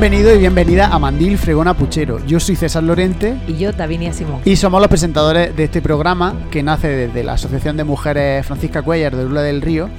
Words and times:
Bienvenido 0.00 0.32
y 0.32 0.38
bienvenida 0.38 0.86
a 0.86 0.98
Mandil 1.00 1.36
Fregona 1.38 1.74
Puchero. 1.74 2.24
Yo 2.24 2.38
soy 2.38 2.54
César 2.54 2.84
Lorente. 2.84 3.36
Y 3.48 3.56
yo, 3.56 3.72
Davinia 3.72 4.12
Simón. 4.12 4.42
Y 4.44 4.54
somos 4.54 4.80
los 4.80 4.88
presentadores 4.88 5.56
de 5.56 5.64
este 5.64 5.82
programa 5.82 6.36
que 6.52 6.62
nace 6.62 6.86
desde 6.86 7.24
la 7.24 7.32
Asociación 7.32 7.76
de 7.76 7.82
Mujeres 7.82 8.46
Francisca 8.46 8.82
Cuellar 8.82 9.16
de 9.16 9.24
Lula 9.24 9.42
del 9.42 9.60
Río 9.60 9.90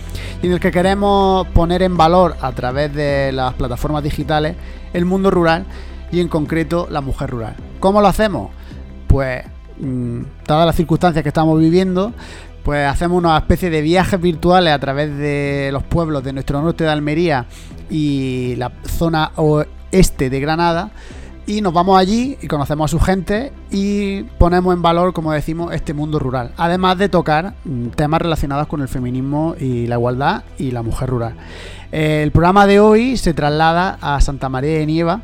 y 0.41 0.47
en 0.47 0.53
el 0.53 0.61
que 0.61 0.71
queremos 0.71 1.45
poner 1.47 1.83
en 1.83 1.97
valor 1.97 2.37
a 2.39 2.53
través 2.53 2.93
de 2.93 3.33
las 3.33 3.55
plataformas 3.55 4.01
digitales 4.01 4.55
el 4.93 5.03
mundo 5.03 5.31
rural 5.31 5.65
y 6.13 6.21
en 6.21 6.29
concreto 6.29 6.87
la 6.89 7.01
mujer 7.01 7.31
rural. 7.31 7.57
¿Cómo 7.81 7.99
lo 7.99 8.07
hacemos? 8.07 8.51
Pues, 9.05 9.43
mmm, 9.81 10.21
dadas 10.47 10.65
las 10.65 10.77
circunstancias 10.77 11.23
que 11.23 11.29
estamos 11.29 11.59
viviendo, 11.59 12.13
pues 12.63 12.87
hacemos 12.87 13.17
una 13.17 13.37
especie 13.37 13.69
de 13.69 13.81
viajes 13.81 14.21
virtuales 14.21 14.73
a 14.73 14.79
través 14.79 15.17
de 15.17 15.71
los 15.73 15.83
pueblos 15.83 16.23
de 16.23 16.31
nuestro 16.31 16.61
norte 16.61 16.85
de 16.85 16.89
Almería 16.89 17.47
y 17.89 18.55
la 18.55 18.71
zona 18.85 19.31
oeste 19.91 20.29
de 20.29 20.39
Granada 20.39 20.91
y 21.49 21.61
nos 21.61 21.73
vamos 21.73 21.97
allí 21.97 22.37
y 22.41 22.47
conocemos 22.47 22.85
a 22.85 22.87
su 22.89 22.99
gente 22.99 23.51
y 23.71 24.21
ponemos 24.37 24.71
en 24.71 24.83
valor, 24.83 25.13
como 25.13 25.31
decimos, 25.31 25.73
este 25.73 25.95
mundo 25.95 26.19
rural. 26.19 26.51
Además 26.57 26.99
de 26.99 27.09
tocar 27.09 27.55
mm, 27.65 27.87
temas 27.87 28.21
relacionados 28.21 28.67
con 28.67 28.81
el 28.81 28.87
feminismo 28.87 29.55
y 29.59 29.87
la 29.87 29.95
igualdad 29.95 30.43
y 30.59 30.69
la 30.69 30.83
mujer 30.83 31.09
rural. 31.09 31.33
El 31.91 32.31
programa 32.31 32.67
de 32.67 32.79
hoy 32.79 33.17
se 33.17 33.33
traslada 33.33 33.97
a 33.99 34.21
Santa 34.21 34.47
María 34.47 34.77
de 34.77 34.85
Nieva, 34.85 35.23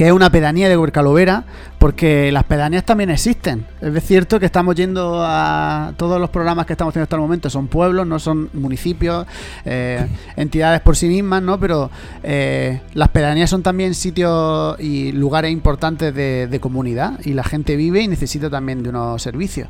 que 0.00 0.06
es 0.06 0.12
una 0.14 0.30
pedanía 0.30 0.70
de 0.70 0.78
Huercalovera, 0.78 1.44
porque 1.78 2.32
las 2.32 2.44
pedanías 2.44 2.86
también 2.86 3.10
existen. 3.10 3.66
Es 3.82 4.02
cierto 4.02 4.40
que 4.40 4.46
estamos 4.46 4.74
yendo 4.74 5.22
a 5.22 5.92
todos 5.98 6.18
los 6.18 6.30
programas 6.30 6.64
que 6.64 6.72
estamos 6.72 6.92
haciendo 6.92 7.02
hasta 7.02 7.16
el 7.16 7.20
momento, 7.20 7.50
son 7.50 7.68
pueblos, 7.68 8.06
no 8.06 8.18
son 8.18 8.48
municipios, 8.54 9.26
eh, 9.66 10.08
entidades 10.36 10.80
por 10.80 10.96
sí 10.96 11.06
mismas, 11.06 11.42
¿no? 11.42 11.60
Pero 11.60 11.90
eh, 12.22 12.80
las 12.94 13.10
pedanías 13.10 13.50
son 13.50 13.62
también 13.62 13.92
sitios 13.92 14.80
y 14.80 15.12
lugares 15.12 15.52
importantes 15.52 16.14
de, 16.14 16.58
comunidad 16.62 17.20
y 17.22 17.34
la 17.34 17.44
gente 17.44 17.76
vive 17.76 18.00
y 18.00 18.08
necesita 18.08 18.48
también 18.48 18.82
de 18.82 18.88
unos 18.88 19.20
servicios. 19.20 19.68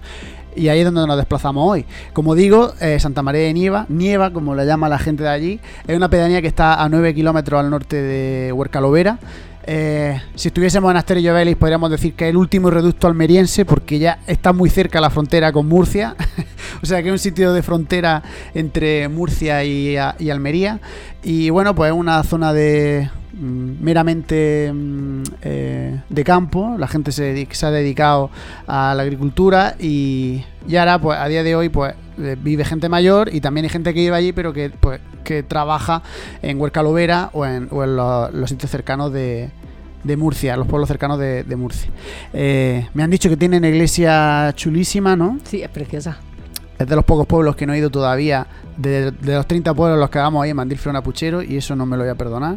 Y 0.55 0.69
ahí 0.69 0.78
es 0.78 0.84
donde 0.84 1.06
nos 1.09 1.17
desplazamos 1.17 1.69
hoy. 1.69 1.87
Como 2.12 2.37
digo, 2.37 2.72
eh, 2.81 3.00
Santa 3.00 3.22
María 3.22 3.42
de 3.42 3.53
Nieva, 3.53 3.87
Nieva, 3.89 4.33
como 4.33 4.55
le 4.55 4.65
llama 4.65 4.89
la 4.89 4.98
gente 5.00 5.25
de 5.25 5.28
allí, 5.28 5.61
es 5.89 5.97
una 5.97 6.09
pedanía 6.09 6.41
que 6.41 6.48
está 6.48 6.83
a 6.83 6.89
9 6.89 7.15
kilómetros 7.15 7.59
al 7.59 7.69
norte 7.69 8.00
de 8.00 8.53
Huercalovera. 8.53 9.19
Eh, 9.64 10.20
si 10.34 10.48
estuviésemos 10.48 10.91
en 10.91 10.97
Asterio 10.97 11.34
Vélez 11.34 11.55
podríamos 11.55 11.91
decir 11.91 12.14
que 12.14 12.25
es 12.25 12.30
el 12.30 12.39
último 12.39 12.70
reducto 12.70 13.06
almeriense 13.06 13.66
porque 13.66 13.98
ya 13.98 14.20
está 14.27 14.55
muy 14.55 14.70
cerca 14.70 15.03
la 15.03 15.11
frontera 15.11 15.53
con 15.53 15.69
Murcia, 15.69 16.16
o 16.83 16.86
sea 16.86 17.03
que 17.03 17.08
es 17.08 17.12
un 17.12 17.19
sitio 17.19 17.53
de 17.53 17.62
frontera 17.62 18.22
entre 18.55 19.08
Murcia 19.08 19.62
y, 19.64 19.97
Almería. 19.97 20.81
Y 21.22 21.50
bueno 21.50 21.75
pues 21.75 21.92
es 21.92 21.98
una 21.98 22.22
zona 22.22 22.55
de 22.55 23.11
meramente 23.41 24.70
mm, 24.72 25.22
eh, 25.42 26.00
de 26.08 26.24
campo, 26.24 26.77
la 26.78 26.86
gente 26.86 27.12
se, 27.12 27.48
ha 27.62 27.70
dedicado 27.70 28.30
a 28.66 28.94
la 28.94 29.02
agricultura 29.02 29.74
y, 29.78 30.44
ahora 30.78 31.00
pues 31.00 31.19
a 31.19 31.27
día 31.28 31.42
de 31.42 31.56
hoy 31.56 31.69
pues 31.69 31.94
eh, 32.19 32.36
vive 32.41 32.64
gente 32.64 32.88
mayor 32.88 33.34
y 33.34 33.41
también 33.41 33.64
hay 33.64 33.70
gente 33.70 33.94
que 33.94 34.00
vive 34.00 34.14
allí 34.14 34.32
pero 34.32 34.52
que 34.52 34.70
pues 34.70 35.00
que 35.24 35.42
trabaja 35.42 36.02
en 36.42 36.60
Huerca 36.60 36.82
Lovera 36.82 37.30
o 37.32 37.47
en, 37.47 37.69
los 37.70 38.48
sitios 38.50 38.70
cercanos 38.70 39.12
de, 39.12 39.50
Murcia, 40.16 40.56
los 40.56 40.66
pueblos 40.66 40.88
cercanos 40.88 41.19
de, 41.19 41.56
Murcia. 41.56 41.91
Eh, 42.32 42.88
me 42.94 43.02
han 43.02 43.10
dicho 43.10 43.28
que 43.28 43.36
tiene 43.36 43.58
una 43.58 43.69
iglesia 43.69 44.52
chulísima, 44.56 45.14
¿no? 45.16 45.38
Sí, 45.44 45.62
es 45.62 45.69
preciosa. 45.69 46.19
Es 46.81 46.86
de 46.86 46.97
los 46.97 47.05
pocos 47.05 47.27
pueblos 47.27 47.56
que 47.56 47.67
no 47.67 47.75
he 47.75 47.78
ido 47.78 47.91
todavía, 47.91 48.47
de, 48.78 49.12
los 49.20 49.47
30 49.47 49.75
pueblos 49.75 49.98
los 49.98 50.09
que 50.09 50.19
vamos 50.19 50.42
ahí 50.42 50.48
en 50.48 50.56
Mandil 50.56 50.78
Frona 50.78 51.03
Puchero, 51.03 51.42
y 51.42 51.59
eso 51.59 51.77
no 51.77 51.84
me 51.84 51.95
lo 51.95 52.05
voy 52.05 52.11
a 52.11 52.14
perdonar. 52.14 52.56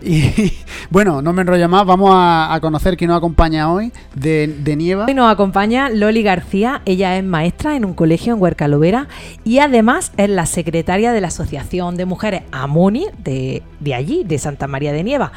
Y 0.00 0.52
bueno, 0.90 1.20
no 1.20 1.32
me 1.32 1.42
enrollo 1.42 1.68
más, 1.68 1.84
vamos 1.84 2.12
a, 2.14 2.56
conocer 2.60 2.96
quién 2.96 3.08
nos 3.08 3.18
acompaña 3.18 3.72
hoy 3.72 3.92
de, 4.14 4.76
Nieva. 4.76 5.06
Hoy 5.06 5.14
nos 5.14 5.32
acompaña 5.32 5.88
Loli 5.88 6.22
García, 6.22 6.80
ella 6.84 7.16
es 7.16 7.24
maestra 7.24 7.74
en 7.74 7.84
un 7.84 7.94
colegio 7.94 8.34
en 8.34 8.40
Huercalovera 8.40 9.08
y 9.42 9.58
además 9.58 10.12
es 10.16 10.30
la 10.30 10.46
secretaria 10.46 11.10
de 11.10 11.20
la 11.20 11.26
Asociación 11.26 11.96
de 11.96 12.06
Mujeres 12.06 12.42
Amoni 12.52 13.06
de, 13.18 13.64
de 13.80 13.94
allí, 13.94 14.22
de 14.22 14.38
Santa 14.38 14.68
María 14.68 14.92
de 14.92 15.02
Nieva. 15.02 15.32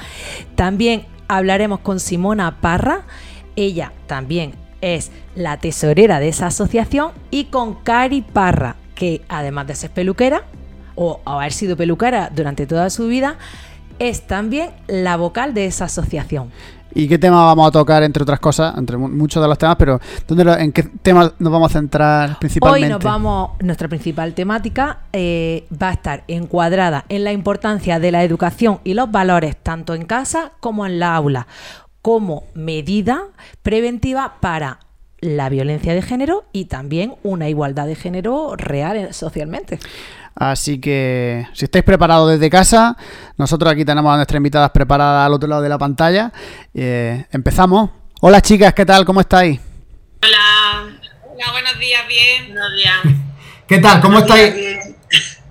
También 0.54 1.08
hablaremos 1.28 1.80
con 1.80 2.00
Simona 2.00 2.62
Parra, 2.62 3.08
ella 3.56 3.92
también 4.06 4.54
es 4.82 5.12
la 5.36 5.58
tesorera 5.58 6.20
de 6.20 6.30
esa 6.30 6.48
asociación, 6.48 7.12
y 7.32 7.46
con 7.46 7.76
Cari 7.76 8.22
Parra, 8.22 8.76
que 8.96 9.22
además 9.30 9.68
de 9.68 9.76
ser 9.76 9.92
peluquera, 9.92 10.44
o 10.96 11.22
haber 11.26 11.54
sido 11.54 11.78
peluquera 11.78 12.30
durante 12.36 12.68
toda 12.68 12.90
su 12.90 13.08
vida, 13.08 13.38
es 14.00 14.28
también 14.28 14.72
la 14.88 15.18
vocal 15.18 15.54
de 15.54 15.66
esa 15.66 15.86
asociación. 15.86 16.52
¿Y 16.94 17.08
qué 17.08 17.20
tema 17.20 17.46
vamos 17.46 17.68
a 17.68 17.72
tocar, 17.72 18.02
entre 18.02 18.24
otras 18.24 18.40
cosas, 18.40 18.76
entre 18.78 18.98
muchos 18.98 19.42
de 19.42 19.48
los 19.48 19.58
temas, 19.58 19.76
pero 19.78 20.00
¿en 20.58 20.72
qué 20.72 20.84
tema 20.84 21.32
nos 21.38 21.54
vamos 21.54 21.70
a 21.70 21.74
centrar 21.74 22.40
principalmente? 22.40 22.88
Hoy 22.88 22.92
nos 22.92 23.04
vamos, 23.04 23.52
nuestra 23.60 23.88
principal 23.88 24.34
temática 24.34 25.02
eh, 25.14 25.68
va 25.72 25.90
a 25.90 25.94
estar 25.94 26.24
encuadrada 26.28 27.06
en 27.10 27.24
la 27.24 27.32
importancia 27.32 28.00
de 28.00 28.12
la 28.12 28.24
educación 28.24 28.80
y 28.84 28.96
los 28.96 29.12
valores, 29.12 29.56
tanto 29.62 29.94
en 29.94 30.06
casa 30.06 30.54
como 30.60 30.86
en 30.86 31.00
la 31.00 31.16
aula, 31.16 31.48
como 32.02 32.44
medida 32.54 33.24
preventiva 33.62 34.36
para 34.40 34.80
la 35.22 35.50
violencia 35.50 35.94
de 35.94 36.02
género 36.02 36.46
y 36.54 36.66
también 36.66 37.16
una 37.24 37.50
igualdad 37.50 37.88
de 37.88 37.96
género 37.96 38.56
real 38.56 39.14
socialmente. 39.14 39.80
Así 40.36 40.80
que 40.80 41.46
si 41.54 41.66
estáis 41.66 41.84
preparados 41.84 42.32
desde 42.32 42.50
casa, 42.50 42.96
nosotros 43.38 43.72
aquí 43.74 43.84
tenemos 43.84 44.14
a 44.14 44.16
nuestras 44.16 44.38
invitadas 44.38 44.72
preparadas 44.72 45.26
al 45.26 45.34
otro 45.34 45.50
lado 45.50 45.62
de 45.62 45.70
la 45.70 45.78
pantalla. 45.78 46.32
Eh, 46.74 47.26
empezamos. 47.32 47.90
Hola 48.22 48.42
chicas, 48.42 48.74
¿qué 48.74 48.86
tal? 48.86 49.04
¿Cómo 49.04 49.20
estáis? 49.20 49.60
Hola. 50.24 51.00
Hola, 51.26 51.52
buenos 51.52 51.80
días, 51.80 52.02
bien. 52.08 52.54
Buenos 52.54 52.72
días. 52.74 53.18
¿Qué 53.68 53.80
tal? 53.80 54.02
¿Cómo 54.02 54.20
estáis? 54.20 54.54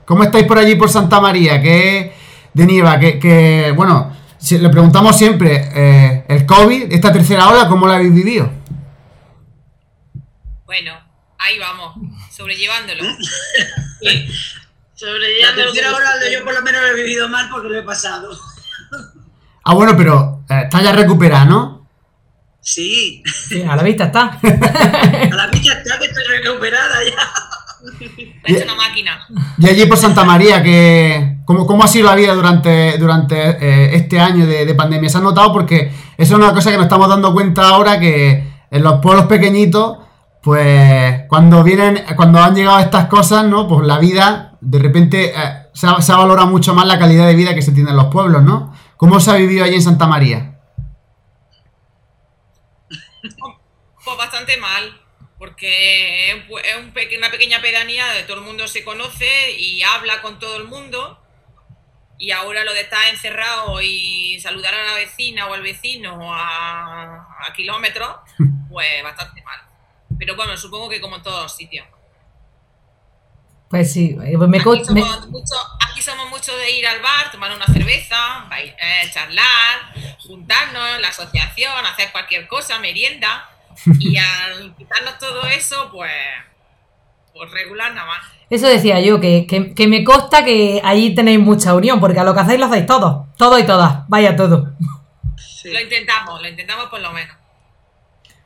¿Cómo 0.05 0.23
estáis 0.23 0.47
por 0.47 0.59
allí 0.59 0.75
por 0.75 0.89
Santa 0.89 1.21
María? 1.21 1.61
¿Qué 1.61 2.15
de 2.55 2.67
Nieva? 2.67 2.99
Que, 2.99 3.73
bueno, 3.77 4.13
le 4.51 4.69
preguntamos 4.69 5.17
siempre, 5.17 5.71
eh, 5.75 6.25
el 6.29 6.47
COVID, 6.47 6.93
esta 6.93 7.13
tercera 7.13 7.49
ola, 7.49 7.69
¿cómo 7.69 7.87
la 7.87 7.97
habéis 7.97 8.15
vivido? 8.15 8.51
Bueno, 10.65 10.93
ahí 11.39 11.59
vamos, 11.59 11.95
sobrellevándolo. 12.31 13.05
La 15.01 15.55
tercera 15.55 15.95
hora 15.95 16.11
yo 16.33 16.45
por 16.45 16.55
lo 16.55 16.63
menos 16.63 16.83
lo 16.83 16.89
he 16.89 16.95
vivido 16.95 17.29
mal 17.29 17.49
porque 17.51 17.69
lo 17.69 17.79
he 17.79 17.83
pasado. 17.85 18.37
Ah, 19.65 19.75
bueno, 19.75 19.97
pero 19.97 20.45
eh, 20.51 20.63
está 20.65 20.83
ya 20.83 20.91
recuperada, 20.93 21.45
¿no? 21.45 21.89
Sí. 22.61 23.23
A 23.69 23.77
la 23.77 23.83
vista 23.83 24.07
está. 24.07 24.39
A 24.43 25.35
la 25.37 25.47
vista 25.47 25.73
está 25.75 25.99
que 25.99 26.07
estoy 26.07 26.25
recuperada 26.25 27.05
ya. 27.05 27.48
Es 28.45 28.65
una 28.65 28.75
máquina. 28.75 29.27
Y 29.59 29.69
allí 29.69 29.87
por 29.87 29.99
Santa 29.99 30.25
María, 30.25 30.63
que 30.63 31.39
¿cómo, 31.45 31.67
cómo 31.67 31.85
ha 31.85 31.89
sido 31.89 32.07
la 32.07 32.15
vida 32.15 32.35
durante, 32.35 32.97
durante 32.99 33.37
eh, 33.37 33.97
este 33.97 34.19
año 34.19 34.47
de, 34.47 34.65
de, 34.65 34.75
pandemia? 34.75 35.09
¿Se 35.09 35.19
ha 35.19 35.21
notado? 35.21 35.53
Porque 35.53 35.93
eso 36.17 36.35
es 36.35 36.39
una 36.39 36.53
cosa 36.53 36.71
que 36.71 36.77
nos 36.77 36.87
estamos 36.87 37.09
dando 37.09 37.33
cuenta 37.33 37.69
ahora 37.69 37.99
que 37.99 38.49
en 38.71 38.83
los 38.83 39.01
pueblos 39.01 39.27
pequeñitos, 39.27 39.99
pues 40.43 41.23
cuando 41.29 41.63
vienen, 41.63 42.05
cuando 42.17 42.41
han 42.41 42.55
llegado 42.55 42.79
estas 42.79 43.07
cosas, 43.07 43.45
¿no? 43.45 43.67
Pues 43.67 43.87
la 43.87 43.99
vida 43.99 44.57
de 44.61 44.79
repente 44.79 45.33
eh, 45.37 45.69
se, 45.73 45.87
ha, 45.87 46.01
se, 46.01 46.13
valorado 46.13 46.49
mucho 46.49 46.75
más 46.75 46.87
la 46.87 46.99
calidad 46.99 47.27
de 47.27 47.35
vida 47.35 47.55
que 47.55 47.63
se 47.63 47.73
tiene 47.73 47.91
en 47.91 47.97
los 47.97 48.07
pueblos, 48.07 48.43
¿no? 48.43 48.73
¿Cómo 48.97 49.21
se 49.21 49.31
ha 49.31 49.35
vivido 49.35 49.65
allí 49.65 49.75
en 49.75 49.83
Santa 49.83 50.07
María? 50.07 50.59
Pues 54.05 54.17
bastante 54.17 54.57
mal, 54.57 54.85
porque 55.39 56.31
es 56.31 57.17
una 57.17 57.31
pequeña 57.31 57.61
pedanía 57.61 58.07
donde 58.07 58.25
todo 58.25 58.39
el 58.39 58.45
mundo 58.45 58.67
se 58.67 58.85
conoce 58.85 59.53
y 59.53 59.83
habla 59.83 60.21
con 60.21 60.39
todo 60.39 60.57
el 60.57 60.65
mundo. 60.65 61.23
Y 62.21 62.33
ahora 62.33 62.65
lo 62.65 62.75
de 62.75 62.81
estar 62.81 63.07
encerrado 63.11 63.81
y 63.81 64.41
saludar 64.41 64.75
a 64.75 64.85
la 64.85 64.95
vecina 64.95 65.47
o 65.47 65.55
al 65.55 65.63
vecino 65.63 66.35
a, 66.35 67.47
a 67.47 67.53
kilómetros, 67.55 68.17
pues 68.69 69.03
bastante 69.05 69.41
mal. 69.43 69.61
Pero 70.19 70.35
bueno, 70.35 70.57
supongo 70.57 70.89
que 70.89 71.01
como 71.01 71.17
en 71.17 71.23
todos 71.23 71.45
los 71.45 71.57
sitios. 71.57 71.87
Pues 73.71 73.93
sí, 73.93 74.17
eh, 74.25 74.35
pues 74.37 74.49
me, 74.49 74.59
aquí, 74.59 74.85
somos 74.85 75.29
Mucho, 75.29 75.55
aquí 75.89 76.01
somos 76.01 76.31
mucho 76.31 76.57
de 76.57 76.71
ir 76.71 76.87
al 76.87 77.01
bar, 77.01 77.31
tomar 77.31 77.55
una 77.55 77.67
cerveza, 77.67 78.49
eh, 78.57 79.11
charlar, 79.13 79.93
juntarnos, 80.27 81.01
la 81.01 81.09
asociación, 81.09 81.85
hacer 81.85 82.11
cualquier 82.11 82.49
cosa, 82.49 82.79
merienda. 82.79 83.47
Y 83.99 84.17
al 84.17 84.75
quitarnos 84.77 85.19
todo 85.19 85.45
eso, 85.47 85.89
pues, 85.93 86.11
pues 87.35 87.51
regular 87.51 87.95
nada 87.95 88.07
más. 88.07 88.19
Eso 88.51 88.67
decía 88.67 89.01
yo, 89.01 89.21
que, 89.21 89.47
que, 89.47 89.89
me 89.89 90.05
consta 90.05 90.45
que 90.45 90.81
ahí 90.83 91.15
tenéis 91.15 91.39
mucha 91.39 91.75
unión, 91.75 92.01
porque 92.01 92.19
a 92.19 92.25
lo 92.25 92.35
que 92.35 92.41
hacéis 92.41 92.59
lo 92.59 92.67
hacéis 92.67 92.87
todos, 92.87 93.27
todo 93.37 93.59
y 93.59 93.65
todas, 93.65 94.09
vaya 94.09 94.37
todo. 94.37 94.73
Lo 95.65 95.81
intentamos, 95.81 96.41
lo 96.41 96.49
intentamos 96.49 96.87
por 96.87 97.01
lo 97.01 97.13
menos. 97.13 97.37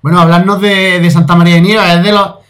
Bueno, 0.03 0.21
hablarnos 0.21 0.61
de, 0.61 0.99
de 0.99 1.11
Santa 1.11 1.37
María 1.37 1.55
de 1.55 1.61
Nieva, 1.61 1.93
es 1.93 2.03
de 2.03 2.11
los 2.11 2.43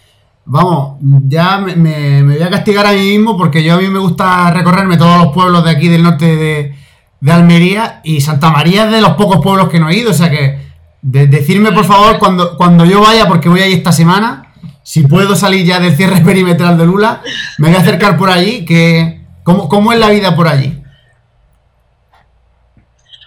Vamos, 0.45 0.99
ya 1.29 1.59
me, 1.59 2.23
voy 2.25 2.43
a 2.43 2.51
castigar 2.51 2.85
a 2.85 2.93
mí 2.93 2.99
mismo 2.99 3.37
porque 3.37 3.63
yo 3.63 3.75
a 3.75 3.77
mí 3.77 3.87
me 3.87 4.01
gusta 4.01 4.51
recorrerme 4.51 4.97
todos 4.97 5.23
los 5.23 5.33
pueblos 5.33 5.63
de 5.65 5.71
aquí 5.71 5.87
del 5.87 6.03
norte 6.03 6.75
de 7.21 7.33
Almería 7.33 8.01
y 8.03 8.21
Santa 8.21 8.51
María 8.51 8.87
es 8.87 8.91
de 8.91 9.01
los 9.01 9.13
pocos 9.13 9.41
pueblos 9.41 9.69
que 9.69 9.79
no 9.79 9.89
he 9.89 9.97
ido, 9.97 10.11
o 10.11 10.15
sea 10.15 10.31
que 10.31 10.72
de- 11.03 11.27
decirme 11.27 11.73
por 11.73 11.85
favor 11.85 12.19
cuando, 12.19 12.57
cuando 12.57 12.85
yo 12.85 13.01
vaya, 13.03 13.27
porque 13.27 13.49
voy 13.49 13.61
ahí 13.61 13.73
esta 13.75 13.93
semana, 13.93 14.53
si 14.83 15.03
puedo 15.07 15.37
salir 15.37 15.67
ya 15.67 15.79
del 15.81 15.97
cierre 15.97 16.21
perimetral 16.25 16.79
de 16.79 16.87
Lula, 16.87 17.23
me 17.59 17.69
voy 17.69 17.77
a 17.77 17.81
acercar 17.81 18.17
por 18.17 18.31
allí, 18.31 18.65
que 18.65 19.25
¿cómo, 19.43 19.69
cómo 19.69 19.93
es 19.93 19.99
la 19.99 20.09
vida 20.11 20.35
por 20.35 20.49
allí? 20.49 20.79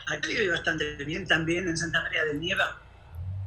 Aquí 0.07 0.33
vive 0.35 0.51
bastante 0.51 0.95
bien 1.03 1.27
también 1.27 1.67
en 1.67 1.77
Santa 1.77 2.01
María 2.03 2.23
de 2.25 2.35
Nieva, 2.35 2.77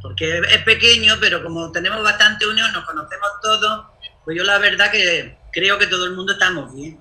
porque 0.02 0.38
es 0.38 0.62
pequeño, 0.64 1.14
pero 1.20 1.42
como 1.42 1.70
tenemos 1.70 2.02
bastante 2.02 2.46
unión, 2.46 2.72
nos 2.72 2.84
conocemos 2.84 3.28
todos, 3.42 3.86
pues 4.24 4.36
yo 4.36 4.44
la 4.44 4.58
verdad 4.58 4.90
que 4.90 5.36
creo 5.52 5.78
que 5.78 5.86
todo 5.86 6.04
el 6.06 6.14
mundo 6.16 6.32
estamos 6.32 6.74
bien. 6.74 6.98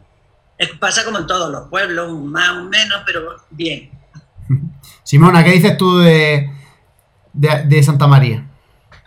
Es- 0.58 0.72
pasa 0.80 1.04
como 1.04 1.18
en 1.20 1.28
todos 1.28 1.52
los 1.52 1.68
pueblos, 1.70 2.10
un 2.12 2.32
más, 2.32 2.52
un 2.52 2.70
menos, 2.70 3.02
pero 3.06 3.38
bien. 3.50 3.90
Simona, 5.04 5.44
¿qué 5.44 5.52
dices 5.52 5.76
tú 5.78 6.00
de, 6.00 6.50
de, 7.38 7.64
de 7.66 7.84
Santa 7.84 8.08
María? 8.08 8.44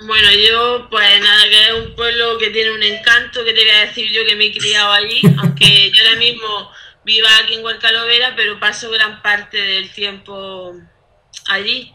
Bueno, 0.06 0.28
yo, 0.32 0.88
pues 0.88 1.20
nada, 1.20 1.42
que 1.44 1.60
es 1.60 1.86
un 1.86 1.94
pueblo 1.94 2.38
que 2.38 2.48
tiene 2.50 2.70
un 2.70 2.82
encanto, 2.82 3.44
que 3.44 3.52
te 3.52 3.64
voy 3.64 3.70
a 3.70 3.86
decir 3.86 4.10
yo 4.10 4.24
que 4.24 4.34
me 4.34 4.46
he 4.46 4.52
criado 4.52 4.92
allí, 4.92 5.20
aunque 5.38 5.90
yo 5.90 6.04
ahora 6.04 6.18
mismo 6.18 6.70
viva 7.04 7.28
aquí 7.42 7.54
en 7.54 7.64
Huercalovera, 7.64 8.34
pero 8.34 8.58
paso 8.58 8.90
gran 8.90 9.20
parte 9.20 9.58
del 9.58 9.92
tiempo 9.92 10.74
allí. 11.48 11.92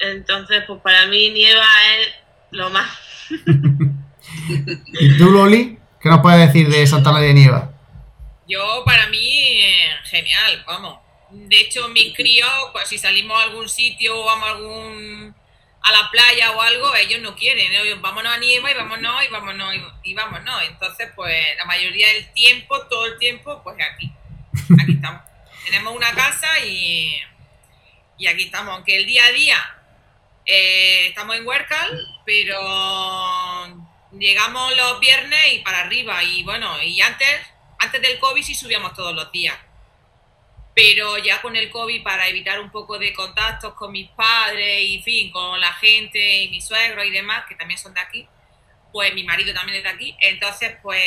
Entonces, 0.00 0.64
pues 0.66 0.80
para 0.82 1.06
mí 1.06 1.30
Nieva 1.30 1.66
es 1.98 2.08
lo 2.50 2.68
más. 2.68 2.90
¿Y 5.00 5.16
tú, 5.16 5.30
Loli? 5.30 5.78
¿Qué 6.00 6.10
nos 6.10 6.20
puedes 6.20 6.46
decir 6.46 6.68
de 6.68 6.86
Santa 6.86 7.10
María 7.10 7.28
de 7.28 7.34
Nieva? 7.34 7.72
Yo, 8.46 8.82
para 8.84 9.06
mí, 9.08 9.62
eh, 9.62 9.88
genial, 10.04 10.62
vamos. 10.66 10.98
De 11.30 11.60
hecho, 11.60 11.88
mis 11.88 12.14
críos, 12.14 12.50
pues 12.72 12.86
si 12.86 12.98
salimos 12.98 13.40
a 13.40 13.44
algún 13.44 13.66
sitio 13.66 14.20
o 14.20 14.26
vamos 14.26 14.46
a 14.46 14.50
algún 14.52 15.34
a 15.84 15.92
la 15.92 16.10
playa 16.10 16.50
o 16.52 16.62
algo, 16.62 16.94
ellos 16.96 17.20
no 17.20 17.36
quieren. 17.36 17.70
ellos, 17.70 18.00
vámonos 18.00 18.32
a 18.32 18.38
Nieva 18.38 18.70
y 18.70 18.74
vámonos 18.74 19.22
y 19.22 19.28
vámonos 19.28 19.74
y, 20.02 20.14
vámonos. 20.14 20.62
Entonces, 20.62 21.10
pues 21.14 21.56
la 21.58 21.66
mayoría 21.66 22.08
del 22.08 22.32
tiempo, 22.32 22.80
todo 22.86 23.04
el 23.04 23.18
tiempo, 23.18 23.62
pues 23.62 23.76
aquí. 23.80 24.10
Aquí 24.80 24.92
estamos. 24.94 25.22
Tenemos 25.66 25.94
una 25.94 26.10
casa 26.12 26.58
y, 26.60 27.20
y 28.16 28.26
aquí 28.26 28.44
estamos. 28.44 28.74
Aunque 28.74 28.96
el 28.96 29.04
día 29.04 29.26
a 29.26 29.32
día 29.32 29.76
eh, 30.46 31.08
estamos 31.08 31.36
en 31.36 31.46
Huércal, 31.46 32.22
pero 32.24 32.58
llegamos 34.12 34.74
los 34.76 35.00
viernes 35.00 35.52
y 35.52 35.58
para 35.58 35.80
arriba. 35.80 36.24
Y 36.24 36.44
bueno, 36.44 36.82
y 36.82 36.98
antes, 37.02 37.28
antes 37.78 38.00
del 38.00 38.18
COVID 38.18 38.42
sí 38.42 38.54
subíamos 38.54 38.94
todos 38.94 39.14
los 39.14 39.30
días. 39.32 39.56
Pero 40.74 41.18
ya 41.18 41.40
con 41.40 41.54
el 41.54 41.70
COVID, 41.70 42.02
para 42.02 42.28
evitar 42.28 42.58
un 42.60 42.70
poco 42.70 42.98
de 42.98 43.12
contactos 43.12 43.74
con 43.74 43.92
mis 43.92 44.08
padres 44.10 44.80
y, 44.82 44.96
en 44.96 45.02
fin, 45.02 45.30
con 45.30 45.60
la 45.60 45.72
gente 45.74 46.42
y 46.42 46.48
mis 46.50 46.66
suegros 46.66 47.06
y 47.06 47.10
demás, 47.10 47.44
que 47.48 47.54
también 47.54 47.78
son 47.78 47.94
de 47.94 48.00
aquí, 48.00 48.26
pues 48.94 49.12
mi 49.12 49.24
marido 49.24 49.52
también 49.52 49.78
es 49.78 49.82
de 49.82 49.88
aquí, 49.88 50.16
entonces 50.20 50.76
pues 50.80 51.02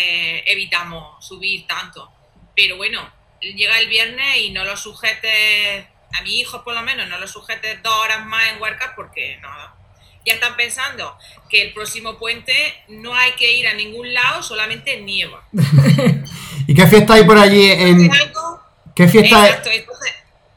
evitamos 0.45 1.25
subir 1.25 1.65
tanto. 1.67 2.11
Pero 2.53 2.75
bueno, 2.75 3.09
llega 3.39 3.79
el 3.79 3.87
viernes 3.87 4.37
y 4.39 4.49
no 4.49 4.65
lo 4.65 4.75
sujetes, 4.75 5.85
a 6.13 6.21
mi 6.21 6.39
hijo 6.39 6.65
por 6.65 6.73
lo 6.73 6.81
menos, 6.81 7.07
no 7.07 7.17
lo 7.17 7.27
sujetes 7.27 7.81
dos 7.81 7.93
horas 7.95 8.25
más 8.25 8.51
en 8.51 8.61
Huerca 8.61 8.93
porque 8.93 9.37
nada. 9.41 9.73
Ya 10.25 10.33
están 10.33 10.57
pensando 10.57 11.17
que 11.49 11.61
el 11.61 11.73
próximo 11.73 12.17
puente 12.17 12.53
no 12.89 13.15
hay 13.15 13.31
que 13.33 13.53
ir 13.53 13.69
a 13.69 13.73
ningún 13.73 14.13
lado, 14.13 14.43
solamente 14.43 14.99
nieva. 14.99 15.47
¿Y 16.67 16.73
qué 16.73 16.87
fiesta 16.87 17.13
hay 17.13 17.23
por 17.23 17.37
allí 17.37 17.71
en... 17.71 18.11
Es 19.03 19.11
¿Qué 19.11 19.19
fiesta 19.19 19.47
entonces, 19.47 19.85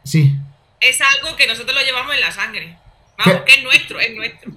Sí. 0.05 0.35
es 0.81 0.99
algo 1.01 1.37
que 1.37 1.47
nosotros 1.47 1.75
lo 1.75 1.83
llevamos 1.85 2.15
en 2.15 2.21
la 2.21 2.33
sangre. 2.33 2.77
Vamos, 3.19 3.41
¿Qué? 3.41 3.53
que 3.53 3.59
es 3.59 3.65
nuestro, 3.65 4.01
es 4.01 4.15
nuestro. 4.17 4.53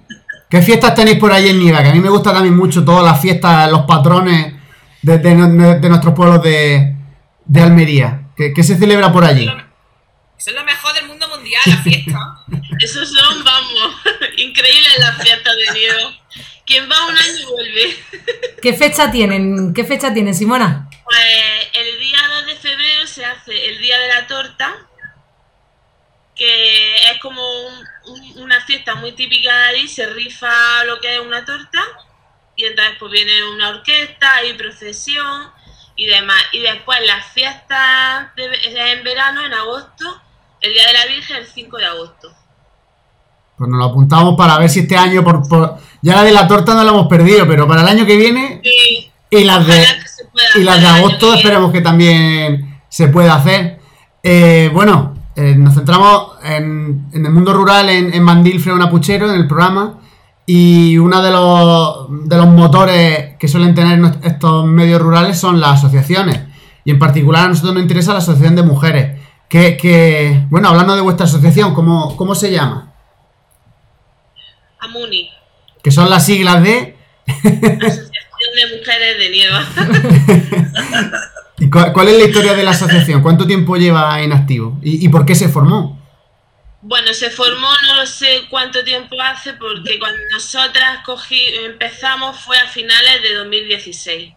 ¿Qué 0.48 0.62
fiestas 0.62 0.94
tenéis 0.94 1.18
por 1.18 1.32
allí 1.32 1.48
en 1.50 1.58
Nieva? 1.58 1.82
Que 1.82 1.88
a 1.88 1.92
mí 1.92 2.00
me 2.00 2.08
gusta 2.08 2.32
también 2.32 2.56
mucho 2.56 2.84
todas 2.84 3.04
las 3.04 3.20
fiestas, 3.20 3.70
los 3.70 3.82
patrones 3.82 4.54
de, 5.02 5.18
de- 5.18 5.78
de 5.80 5.88
nuestros 5.88 6.14
pueblos 6.14 6.42
de, 6.42 6.94
de 7.44 7.60
Almería. 7.60 8.22
¿Qué, 8.36 8.52
qué 8.54 8.62
se 8.62 8.76
celebra 8.76 9.12
por 9.12 9.24
allí? 9.24 9.46
Eso 10.38 10.50
es 10.50 10.56
lo 10.56 10.64
mejor 10.64 10.92
del 10.94 11.06
mundo 11.06 11.28
mundial, 11.28 11.62
la 11.66 11.76
fiesta. 11.78 12.38
Esos 12.80 13.08
son, 13.12 13.44
vamos, 13.44 13.96
increíbles 14.36 14.92
las 14.98 15.22
fiestas 15.22 15.52
de 15.56 15.78
nieve. 15.78 16.20
Quien 16.66 16.90
va 16.90 17.06
un 17.06 17.16
año 17.16 17.50
vuelve. 17.50 17.96
¿Qué 18.62 18.72
fecha 18.72 19.10
tienen? 19.10 19.74
¿Qué 19.74 19.84
fecha 19.84 20.12
tienen, 20.14 20.34
Simona? 20.34 20.88
Pues 21.04 21.68
el 21.74 21.98
día 22.00 22.18
2 22.36 22.46
de 22.46 22.56
febrero 22.56 23.06
se 23.06 23.24
hace 23.24 23.68
el 23.68 23.78
día 23.78 23.98
de 23.98 24.08
la 24.08 24.26
torta, 24.26 24.74
que 26.34 27.10
es 27.10 27.18
como 27.20 27.40
un- 27.66 27.86
un- 28.06 28.42
una 28.42 28.60
fiesta 28.62 28.94
muy 28.94 29.12
típica 29.12 29.54
de 29.56 29.64
ahí, 29.66 29.88
se 29.88 30.06
rifa 30.06 30.84
lo 30.84 30.98
que 31.00 31.14
es 31.14 31.20
una 31.20 31.44
torta, 31.44 31.80
y 32.56 32.64
entonces 32.64 32.96
pues 32.98 33.12
viene 33.12 33.44
una 33.52 33.68
orquesta, 33.68 34.36
hay 34.36 34.54
procesión 34.54 35.50
y 35.96 36.06
demás. 36.06 36.42
Y 36.52 36.60
después 36.60 36.98
las 37.06 37.26
fiestas 37.32 38.34
de, 38.36 38.46
en 38.92 39.04
verano, 39.04 39.44
en 39.44 39.52
agosto, 39.54 40.22
el 40.60 40.72
Día 40.72 40.86
de 40.86 40.92
la 40.94 41.06
Virgen, 41.06 41.36
el 41.36 41.46
5 41.46 41.76
de 41.76 41.86
agosto. 41.86 42.34
Pues 43.56 43.70
nos 43.70 43.78
lo 43.78 43.84
apuntamos 43.84 44.34
para 44.36 44.58
ver 44.58 44.68
si 44.68 44.80
este 44.80 44.96
año, 44.96 45.22
por, 45.22 45.46
por- 45.48 45.78
ya 46.04 46.16
la 46.16 46.22
de 46.22 46.32
la 46.32 46.46
torta 46.46 46.74
no 46.74 46.84
la 46.84 46.90
hemos 46.90 47.06
perdido, 47.06 47.48
pero 47.48 47.66
para 47.66 47.80
el 47.80 47.88
año 47.88 48.04
que 48.04 48.18
viene 48.18 48.60
Sí, 48.62 49.10
y 49.30 49.44
las 49.44 49.66
de, 49.66 49.82
y 50.56 50.62
las 50.62 50.78
de 50.78 50.86
agosto 50.86 51.32
que 51.32 51.38
esperemos 51.38 51.72
que 51.72 51.80
también 51.80 52.82
se 52.90 53.08
pueda 53.08 53.36
hacer. 53.36 53.80
Eh, 54.22 54.70
bueno, 54.74 55.14
eh, 55.34 55.54
nos 55.56 55.72
centramos 55.72 56.32
en, 56.42 57.06
en 57.10 57.24
el 57.24 57.32
mundo 57.32 57.54
rural, 57.54 57.88
en, 57.88 58.12
en 58.12 58.22
Mandil 58.22 58.60
Freona 58.60 58.90
Puchero, 58.90 59.30
en 59.30 59.36
el 59.36 59.48
programa, 59.48 60.00
y 60.44 60.98
uno 60.98 61.22
de 61.22 61.30
los, 61.30 62.28
de 62.28 62.36
los 62.36 62.48
motores 62.48 63.36
que 63.38 63.48
suelen 63.48 63.74
tener 63.74 63.98
estos 64.24 64.66
medios 64.66 65.00
rurales 65.00 65.38
son 65.38 65.58
las 65.58 65.78
asociaciones. 65.78 66.38
Y 66.84 66.90
en 66.90 66.98
particular 66.98 67.46
a 67.46 67.48
nosotros 67.48 67.72
nos 67.72 67.82
interesa 67.82 68.12
la 68.12 68.18
Asociación 68.18 68.56
de 68.56 68.62
Mujeres. 68.62 69.20
Que, 69.48 69.78
que 69.78 70.44
bueno, 70.50 70.68
hablando 70.68 70.94
de 70.96 71.00
vuestra 71.00 71.24
asociación, 71.24 71.72
¿cómo, 71.72 72.14
cómo 72.18 72.34
se 72.34 72.52
llama? 72.52 72.92
Amuni, 74.80 75.30
Que 75.84 75.90
son 75.90 76.08
las 76.08 76.24
siglas 76.24 76.62
de... 76.62 76.96
Asociación 77.26 78.10
de 78.56 78.78
Mujeres 78.78 79.18
de 79.18 79.28
Nieva. 79.30 79.68
¿Y 81.58 81.70
cuál, 81.70 81.92
cuál 81.92 82.08
es 82.08 82.18
la 82.18 82.24
historia 82.24 82.54
de 82.54 82.62
la 82.62 82.70
asociación? 82.70 83.22
¿Cuánto 83.22 83.46
tiempo 83.46 83.76
lleva 83.76 84.20
en 84.22 84.32
activo? 84.32 84.80
¿Y, 84.82 85.04
y 85.04 85.08
por 85.10 85.26
qué 85.26 85.34
se 85.34 85.48
formó? 85.48 86.02
Bueno, 86.80 87.12
se 87.12 87.30
formó, 87.30 87.68
no 87.86 87.96
lo 87.96 88.06
sé 88.06 88.46
cuánto 88.50 88.82
tiempo 88.82 89.16
hace, 89.20 89.52
porque 89.54 89.98
cuando 89.98 90.20
nosotras 90.32 91.00
cogí, 91.04 91.40
empezamos 91.64 92.40
fue 92.40 92.58
a 92.58 92.66
finales 92.66 93.22
de 93.22 93.34
2016. 93.34 94.32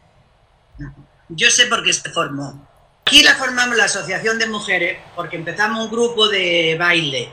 Yo 1.30 1.50
sé 1.50 1.66
por 1.68 1.84
qué 1.84 1.94
se 1.94 2.10
formó. 2.10 2.68
Aquí 3.06 3.24
la 3.24 3.36
formamos 3.36 3.77
la 3.77 3.86
Asociación 3.86 4.38
de 4.38 4.48
Mujeres 4.48 4.98
porque 5.16 5.38
empezamos 5.38 5.86
un 5.86 5.92
grupo 5.92 6.27
de 6.27 6.75
baile, 6.77 7.30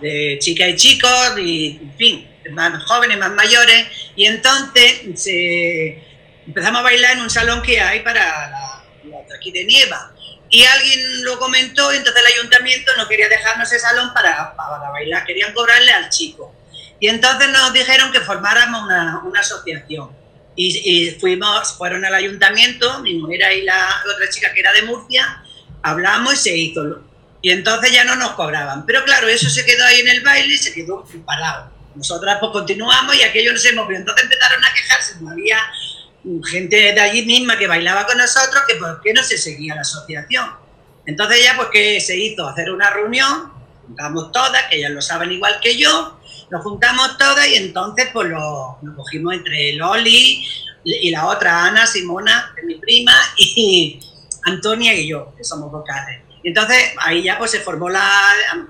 de 0.00 0.38
chicas 0.40 0.68
y 0.68 0.76
chicos, 0.76 1.38
y, 1.38 1.80
en 1.82 1.94
fin, 1.96 2.35
más 2.52 2.82
jóvenes, 2.84 3.18
más 3.18 3.30
mayores, 3.32 3.86
y 4.14 4.26
entonces 4.26 5.00
se- 5.14 6.02
empezamos 6.46 6.80
a 6.80 6.84
bailar 6.84 7.12
en 7.16 7.22
un 7.22 7.30
salón 7.30 7.62
que 7.62 7.80
hay 7.80 8.00
para 8.00 8.20
la, 8.50 8.84
la 9.04 9.16
aquí 9.36 9.50
de 9.52 9.64
Nieva. 9.64 10.12
Y 10.48 10.64
alguien 10.64 11.24
lo 11.24 11.38
comentó, 11.38 11.92
y 11.92 11.96
entonces 11.96 12.22
el 12.24 12.32
ayuntamiento 12.38 12.92
no 12.96 13.08
quería 13.08 13.28
dejarnos 13.28 13.66
ese 13.72 13.80
salón 13.80 14.14
para, 14.14 14.54
para 14.54 14.90
bailar, 14.90 15.24
querían 15.26 15.52
cobrarle 15.52 15.90
al 15.92 16.08
chico. 16.08 16.54
Y 17.00 17.08
entonces 17.08 17.48
nos 17.50 17.72
dijeron 17.72 18.12
que 18.12 18.20
formáramos 18.20 18.84
una, 18.84 19.20
una 19.24 19.40
asociación. 19.40 20.10
Y, 20.54 21.08
y 21.08 21.10
fuimos, 21.20 21.76
fueron 21.76 22.04
al 22.04 22.14
ayuntamiento, 22.14 23.00
mi 23.00 23.14
mujer 23.14 23.40
y 23.58 23.62
la 23.64 24.02
otra 24.14 24.30
chica 24.30 24.52
que 24.54 24.60
era 24.60 24.72
de 24.72 24.82
Murcia, 24.82 25.42
hablamos 25.82 26.34
y 26.34 26.36
se 26.36 26.56
hizo. 26.56 27.02
Y 27.42 27.50
entonces 27.50 27.92
ya 27.92 28.04
no 28.04 28.16
nos 28.16 28.30
cobraban. 28.30 28.86
Pero 28.86 29.04
claro, 29.04 29.28
eso 29.28 29.50
se 29.50 29.66
quedó 29.66 29.84
ahí 29.84 30.00
en 30.00 30.08
el 30.08 30.20
baile 30.22 30.54
y 30.54 30.58
se 30.58 30.72
quedó 30.72 31.04
parado. 31.26 31.70
Nosotras 31.96 32.36
pues 32.40 32.52
continuamos 32.52 33.16
y 33.16 33.22
aquello 33.22 33.52
no 33.52 33.58
se 33.58 33.72
movió. 33.72 33.96
Entonces 33.96 34.24
empezaron 34.24 34.64
a 34.64 34.74
quejarse, 34.74 35.14
no 35.20 35.30
había 35.30 35.58
gente 36.50 36.76
de 36.76 37.00
allí 37.00 37.24
misma 37.24 37.58
que 37.58 37.66
bailaba 37.66 38.06
con 38.06 38.18
nosotros, 38.18 38.62
que 38.68 38.76
por 38.76 39.00
qué 39.02 39.12
no 39.12 39.22
se 39.22 39.38
seguía 39.38 39.74
la 39.74 39.82
asociación. 39.82 40.50
Entonces 41.06 41.42
ya 41.42 41.56
pues 41.56 41.68
que 41.72 42.00
se 42.00 42.16
hizo 42.16 42.46
hacer 42.46 42.70
una 42.70 42.90
reunión, 42.90 43.52
juntamos 43.86 44.32
todas, 44.32 44.64
que 44.64 44.76
ellas 44.76 44.90
lo 44.90 45.00
saben 45.00 45.30
igual 45.30 45.58
que 45.62 45.76
yo, 45.76 46.18
nos 46.50 46.62
juntamos 46.62 47.16
todas 47.16 47.46
y 47.48 47.54
entonces 47.54 48.08
pues 48.12 48.28
lo, 48.28 48.78
lo 48.82 48.96
cogimos 48.96 49.34
entre 49.34 49.74
Loli 49.74 50.44
y 50.84 51.10
la 51.10 51.26
otra 51.26 51.64
Ana, 51.64 51.86
Simona, 51.86 52.52
que 52.54 52.62
mi 52.62 52.76
prima, 52.76 53.12
y 53.36 54.00
Antonia 54.46 54.94
y 54.94 55.08
yo, 55.08 55.34
que 55.36 55.44
somos 55.44 55.70
vocales. 55.70 56.20
Y 56.42 56.48
entonces 56.48 56.94
ahí 56.98 57.24
ya 57.24 57.36
pues 57.36 57.50
se 57.50 57.60
formó 57.60 57.88
la, 57.88 58.08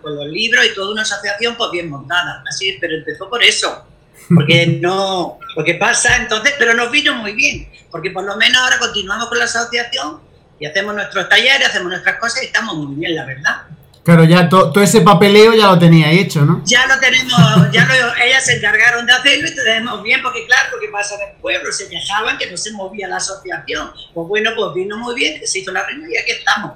con 0.00 0.16
los 0.16 0.26
libros 0.26 0.64
y 0.64 0.74
toda 0.74 0.90
una 0.92 1.02
asociación 1.02 1.56
pues 1.56 1.70
bien 1.70 1.90
montada, 1.90 2.42
así, 2.48 2.78
pero 2.80 2.96
empezó 2.96 3.28
por 3.28 3.42
eso, 3.42 3.86
porque 4.34 4.66
no, 4.80 5.38
porque 5.54 5.74
pasa 5.74 6.16
entonces, 6.16 6.54
pero 6.58 6.72
nos 6.72 6.90
vino 6.90 7.14
muy 7.14 7.32
bien, 7.34 7.70
porque 7.90 8.10
por 8.10 8.24
lo 8.24 8.36
menos 8.36 8.62
ahora 8.62 8.78
continuamos 8.78 9.28
con 9.28 9.38
la 9.38 9.44
asociación 9.44 10.20
y 10.58 10.64
hacemos 10.64 10.94
nuestros 10.94 11.28
talleres, 11.28 11.68
hacemos 11.68 11.88
nuestras 11.88 12.18
cosas 12.18 12.42
y 12.42 12.46
estamos 12.46 12.74
muy 12.76 12.96
bien, 12.96 13.14
la 13.14 13.26
verdad. 13.26 13.62
Claro, 14.06 14.22
ya 14.22 14.48
todo 14.48 14.80
ese 14.82 15.00
papeleo 15.00 15.52
ya 15.52 15.66
lo 15.66 15.80
teníais 15.80 16.20
hecho, 16.20 16.44
¿no? 16.44 16.62
Ya 16.64 16.86
lo 16.86 16.96
tenemos, 17.00 17.40
ya 17.72 17.84
lo, 17.86 18.24
ellas 18.24 18.46
se 18.46 18.58
encargaron 18.58 19.04
de 19.04 19.12
hacerlo 19.12 19.48
y 19.48 19.52
tenemos 19.56 20.00
bien, 20.04 20.22
porque 20.22 20.46
claro, 20.46 20.68
porque 20.70 20.86
pasa 20.92 21.16
en 21.16 21.22
el 21.22 21.40
pueblo, 21.40 21.72
se 21.72 21.88
quejaban 21.88 22.38
que 22.38 22.48
no 22.48 22.56
se 22.56 22.70
movía 22.70 23.08
la 23.08 23.16
asociación. 23.16 23.90
Pues 24.14 24.28
bueno, 24.28 24.50
pues 24.54 24.74
vino 24.74 24.96
muy 24.96 25.12
bien, 25.16 25.40
que 25.40 25.48
se 25.48 25.58
hizo 25.58 25.72
la 25.72 25.84
reunión 25.84 26.08
y 26.08 26.16
aquí 26.18 26.30
estamos. 26.38 26.74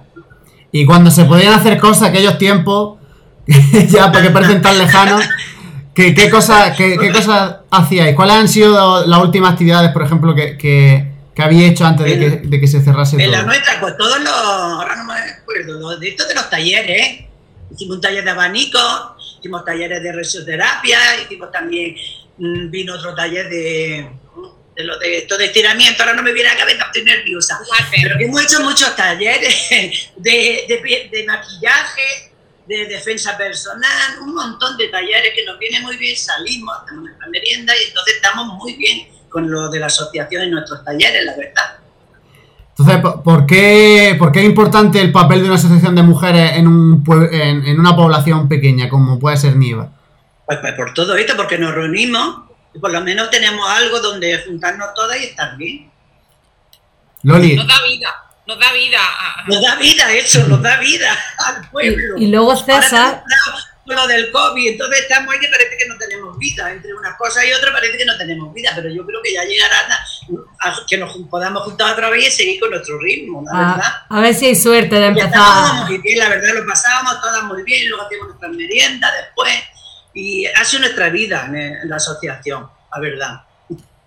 Y 0.72 0.84
cuando 0.84 1.08
se 1.12 1.24
podían 1.24 1.54
hacer 1.54 1.78
cosas, 1.78 2.08
aquellos 2.08 2.36
tiempos, 2.36 2.98
ya 3.46 4.10
porque 4.10 4.30
parecen 4.30 4.60
tan 4.60 4.76
lejanos, 4.76 5.22
¿qué, 5.94 6.12
qué 6.12 6.30
cosas 6.30 6.76
qué, 6.76 6.98
qué 6.98 7.12
cosas 7.12 7.58
hacíais? 7.70 8.16
¿Cuáles 8.16 8.34
han 8.34 8.48
sido 8.48 9.06
las 9.06 9.22
últimas 9.22 9.52
actividades, 9.52 9.92
por 9.92 10.02
ejemplo, 10.02 10.34
que, 10.34 10.58
que, 10.58 11.09
que 11.34 11.42
había 11.42 11.68
hecho 11.68 11.84
antes 11.86 12.06
de 12.06 12.18
que, 12.18 12.30
de 12.48 12.60
que 12.60 12.66
se 12.66 12.82
cerrase 12.82 13.16
En 13.16 13.22
todo? 13.30 13.32
la 13.32 13.42
nuestra, 13.44 13.80
pues 13.80 13.96
todos 13.96 14.18
los, 14.20 14.32
ahora 14.32 14.96
no 14.96 15.04
me 15.04 15.14
acuerdo, 15.14 15.96
de 15.98 16.08
estos 16.08 16.28
de 16.28 16.34
los 16.34 16.50
talleres, 16.50 17.20
hicimos 17.72 17.96
un 17.96 18.00
taller 18.00 18.24
de 18.24 18.30
abanico, 18.30 19.16
hicimos 19.38 19.64
talleres 19.64 20.02
de 20.02 20.12
resoterapia, 20.12 20.98
hicimos 21.22 21.50
también, 21.52 21.94
mm, 22.38 22.70
vino 22.70 22.94
otro 22.94 23.14
taller 23.14 23.48
de, 23.48 24.10
de 24.76 24.84
lo 24.84 24.98
de 24.98 25.18
esto 25.18 25.38
de 25.38 25.46
estiramiento, 25.46 26.02
ahora 26.02 26.14
no 26.14 26.22
me 26.22 26.32
viene 26.32 26.48
a 26.50 26.54
la 26.54 26.60
cabeza, 26.60 26.84
estoy 26.86 27.04
nerviosa. 27.04 27.58
Pero 28.02 28.18
que 28.18 28.24
hemos 28.24 28.42
hecho 28.42 28.60
muchos 28.62 28.94
talleres 28.96 29.68
de, 30.16 30.64
de, 30.68 30.82
pie- 30.82 31.10
de 31.10 31.24
maquillaje, 31.24 32.32
de 32.66 32.86
defensa 32.86 33.36
personal, 33.36 34.18
un 34.20 34.34
montón 34.34 34.76
de 34.76 34.88
talleres 34.88 35.32
que 35.34 35.44
nos 35.44 35.58
viene 35.58 35.80
muy 35.80 35.96
bien, 35.96 36.16
salimos, 36.16 36.76
hacemos 36.82 37.04
nuestra 37.04 37.26
merienda 37.28 37.72
y 37.76 37.88
entonces 37.88 38.14
estamos 38.16 38.46
muy 38.58 38.74
bien 38.74 39.08
con 39.30 39.50
lo 39.50 39.68
de 39.70 39.78
la 39.80 39.86
asociación 39.86 40.42
en 40.42 40.50
nuestros 40.50 40.84
talleres, 40.84 41.24
la 41.24 41.36
verdad. 41.36 41.76
Entonces, 42.70 42.98
¿por- 43.02 43.22
¿por 43.22 43.46
qué, 43.46 44.16
por 44.18 44.32
qué 44.32 44.40
es 44.40 44.46
importante 44.46 45.00
el 45.00 45.12
papel 45.12 45.40
de 45.40 45.46
una 45.46 45.54
asociación 45.56 45.94
de 45.94 46.02
mujeres 46.02 46.52
en, 46.56 46.66
un, 46.66 47.04
en, 47.30 47.64
en 47.66 47.78
una 47.80 47.94
población 47.94 48.48
pequeña 48.48 48.88
como 48.88 49.18
puede 49.18 49.36
ser 49.36 49.56
Niva? 49.56 49.88
Pues, 50.46 50.58
pues 50.60 50.72
por 50.74 50.94
todo 50.94 51.14
esto, 51.16 51.34
porque 51.36 51.58
nos 51.58 51.74
reunimos 51.74 52.42
y 52.74 52.78
por 52.78 52.90
lo 52.90 53.00
menos 53.02 53.30
tenemos 53.30 53.68
algo 53.68 54.00
donde 54.00 54.42
juntarnos 54.46 54.94
todas 54.94 55.20
y 55.20 55.24
estar 55.24 55.56
bien. 55.56 55.90
Loli, 57.22 57.54
Nos 57.56 57.66
da 57.66 57.82
vida, 57.86 58.14
nos 58.46 58.58
da 58.58 58.72
vida. 58.72 58.98
Nos 59.46 59.62
da 59.62 59.76
vida 59.76 60.12
eso, 60.12 60.48
nos 60.48 60.62
da 60.62 60.78
vida 60.80 61.10
al 61.46 61.68
pueblo. 61.70 62.16
Y, 62.16 62.24
y 62.24 62.30
luego 62.30 62.56
César, 62.56 63.22
con 63.90 63.96
lo 63.96 64.06
del 64.06 64.30
COVID, 64.30 64.68
entonces 64.70 65.00
estamos 65.00 65.34
ahí 65.34 65.40
que 65.40 65.48
parece 65.48 65.76
que 65.76 65.88
no 65.88 65.98
tenemos 65.98 66.38
vida. 66.38 66.70
Entre 66.70 66.94
unas 66.94 67.16
cosas 67.16 67.44
y 67.44 67.52
otras 67.52 67.72
parece 67.72 67.98
que 67.98 68.04
no 68.04 68.16
tenemos 68.16 68.54
vida, 68.54 68.70
pero 68.76 68.88
yo 68.88 69.04
creo 69.04 69.20
que 69.20 69.32
ya 69.32 69.42
llegará 69.42 69.76
a, 70.62 70.68
a 70.68 70.86
que 70.88 70.96
nos 70.96 71.16
podamos 71.28 71.64
juntar 71.64 71.92
otra 71.92 72.08
vez 72.08 72.28
y 72.28 72.30
seguir 72.30 72.60
con 72.60 72.70
nuestro 72.70 73.00
ritmo, 73.00 73.42
la 73.44 73.58
verdad. 73.58 73.92
a, 74.08 74.20
ver 74.20 74.32
si 74.32 74.46
hay 74.46 74.54
suerte 74.54 74.94
de 74.94 75.08
estábamos 75.08 75.70
empezar. 75.70 75.88
muy 75.88 75.98
bien, 75.98 76.18
la 76.18 76.28
verdad, 76.28 76.54
lo 76.54 76.66
pasábamos 76.66 77.20
todas 77.20 77.42
muy 77.42 77.64
bien, 77.64 77.88
luego 77.88 78.04
hacíamos 78.04 78.28
nuestras 78.28 78.52
meriendas 78.52 79.10
después. 79.20 79.52
Y 80.14 80.46
ha 80.46 80.64
sido 80.64 80.82
nuestra 80.82 81.08
vida 81.08 81.46
en, 81.48 81.56
en 81.56 81.88
la 81.88 81.96
asociación, 81.96 82.68
la 82.94 83.00
verdad. 83.00 83.40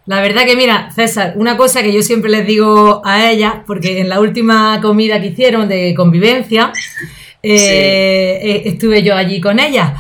La 0.06 0.22
verdad 0.22 0.46
que 0.46 0.56
mira, 0.56 0.92
César, 0.92 1.34
una 1.36 1.58
cosa 1.58 1.82
que 1.82 1.94
yo 1.94 2.02
siempre 2.04 2.30
les 2.30 2.46
digo 2.46 3.02
a 3.06 3.30
ellas, 3.30 3.56
porque 3.66 4.00
en 4.00 4.10
la 4.10 4.20
última 4.20 4.80
comida 4.82 5.20
que 5.20 5.28
hicieron 5.28 5.68
de 5.68 5.94
convivencia, 5.94 6.72
eh, 7.44 8.40
eh, 8.42 8.62
estuve 8.66 9.04
yo 9.04 9.16
allí 9.16 9.40
con 9.42 9.60
ellas. 9.60 9.92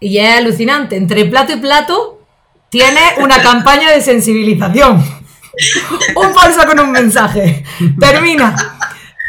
Y 0.00 0.18
es 0.18 0.36
alucinante, 0.36 0.96
entre 0.96 1.24
plato 1.26 1.52
y 1.52 1.56
plato 1.56 2.22
tiene 2.70 3.00
una 3.18 3.42
campaña 3.42 3.90
de 3.90 4.00
sensibilización. 4.00 4.96
Un 6.16 6.32
bolso 6.34 6.66
con 6.66 6.78
un 6.80 6.92
mensaje. 6.92 7.64
Termina. 7.98 8.54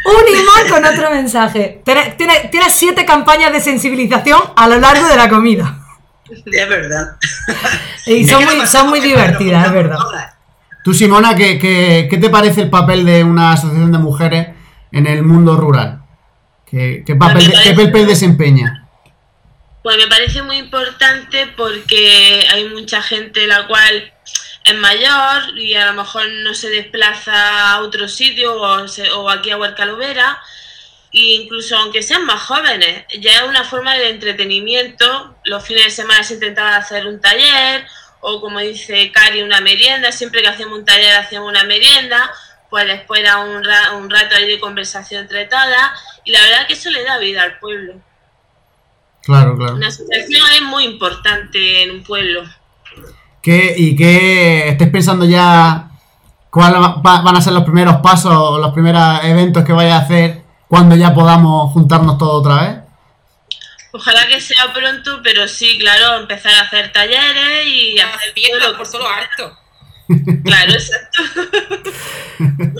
Un 0.04 0.34
imán 0.34 0.68
con 0.70 0.84
otro 0.84 1.10
mensaje. 1.10 1.80
Tiene, 1.84 2.14
tiene- 2.18 2.48
tiene 2.50 2.68
siete 2.70 3.06
campañas 3.06 3.50
de 3.52 3.60
sensibilización 3.60 4.38
a 4.54 4.68
lo 4.68 4.78
largo 4.78 5.06
de 5.08 5.16
la 5.16 5.28
comida. 5.28 5.80
Es 6.30 6.68
verdad. 6.68 7.16
Y 8.06 8.26
son 8.26 8.44
muy, 8.44 8.66
son 8.66 8.90
muy 8.90 9.00
divertidas, 9.00 9.66
es 9.68 9.72
verdad. 9.72 9.96
tú 10.84 10.92
Simona, 10.92 11.34
¿qué, 11.34 11.58
qué, 11.58 12.06
qué 12.10 12.18
te 12.18 12.28
parece 12.28 12.60
el 12.62 12.70
papel 12.70 13.06
de 13.06 13.24
una 13.24 13.52
asociación 13.52 13.90
de 13.92 13.98
mujeres 13.98 14.48
en 14.92 15.06
el 15.06 15.22
mundo 15.22 15.56
rural? 15.56 15.97
¿Qué, 16.70 17.02
qué 17.06 17.14
papel, 17.14 17.50
parece- 17.52 17.74
qué 17.74 17.84
papel 17.86 18.06
desempeña? 18.06 18.84
Pues 19.82 19.96
me 19.96 20.06
parece 20.06 20.42
muy 20.42 20.56
importante 20.58 21.46
porque 21.56 22.46
hay 22.52 22.68
mucha 22.68 23.00
gente 23.00 23.46
la 23.46 23.66
cual 23.66 24.12
es 24.64 24.74
mayor 24.74 25.56
y 25.58 25.74
a 25.74 25.86
lo 25.86 25.94
mejor 25.94 26.28
no 26.44 26.52
se 26.52 26.68
desplaza 26.68 27.72
a 27.72 27.80
otro 27.80 28.06
sitio 28.08 28.60
o, 28.60 28.86
se- 28.88 29.10
o 29.12 29.30
aquí 29.30 29.50
a 29.50 29.56
Huercalovera. 29.56 30.38
E 31.10 31.20
incluso 31.40 31.74
aunque 31.78 32.02
sean 32.02 32.26
más 32.26 32.42
jóvenes, 32.42 33.04
ya 33.18 33.32
es 33.36 33.42
una 33.42 33.64
forma 33.64 33.94
de 33.94 34.10
entretenimiento. 34.10 35.36
Los 35.44 35.64
fines 35.64 35.84
de 35.84 35.90
semana 35.90 36.22
se 36.22 36.34
intentaba 36.34 36.76
hacer 36.76 37.06
un 37.06 37.18
taller 37.20 37.86
o 38.20 38.40
como 38.42 38.58
dice 38.58 39.10
Cari, 39.10 39.42
una 39.42 39.60
merienda. 39.62 40.12
Siempre 40.12 40.42
que 40.42 40.48
hacemos 40.48 40.78
un 40.78 40.84
taller 40.84 41.14
hacemos 41.16 41.48
una 41.48 41.64
merienda. 41.64 42.30
Pues 42.70 42.86
después 42.86 43.20
era 43.20 43.38
un, 43.38 43.64
ra- 43.64 43.92
un 43.96 44.10
rato 44.10 44.36
ahí 44.36 44.46
de 44.48 44.60
conversación 44.60 45.22
entre 45.22 45.46
todas. 45.46 45.90
Y 46.24 46.32
la 46.32 46.40
verdad 46.42 46.66
que 46.66 46.74
eso 46.74 46.90
le 46.90 47.02
da 47.04 47.18
vida 47.18 47.42
al 47.42 47.58
pueblo. 47.58 47.94
Claro, 49.22 49.56
claro. 49.56 49.74
Una 49.74 49.88
asociación 49.88 50.42
es 50.54 50.62
muy 50.62 50.84
importante 50.84 51.82
en 51.82 51.90
un 51.92 52.02
pueblo. 52.02 52.42
¿Qué, 53.42 53.74
¿Y 53.76 53.96
qué 53.96 54.68
estés 54.68 54.88
pensando 54.90 55.24
ya 55.24 55.88
cuáles 56.50 56.80
va- 56.80 57.20
van 57.22 57.36
a 57.36 57.40
ser 57.40 57.52
los 57.52 57.64
primeros 57.64 57.96
pasos 57.96 58.32
o 58.34 58.58
los 58.58 58.72
primeros 58.72 59.24
eventos 59.24 59.64
que 59.64 59.72
vaya 59.72 59.96
a 59.96 60.00
hacer 60.00 60.42
cuando 60.66 60.96
ya 60.96 61.14
podamos 61.14 61.72
juntarnos 61.72 62.18
todos 62.18 62.40
otra 62.46 62.62
vez? 62.62 62.78
Ojalá 63.92 64.26
que 64.28 64.40
sea 64.40 64.72
pronto, 64.74 65.20
pero 65.22 65.48
sí, 65.48 65.78
claro, 65.78 66.18
empezar 66.20 66.52
a 66.54 66.62
hacer 66.66 66.92
talleres 66.92 67.66
y 67.66 67.98
Hacer 67.98 68.14
hacer 68.14 68.32
fiestas 68.34 68.72
por 68.74 68.90
todo 68.90 69.08
harto. 69.08 69.58
Claro, 70.44 70.72
exacto. 70.72 71.90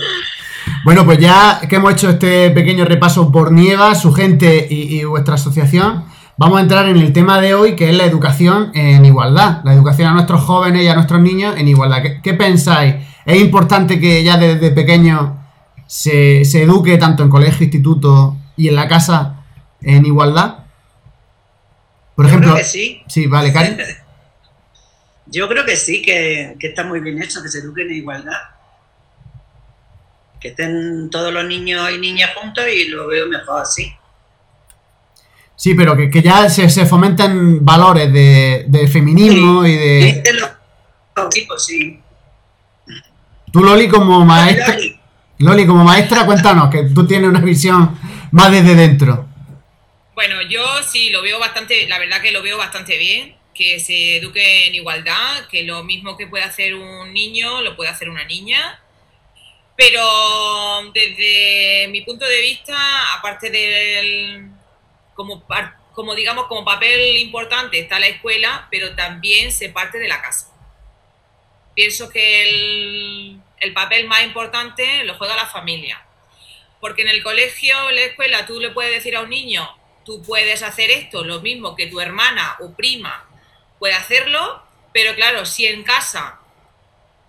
Bueno, 0.85 1.03
pues 1.05 1.19
ya 1.19 1.59
que 1.67 1.75
hemos 1.75 1.91
hecho 1.93 2.09
este 2.09 2.49
pequeño 2.51 2.85
repaso 2.85 3.31
por 3.31 3.51
Nieva, 3.51 3.95
su 3.95 4.13
gente 4.13 4.65
y, 4.69 4.99
y 4.99 5.03
vuestra 5.03 5.35
asociación, 5.35 6.05
vamos 6.37 6.57
a 6.57 6.61
entrar 6.61 6.87
en 6.87 6.97
el 6.97 7.11
tema 7.11 7.41
de 7.41 7.53
hoy, 7.53 7.75
que 7.75 7.89
es 7.89 7.95
la 7.95 8.05
educación 8.05 8.71
en 8.73 9.03
igualdad, 9.03 9.61
la 9.65 9.73
educación 9.73 10.07
a 10.07 10.13
nuestros 10.13 10.41
jóvenes 10.41 10.83
y 10.83 10.87
a 10.87 10.95
nuestros 10.95 11.21
niños 11.21 11.55
en 11.57 11.67
igualdad. 11.67 12.01
¿Qué, 12.01 12.21
qué 12.21 12.33
pensáis? 12.33 12.95
¿Es 13.25 13.41
importante 13.41 13.99
que 13.99 14.23
ya 14.23 14.37
desde 14.37 14.71
pequeños 14.71 15.31
se, 15.85 16.45
se 16.45 16.63
eduque 16.63 16.97
tanto 16.97 17.23
en 17.23 17.29
colegio, 17.29 17.65
instituto 17.65 18.37
y 18.55 18.69
en 18.69 18.75
la 18.75 18.87
casa 18.87 19.43
en 19.81 20.05
igualdad? 20.05 20.59
Por 22.15 22.25
Yo 22.25 22.29
ejemplo, 22.29 22.51
creo 22.53 22.63
que 22.63 22.69
sí. 22.69 23.01
sí, 23.07 23.27
vale, 23.27 23.51
Cari. 23.51 23.75
Yo 25.31 25.47
creo 25.47 25.65
que 25.65 25.75
sí, 25.75 26.01
que, 26.01 26.55
que 26.59 26.67
está 26.67 26.83
muy 26.83 26.99
bien 27.01 27.21
hecho, 27.21 27.41
que 27.43 27.49
se 27.49 27.59
eduquen 27.59 27.87
en 27.89 27.97
igualdad. 27.97 28.39
Que 30.41 30.49
estén 30.49 31.09
todos 31.11 31.31
los 31.33 31.45
niños 31.45 31.89
y 31.91 31.97
niñas 31.99 32.31
juntos 32.35 32.63
y 32.67 32.87
lo 32.87 33.07
veo 33.07 33.27
mejor 33.27 33.61
así. 33.61 33.93
Sí, 35.55 35.73
pero 35.75 35.95
que, 35.95 36.09
que 36.09 36.21
ya 36.21 36.49
se, 36.49 36.69
se 36.69 36.85
fomenten 36.85 37.63
valores 37.65 38.11
de, 38.13 38.65
de 38.67 38.87
feminismo 38.87 39.65
y 39.65 39.75
de... 39.75 40.23
Lo- 40.39 40.49
los 41.21 41.29
tipos, 41.29 41.65
sí. 41.65 41.99
Tú, 43.51 43.63
Loli, 43.63 43.89
como 43.89 44.23
maestra... 44.25 44.77
Loli, 45.39 45.67
como 45.67 45.83
maestra, 45.83 46.25
cuéntanos, 46.25 46.69
que 46.69 46.83
tú 46.93 47.05
tienes 47.05 47.29
una 47.29 47.39
visión 47.41 47.97
más 48.31 48.51
desde 48.51 48.75
dentro. 48.75 49.27
Bueno, 50.15 50.41
yo 50.49 50.61
sí 50.89 51.09
lo 51.11 51.21
veo 51.21 51.39
bastante, 51.39 51.87
la 51.87 51.99
verdad 51.99 52.21
que 52.21 52.31
lo 52.31 52.41
veo 52.41 52.57
bastante 52.57 52.97
bien, 52.97 53.35
que 53.59 53.77
se 53.81 54.15
eduque 54.15 54.67
en 54.67 54.75
igualdad, 54.75 55.45
que 55.49 55.63
lo 55.63 55.83
mismo 55.83 56.15
que 56.15 56.27
puede 56.27 56.45
hacer 56.45 56.75
un 56.75 57.13
niño 57.13 57.61
lo 57.61 57.75
puede 57.75 57.89
hacer 57.89 58.09
una 58.09 58.23
niña. 58.23 58.81
Pero 59.75 60.01
desde 60.93 61.89
mi 61.89 61.99
punto 61.99 62.25
de 62.25 62.39
vista, 62.39 63.15
aparte 63.15 63.49
del 63.49 64.49
como, 65.13 65.45
como 65.91 66.15
digamos 66.15 66.47
como 66.47 66.63
papel 66.63 67.17
importante 67.17 67.79
está 67.79 67.99
la 67.99 68.07
escuela, 68.07 68.69
pero 68.71 68.95
también 68.95 69.51
se 69.51 69.67
parte 69.67 69.99
de 69.99 70.07
la 70.07 70.21
casa. 70.21 70.53
Pienso 71.75 72.09
que 72.09 72.43
el, 72.43 73.41
el 73.59 73.73
papel 73.73 74.07
más 74.07 74.23
importante 74.23 75.03
lo 75.03 75.15
juega 75.17 75.35
la 75.35 75.47
familia. 75.47 76.01
Porque 76.79 77.01
en 77.01 77.09
el 77.09 77.21
colegio, 77.21 77.89
en 77.89 77.95
la 77.95 78.03
escuela, 78.03 78.45
tú 78.45 78.61
le 78.61 78.69
puedes 78.69 78.93
decir 78.93 79.17
a 79.17 79.21
un 79.21 79.29
niño, 79.29 79.69
tú 80.05 80.21
puedes 80.21 80.63
hacer 80.63 80.91
esto, 80.91 81.25
lo 81.25 81.41
mismo 81.41 81.75
que 81.75 81.87
tu 81.87 81.99
hermana 81.99 82.55
o 82.61 82.73
prima 82.73 83.28
puede 83.79 83.93
hacerlo, 83.93 84.61
pero 84.93 85.15
claro, 85.15 85.45
si 85.45 85.65
en 85.65 85.83
casa 85.83 86.39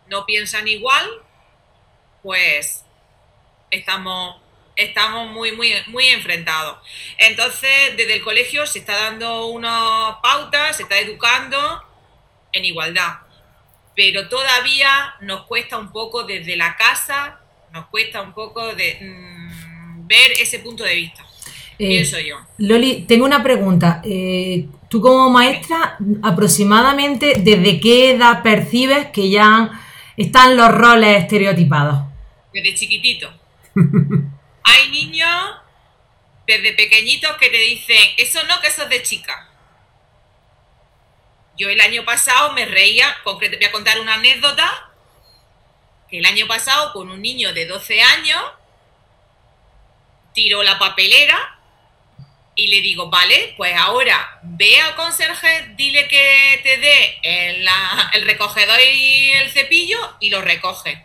no 0.08 0.26
piensan 0.26 0.66
igual, 0.68 1.08
pues 2.22 2.84
estamos, 3.70 4.36
estamos 4.76 5.30
muy, 5.30 5.52
muy, 5.52 5.72
muy 5.86 6.08
enfrentados. 6.08 6.78
Entonces, 7.18 7.96
desde 7.96 8.14
el 8.16 8.22
colegio 8.22 8.66
se 8.66 8.80
está 8.80 8.96
dando 8.96 9.46
unas 9.46 10.16
pautas, 10.22 10.76
se 10.76 10.82
está 10.82 10.98
educando 10.98 11.84
en 12.52 12.64
igualdad, 12.64 13.18
pero 13.94 14.28
todavía 14.28 15.14
nos 15.20 15.46
cuesta 15.46 15.78
un 15.78 15.92
poco 15.92 16.24
desde 16.24 16.56
la 16.56 16.76
casa, 16.76 17.40
nos 17.72 17.86
cuesta 17.86 18.20
un 18.20 18.34
poco 18.34 18.74
de 18.74 18.98
mm, 19.00 20.06
ver 20.06 20.32
ese 20.40 20.58
punto 20.58 20.82
de 20.82 20.94
vista. 20.96 21.24
Eh, 21.78 21.88
pienso 21.88 22.18
yo. 22.18 22.36
Loli, 22.58 23.02
tengo 23.02 23.24
una 23.24 23.42
pregunta. 23.42 24.02
Eh, 24.04 24.66
tú 24.90 25.00
como 25.00 25.30
maestra, 25.30 25.96
aproximadamente, 26.20 27.36
¿desde 27.38 27.80
qué 27.80 28.10
edad 28.10 28.42
percibes 28.42 29.06
que 29.12 29.30
ya 29.30 29.70
están 30.16 30.56
los 30.56 30.68
roles 30.68 31.22
estereotipados? 31.22 32.02
Desde 32.52 32.74
chiquitito. 32.74 33.32
Hay 34.64 34.90
niños 34.90 35.30
desde 36.44 36.72
pequeñitos 36.72 37.36
que 37.36 37.48
te 37.50 37.58
dicen, 37.58 38.02
eso 38.16 38.40
no, 38.48 38.60
que 38.60 38.66
eso 38.66 38.82
es 38.82 38.88
de 38.88 39.02
chica. 39.02 39.48
Yo 41.56 41.68
el 41.68 41.80
año 41.80 42.04
pasado 42.04 42.52
me 42.52 42.66
reía, 42.66 43.16
concreto, 43.22 43.56
voy 43.58 43.66
a 43.66 43.72
contar 43.72 44.00
una 44.00 44.14
anécdota, 44.14 44.90
que 46.10 46.18
el 46.18 46.26
año 46.26 46.48
pasado 46.48 46.92
con 46.92 47.10
un 47.10 47.22
niño 47.22 47.52
de 47.52 47.66
12 47.66 48.02
años 48.02 48.42
tiró 50.34 50.64
la 50.64 50.80
papelera 50.80 51.59
y 52.60 52.66
le 52.66 52.82
digo, 52.82 53.08
vale, 53.08 53.54
pues 53.56 53.74
ahora 53.74 54.38
ve 54.42 54.78
al 54.82 54.94
conserje, 54.94 55.72
dile 55.76 56.06
que 56.08 56.60
te 56.62 56.76
dé 56.76 57.18
el, 57.22 57.66
el 58.12 58.26
recogedor 58.26 58.78
y 58.78 59.30
el 59.30 59.50
cepillo 59.50 59.98
y 60.20 60.28
lo 60.28 60.42
recoge. 60.42 61.02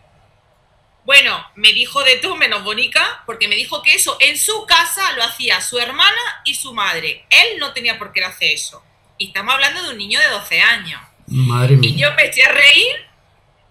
Bueno, 1.05 1.49
me 1.55 1.71
dijo 1.71 2.03
de 2.03 2.17
todo 2.17 2.35
menos 2.35 2.65
Bonica, 2.65 3.23
porque 3.25 3.47
me 3.47 3.55
dijo 3.55 3.81
que 3.81 3.93
eso 3.93 4.17
en 4.19 4.37
su 4.37 4.65
casa 4.65 5.13
lo 5.13 5.23
hacía 5.23 5.61
su 5.61 5.79
hermana 5.79 6.41
y 6.43 6.55
su 6.55 6.73
madre. 6.73 7.25
Él 7.29 7.57
no 7.57 7.71
tenía 7.71 7.97
por 7.97 8.11
qué 8.11 8.21
hacer 8.21 8.51
eso. 8.51 8.83
Y 9.17 9.27
estamos 9.27 9.53
hablando 9.53 9.81
de 9.81 9.91
un 9.91 9.97
niño 9.97 10.19
de 10.19 10.27
12 10.27 10.59
años. 10.59 11.01
Madre 11.27 11.77
mía. 11.77 11.89
Y 11.89 11.95
yo 11.95 12.13
me 12.15 12.25
eché 12.25 12.43
a 12.43 12.51
reír, 12.51 12.95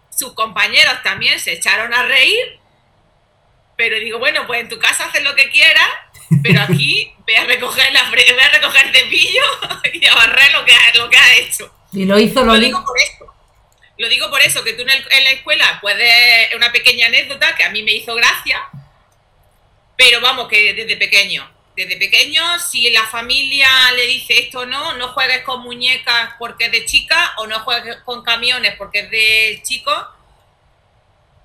sus 0.08 0.32
compañeros 0.32 1.02
también 1.02 1.38
se 1.38 1.52
echaron 1.52 1.92
a 1.92 2.04
reír, 2.04 2.60
pero 3.76 3.98
digo, 4.00 4.18
bueno, 4.18 4.46
pues 4.46 4.62
en 4.62 4.70
tu 4.70 4.78
casa 4.78 5.04
haces 5.04 5.22
lo 5.22 5.34
que 5.34 5.50
quieras, 5.50 5.90
pero 6.42 6.62
aquí 6.62 7.12
ve 7.26 7.36
a 7.36 7.44
recoger, 7.44 7.92
la, 7.92 8.10
ve 8.10 8.42
a 8.42 8.48
recoger 8.48 8.86
el 8.86 8.94
cepillo 8.94 9.42
y 9.92 10.06
a 10.06 10.14
barrer 10.14 10.52
lo 10.52 10.64
que, 10.64 10.72
lo 10.94 11.08
que 11.08 11.16
ha 11.16 11.36
hecho. 11.36 11.72
Y 11.92 12.04
lo 12.04 12.18
hizo 12.18 12.44
Loli. 12.44 12.70
Lo 12.70 12.78
digo 12.78 12.84
por 12.84 12.98
esto. 12.98 13.34
Lo 13.96 14.08
digo 14.08 14.28
por 14.28 14.40
eso, 14.40 14.64
que 14.64 14.72
tú 14.72 14.82
en, 14.82 14.90
el, 14.90 15.06
en 15.10 15.24
la 15.24 15.30
escuela 15.30 15.78
puedes, 15.80 16.54
una 16.56 16.72
pequeña 16.72 17.06
anécdota 17.06 17.54
que 17.54 17.62
a 17.62 17.70
mí 17.70 17.82
me 17.82 17.92
hizo 17.92 18.14
gracia, 18.14 18.60
pero 19.96 20.20
vamos, 20.20 20.48
que 20.48 20.74
desde 20.74 20.96
pequeño, 20.96 21.48
desde 21.76 21.96
pequeño, 21.96 22.58
si 22.58 22.90
la 22.90 23.04
familia 23.06 23.68
le 23.96 24.06
dice 24.06 24.38
esto 24.38 24.66
no, 24.66 24.94
no 24.94 25.08
juegues 25.08 25.42
con 25.42 25.62
muñecas 25.62 26.30
porque 26.38 26.66
es 26.66 26.72
de 26.72 26.84
chica 26.84 27.34
o 27.38 27.46
no 27.46 27.60
juegues 27.60 27.96
con 28.04 28.22
camiones 28.22 28.74
porque 28.76 29.00
es 29.00 29.10
de 29.10 29.60
chico, 29.64 29.92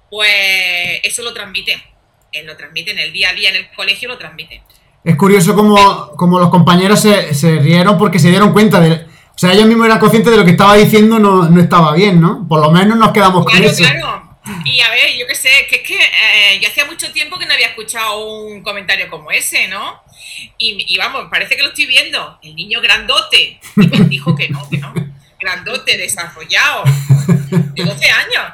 pues 0.10 1.02
eso 1.04 1.22
lo 1.24 1.34
transmite. 1.34 1.84
Él 2.32 2.46
lo 2.46 2.56
transmite 2.56 2.92
en 2.92 3.00
el 3.00 3.12
día 3.12 3.30
a 3.30 3.34
día 3.34 3.50
en 3.50 3.56
el 3.58 3.72
colegio, 3.76 4.10
lo 4.10 4.18
transmite. 4.18 4.62
Es 5.04 5.16
curioso 5.16 5.56
como, 5.56 6.12
como 6.16 6.40
los 6.40 6.50
compañeros 6.50 7.02
se, 7.02 7.34
se, 7.34 7.60
rieron 7.60 7.98
porque 7.98 8.20
se 8.20 8.30
dieron 8.30 8.52
cuenta 8.52 8.80
de... 8.80 8.94
O 8.94 9.40
sea, 9.40 9.54
ellos 9.54 9.68
mismos 9.68 9.86
eran 9.86 10.00
conscientes 10.00 10.32
de 10.32 10.38
lo 10.38 10.44
que 10.44 10.52
estaba 10.52 10.76
diciendo 10.76 11.18
no, 11.18 11.50
no 11.50 11.62
estaba 11.62 11.94
bien, 11.94 12.20
¿no? 12.20 12.46
Por 12.48 12.62
lo 12.62 12.72
menos 12.72 12.98
nos 12.98 13.12
quedamos 13.12 13.46
claro, 13.46 13.64
con 13.64 13.72
eso. 13.72 13.84
Claro, 13.84 14.38
Y 14.66 14.82
a 14.82 14.90
ver, 14.90 15.18
yo 15.18 15.26
qué 15.26 15.36
sé, 15.36 15.50
que 15.70 15.78
es 15.78 15.82
que 15.84 15.96
eh, 15.96 16.60
yo 16.62 16.68
hacía 16.68 16.86
mucho 16.86 17.10
tiempo 17.14 17.40
que 17.40 17.46
no 17.46 17.54
había 17.54 17.68
escuchado 17.68 18.26
un 18.26 18.62
comentario 18.62 19.10
como 19.10 19.32
ese, 19.32 19.70
¿no? 19.70 20.02
Y, 20.58 20.86
y, 20.94 20.98
vamos, 20.98 21.28
parece 21.32 21.56
que 21.56 21.64
lo 21.64 21.70
estoy 21.70 21.86
viendo. 21.86 22.38
El 22.44 22.56
niño 22.56 22.82
grandote. 22.82 23.62
Y 23.78 23.88
me 23.88 24.00
dijo 24.10 24.36
que 24.36 24.50
no, 24.50 24.70
que 24.70 24.78
no. 24.78 24.94
Grandote, 25.40 25.98
desarrollado. 25.98 26.84
De 27.48 27.84
12 27.84 28.10
años. 28.10 28.54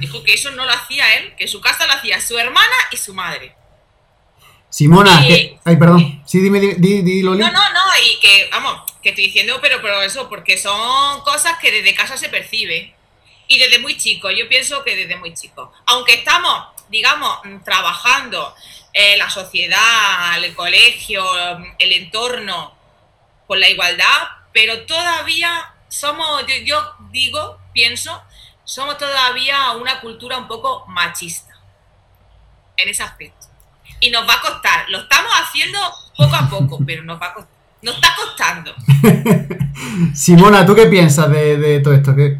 Dijo 0.00 0.22
que 0.22 0.34
eso 0.34 0.50
no 0.50 0.64
lo 0.64 0.72
hacía 0.72 1.14
él, 1.14 1.34
que 1.36 1.44
en 1.44 1.48
su 1.48 1.60
casa 1.60 1.86
lo 1.86 1.92
hacía 1.92 2.20
su 2.20 2.38
hermana 2.38 2.74
y 2.90 2.96
su 2.96 3.14
madre. 3.14 3.54
Simona, 4.68 5.20
y, 5.24 5.28
que, 5.28 5.58
ay, 5.64 5.76
perdón. 5.76 6.22
Sí, 6.26 6.40
dime, 6.40 6.60
dime, 6.60 6.74
dime, 6.78 7.02
dime 7.02 7.22
Loli. 7.22 7.40
No, 7.40 7.50
no, 7.50 7.70
no, 7.70 7.80
y 8.02 8.20
que, 8.20 8.48
vamos, 8.50 8.82
que 9.02 9.10
estoy 9.10 9.26
diciendo, 9.26 9.58
pero, 9.60 9.82
pero 9.82 10.00
eso, 10.02 10.28
porque 10.28 10.56
son 10.56 11.20
cosas 11.22 11.58
que 11.58 11.72
desde 11.72 11.94
casa 11.94 12.16
se 12.16 12.28
percibe. 12.28 12.94
Y 13.48 13.58
desde 13.58 13.80
muy 13.80 13.96
chico, 13.96 14.30
yo 14.30 14.48
pienso 14.48 14.84
que 14.84 14.94
desde 14.94 15.16
muy 15.16 15.34
chico. 15.34 15.72
Aunque 15.86 16.14
estamos, 16.14 16.66
digamos, 16.88 17.40
trabajando 17.64 18.54
eh, 18.92 19.16
la 19.16 19.28
sociedad, 19.28 20.42
el 20.42 20.54
colegio, 20.54 21.24
el 21.78 21.92
entorno, 21.92 22.78
con 23.48 23.58
la 23.58 23.68
igualdad, 23.68 24.28
pero 24.52 24.86
todavía 24.86 25.74
somos, 25.88 26.46
yo, 26.46 26.54
yo 26.64 26.94
digo, 27.10 27.58
pienso, 27.72 28.22
somos 28.64 28.98
todavía 28.98 29.72
una 29.72 30.00
cultura 30.00 30.38
un 30.38 30.48
poco 30.48 30.84
machista 30.88 31.54
en 32.76 32.88
ese 32.88 33.02
aspecto. 33.02 33.46
Y 34.00 34.10
nos 34.10 34.28
va 34.28 34.34
a 34.34 34.40
costar, 34.40 34.88
lo 34.88 34.98
estamos 34.98 35.32
haciendo 35.32 35.78
poco 36.16 36.36
a 36.36 36.48
poco, 36.48 36.78
pero 36.86 37.02
nos 37.02 37.20
va 37.20 37.26
a 37.26 37.34
costar. 37.34 37.60
Nos 37.82 37.94
está 37.94 38.14
costando. 38.14 38.74
Simona, 40.14 40.66
¿tú 40.66 40.74
qué 40.74 40.86
piensas 40.86 41.30
de, 41.30 41.56
de 41.56 41.80
todo 41.80 41.94
esto? 41.94 42.14
¿Qué, 42.14 42.36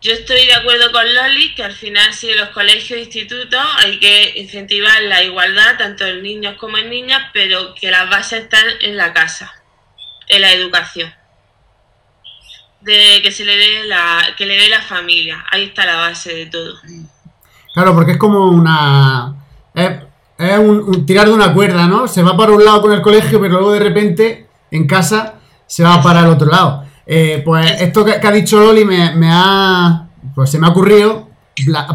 yo 0.00 0.12
estoy 0.12 0.46
de 0.46 0.54
acuerdo 0.54 0.92
con 0.92 1.12
Loli 1.12 1.56
que 1.56 1.64
al 1.64 1.72
final 1.72 2.14
si 2.14 2.30
en 2.30 2.38
los 2.38 2.50
colegios 2.50 2.98
e 2.98 3.02
institutos 3.02 3.60
hay 3.78 3.98
que 3.98 4.34
incentivar 4.36 5.02
la 5.02 5.24
igualdad 5.24 5.76
tanto 5.76 6.06
en 6.06 6.22
niños 6.22 6.56
como 6.56 6.78
en 6.78 6.88
niñas, 6.88 7.30
pero 7.32 7.74
que 7.74 7.90
las 7.90 8.08
bases 8.08 8.44
están 8.44 8.64
en 8.80 8.96
la 8.96 9.12
casa, 9.12 9.52
en 10.28 10.42
la 10.42 10.52
educación. 10.52 11.12
De 12.80 13.20
que 13.22 13.30
se 13.30 13.44
le 13.44 13.56
dé 13.56 13.84
la, 13.86 14.34
que 14.36 14.46
le 14.46 14.56
dé 14.56 14.68
la 14.68 14.82
familia. 14.82 15.44
Ahí 15.50 15.64
está 15.64 15.84
la 15.84 15.96
base 15.96 16.34
de 16.34 16.46
todo. 16.46 16.74
Claro, 17.74 17.94
porque 17.94 18.12
es 18.12 18.18
como 18.18 18.46
una. 18.46 19.34
Es, 19.74 19.90
es 20.38 20.58
un, 20.58 20.80
un 20.80 21.04
tirar 21.04 21.26
de 21.26 21.32
una 21.32 21.52
cuerda, 21.52 21.86
¿no? 21.86 22.06
Se 22.06 22.22
va 22.22 22.36
para 22.36 22.52
un 22.52 22.64
lado 22.64 22.82
con 22.82 22.92
el 22.92 23.02
colegio, 23.02 23.40
pero 23.40 23.54
luego 23.54 23.72
de 23.72 23.80
repente 23.80 24.46
en 24.70 24.86
casa 24.86 25.34
se 25.66 25.82
va 25.82 26.02
para 26.02 26.20
el 26.20 26.26
otro 26.26 26.48
lado. 26.48 26.84
Eh, 27.06 27.42
pues 27.44 27.80
esto 27.80 28.04
que, 28.04 28.20
que, 28.20 28.26
ha 28.26 28.32
dicho 28.32 28.60
Loli 28.60 28.84
me, 28.84 29.14
me, 29.14 29.30
ha. 29.30 30.08
Pues 30.34 30.50
se 30.50 30.58
me 30.58 30.66
ha 30.66 30.70
ocurrido 30.70 31.28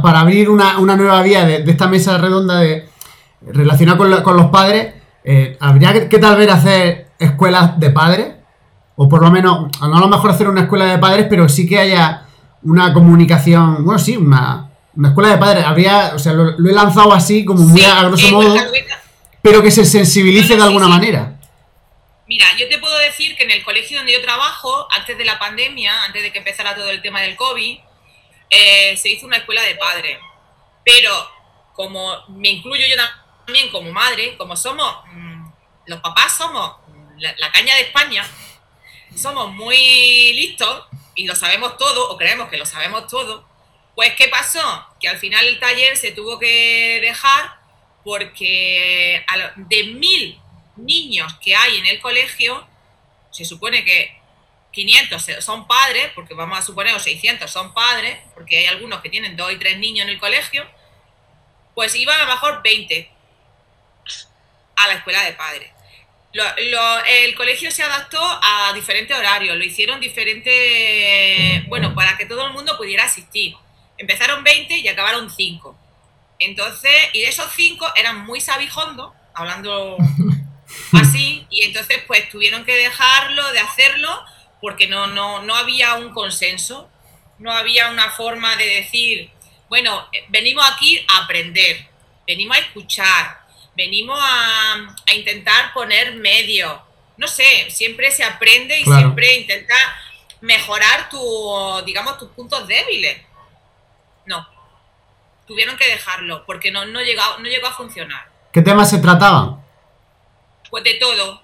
para 0.01 0.21
abrir 0.21 0.49
una, 0.49 0.79
una 0.79 0.95
nueva 0.95 1.21
vía 1.21 1.45
de, 1.45 1.59
de, 1.59 1.71
esta 1.71 1.87
mesa 1.87 2.17
redonda 2.17 2.59
de 2.59 2.89
relacionada 3.41 3.97
con, 3.97 4.09
la, 4.09 4.23
con 4.23 4.35
los 4.35 4.47
padres. 4.47 4.95
Eh, 5.23 5.55
¿Habría 5.59 5.93
que, 5.93 6.09
que, 6.09 6.19
tal 6.19 6.35
vez 6.35 6.49
hacer 6.49 7.09
escuelas 7.19 7.79
de 7.79 7.89
padres? 7.91 8.27
O 8.95 9.10
por 9.10 9.21
lo 9.21 9.32
menos, 9.32 9.69
no 9.82 9.97
a 9.97 9.99
lo 9.99 10.08
mejor 10.08 10.32
hacer 10.32 10.47
una 10.47 10.62
escuela 10.62 10.86
de 10.86 10.97
padres, 10.99 11.27
pero 11.29 11.49
sí 11.49 11.67
que 11.67 11.79
haya 11.79 12.25
una 12.63 12.93
comunicación. 12.93 13.84
Bueno, 13.84 13.99
sí, 13.99 14.17
una, 14.17 14.69
una 14.95 15.10
escuela 15.10 15.29
de 15.29 15.38
padres. 15.38 15.65
Habría, 15.65 16.12
o 16.15 16.19
sea, 16.19 16.34
lo, 16.34 16.51
lo 16.58 16.69
he 16.69 16.73
lanzado 16.73 17.13
así, 17.13 17.43
como 17.43 17.63
muy 17.63 17.82
sí, 17.82 17.86
a 17.86 18.03
grosso 18.03 18.27
eh, 18.27 18.32
modo, 18.32 18.56
pero 19.41 19.62
que 19.62 19.71
se 19.71 19.86
sensibilice 19.86 20.56
de 20.56 20.63
alguna 20.63 20.86
sí, 20.86 20.91
manera. 20.91 21.39
Mira, 22.27 22.45
yo 22.58 22.69
te 22.69 22.77
puedo 22.77 22.97
decir 22.99 23.36
que 23.36 23.43
en 23.43 23.51
el 23.51 23.63
colegio 23.63 23.97
donde 23.97 24.13
yo 24.13 24.21
trabajo, 24.21 24.88
antes 24.91 25.17
de 25.17 25.25
la 25.25 25.38
pandemia, 25.39 26.03
antes 26.06 26.21
de 26.21 26.32
que 26.32 26.39
empezara 26.39 26.75
todo 26.75 26.89
el 26.89 27.01
tema 27.01 27.21
del 27.21 27.36
COVID, 27.36 27.79
eh, 28.49 28.97
se 28.97 29.10
hizo 29.10 29.25
una 29.25 29.38
escuela 29.38 29.62
de 29.63 29.75
padres. 29.75 30.17
Pero 30.86 31.12
como 31.73 32.13
me 32.29 32.49
incluyo 32.49 32.86
yo 32.88 32.95
también 33.45 33.69
como 33.71 33.91
madre, 33.91 34.38
como 34.38 34.56
somos, 34.56 34.95
mmm, 35.12 35.45
los 35.88 35.99
papás 35.99 36.38
somos 36.38 36.75
la, 37.17 37.34
la, 37.38 37.51
caña 37.51 37.75
de 37.75 37.82
España, 37.82 38.23
somos 39.15 39.52
muy 39.52 40.34
listos 40.34 40.86
y 41.15 41.26
lo 41.26 41.36
sabemos 41.36 41.78
todo, 41.78 42.10
o 42.10 42.17
creemos 42.17 42.49
que 42.49 42.58
lo 42.58 42.65
sabemos 42.65 43.08
todo, 43.08 43.47
pues 43.95 44.13
¿qué 44.15 44.28
pasó? 44.28 44.88
Que 44.99 45.08
al 45.08 45.17
final 45.17 45.45
el 45.45 45.60
taller 45.60 45.95
se 45.97 46.12
tuvo 46.12 46.39
que 46.39 46.99
dejar 47.02 47.56
porque 48.04 49.26
de 49.56 49.84
mil 49.86 50.39
niños 50.76 51.34
que 51.41 51.56
hay 51.56 51.78
en 51.78 51.86
el 51.86 52.02
colegio, 52.02 52.67
se 53.32 53.45
supone 53.45 53.84
que 53.84 54.15
500 54.71 55.26
son 55.39 55.67
padres, 55.67 56.12
porque 56.15 56.34
vamos 56.34 56.58
a 56.58 56.62
suponer, 56.62 56.93
o 56.95 56.99
600 56.99 57.49
son 57.49 57.73
padres, 57.73 58.17
porque 58.34 58.58
hay 58.58 58.65
algunos 58.65 59.02
que 59.02 59.10
tienen 59.10 59.38
dos 59.38 59.52
y 59.52 59.58
tres 59.58 59.78
niños 59.78 60.06
en 60.06 60.13
el 60.13 60.19
colegio, 60.19 60.65
pues 61.76 61.95
iban 61.95 62.19
a 62.19 62.23
lo 62.23 62.34
mejor 62.34 62.62
20 62.63 63.10
a 64.76 64.88
la 64.88 64.93
escuela 64.95 65.23
de 65.23 65.34
padres. 65.34 65.71
Lo, 66.33 66.43
lo, 66.43 67.05
el 67.05 67.35
colegio 67.35 67.69
se 67.69 67.83
adaptó 67.83 68.19
a 68.19 68.73
diferentes 68.73 69.15
horarios, 69.15 69.55
lo 69.55 69.63
hicieron 69.63 69.99
diferentes, 69.99 71.67
bueno, 71.67 71.93
para 71.93 72.17
que 72.17 72.25
todo 72.25 72.47
el 72.47 72.53
mundo 72.53 72.75
pudiera 72.75 73.05
asistir. 73.05 73.55
Empezaron 73.97 74.43
20 74.43 74.79
y 74.79 74.87
acabaron 74.87 75.29
5. 75.29 75.77
Entonces, 76.39 76.91
y 77.13 77.21
de 77.21 77.29
esos 77.29 77.51
5 77.55 77.93
eran 77.95 78.25
muy 78.25 78.41
sabijondos, 78.41 79.13
hablando 79.35 79.97
así, 80.93 81.45
y 81.49 81.63
entonces 81.65 82.03
pues 82.07 82.29
tuvieron 82.29 82.65
que 82.65 82.75
dejarlo 82.75 83.51
de 83.51 83.59
hacerlo 83.59 84.09
porque 84.59 84.87
no, 84.87 85.07
no, 85.07 85.41
no 85.41 85.55
había 85.55 85.95
un 85.95 86.13
consenso, 86.13 86.89
no 87.37 87.51
había 87.51 87.89
una 87.89 88.09
forma 88.11 88.55
de 88.55 88.65
decir, 88.65 89.29
bueno, 89.69 90.07
venimos 90.29 90.65
aquí 90.71 91.05
a 91.09 91.23
aprender, 91.23 91.85
venimos 92.25 92.57
a 92.57 92.61
escuchar, 92.61 93.42
venimos 93.75 94.19
a, 94.21 94.95
a 95.07 95.13
intentar 95.13 95.73
poner 95.73 96.15
medio, 96.15 96.81
no 97.17 97.27
sé, 97.27 97.69
siempre 97.69 98.12
se 98.12 98.23
aprende 98.23 98.79
y 98.79 98.83
claro. 98.83 98.99
siempre 98.99 99.36
intenta 99.39 99.75
mejorar 100.41 101.09
tu, 101.09 101.81
digamos, 101.86 102.17
tus 102.17 102.29
puntos 102.31 102.67
débiles. 102.67 103.21
No, 104.25 104.47
tuvieron 105.47 105.77
que 105.77 105.88
dejarlo 105.88 106.45
porque 106.45 106.71
no, 106.71 106.86
no, 106.86 107.01
llegó, 107.01 107.21
no 107.39 107.45
llegó 107.45 107.67
a 107.67 107.73
funcionar. 107.73 108.27
¿Qué 108.51 108.62
temas 108.62 108.89
se 108.89 108.99
trataban? 108.99 109.63
pues 110.73 110.83
de 110.83 110.95
todo. 110.95 111.39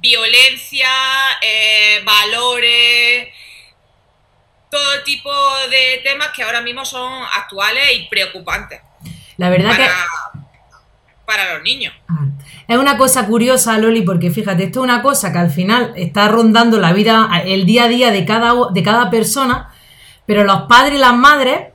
Violencia, 0.00 0.90
eh, 1.40 2.02
valores, 2.04 3.32
todo 4.68 5.04
tipo 5.04 5.30
de 5.70 6.00
temas 6.02 6.30
que 6.34 6.42
ahora 6.42 6.60
mismo 6.60 6.84
son 6.84 7.22
actuales 7.34 7.88
y 7.92 8.08
preocupantes. 8.08 8.80
La 9.36 9.48
verdad 9.48 9.70
para, 9.70 9.86
que 9.86 9.92
para 11.28 11.52
los 11.52 11.62
niños. 11.62 11.92
Ah, 12.08 12.24
Es 12.66 12.78
una 12.78 12.96
cosa 12.96 13.26
curiosa, 13.26 13.76
Loli, 13.76 14.00
porque 14.00 14.30
fíjate, 14.30 14.64
esto 14.64 14.80
es 14.80 14.84
una 14.84 15.02
cosa 15.02 15.30
que 15.30 15.38
al 15.38 15.50
final 15.50 15.92
está 15.94 16.26
rondando 16.28 16.78
la 16.78 16.94
vida, 16.94 17.28
el 17.44 17.66
día 17.66 17.84
a 17.84 17.88
día 17.88 18.10
de 18.10 18.24
cada, 18.24 18.54
de 18.72 18.82
cada 18.82 19.10
persona, 19.10 19.70
pero 20.24 20.44
los 20.44 20.62
padres 20.62 20.94
y 20.94 20.98
las 20.98 21.14
madres, 21.14 21.66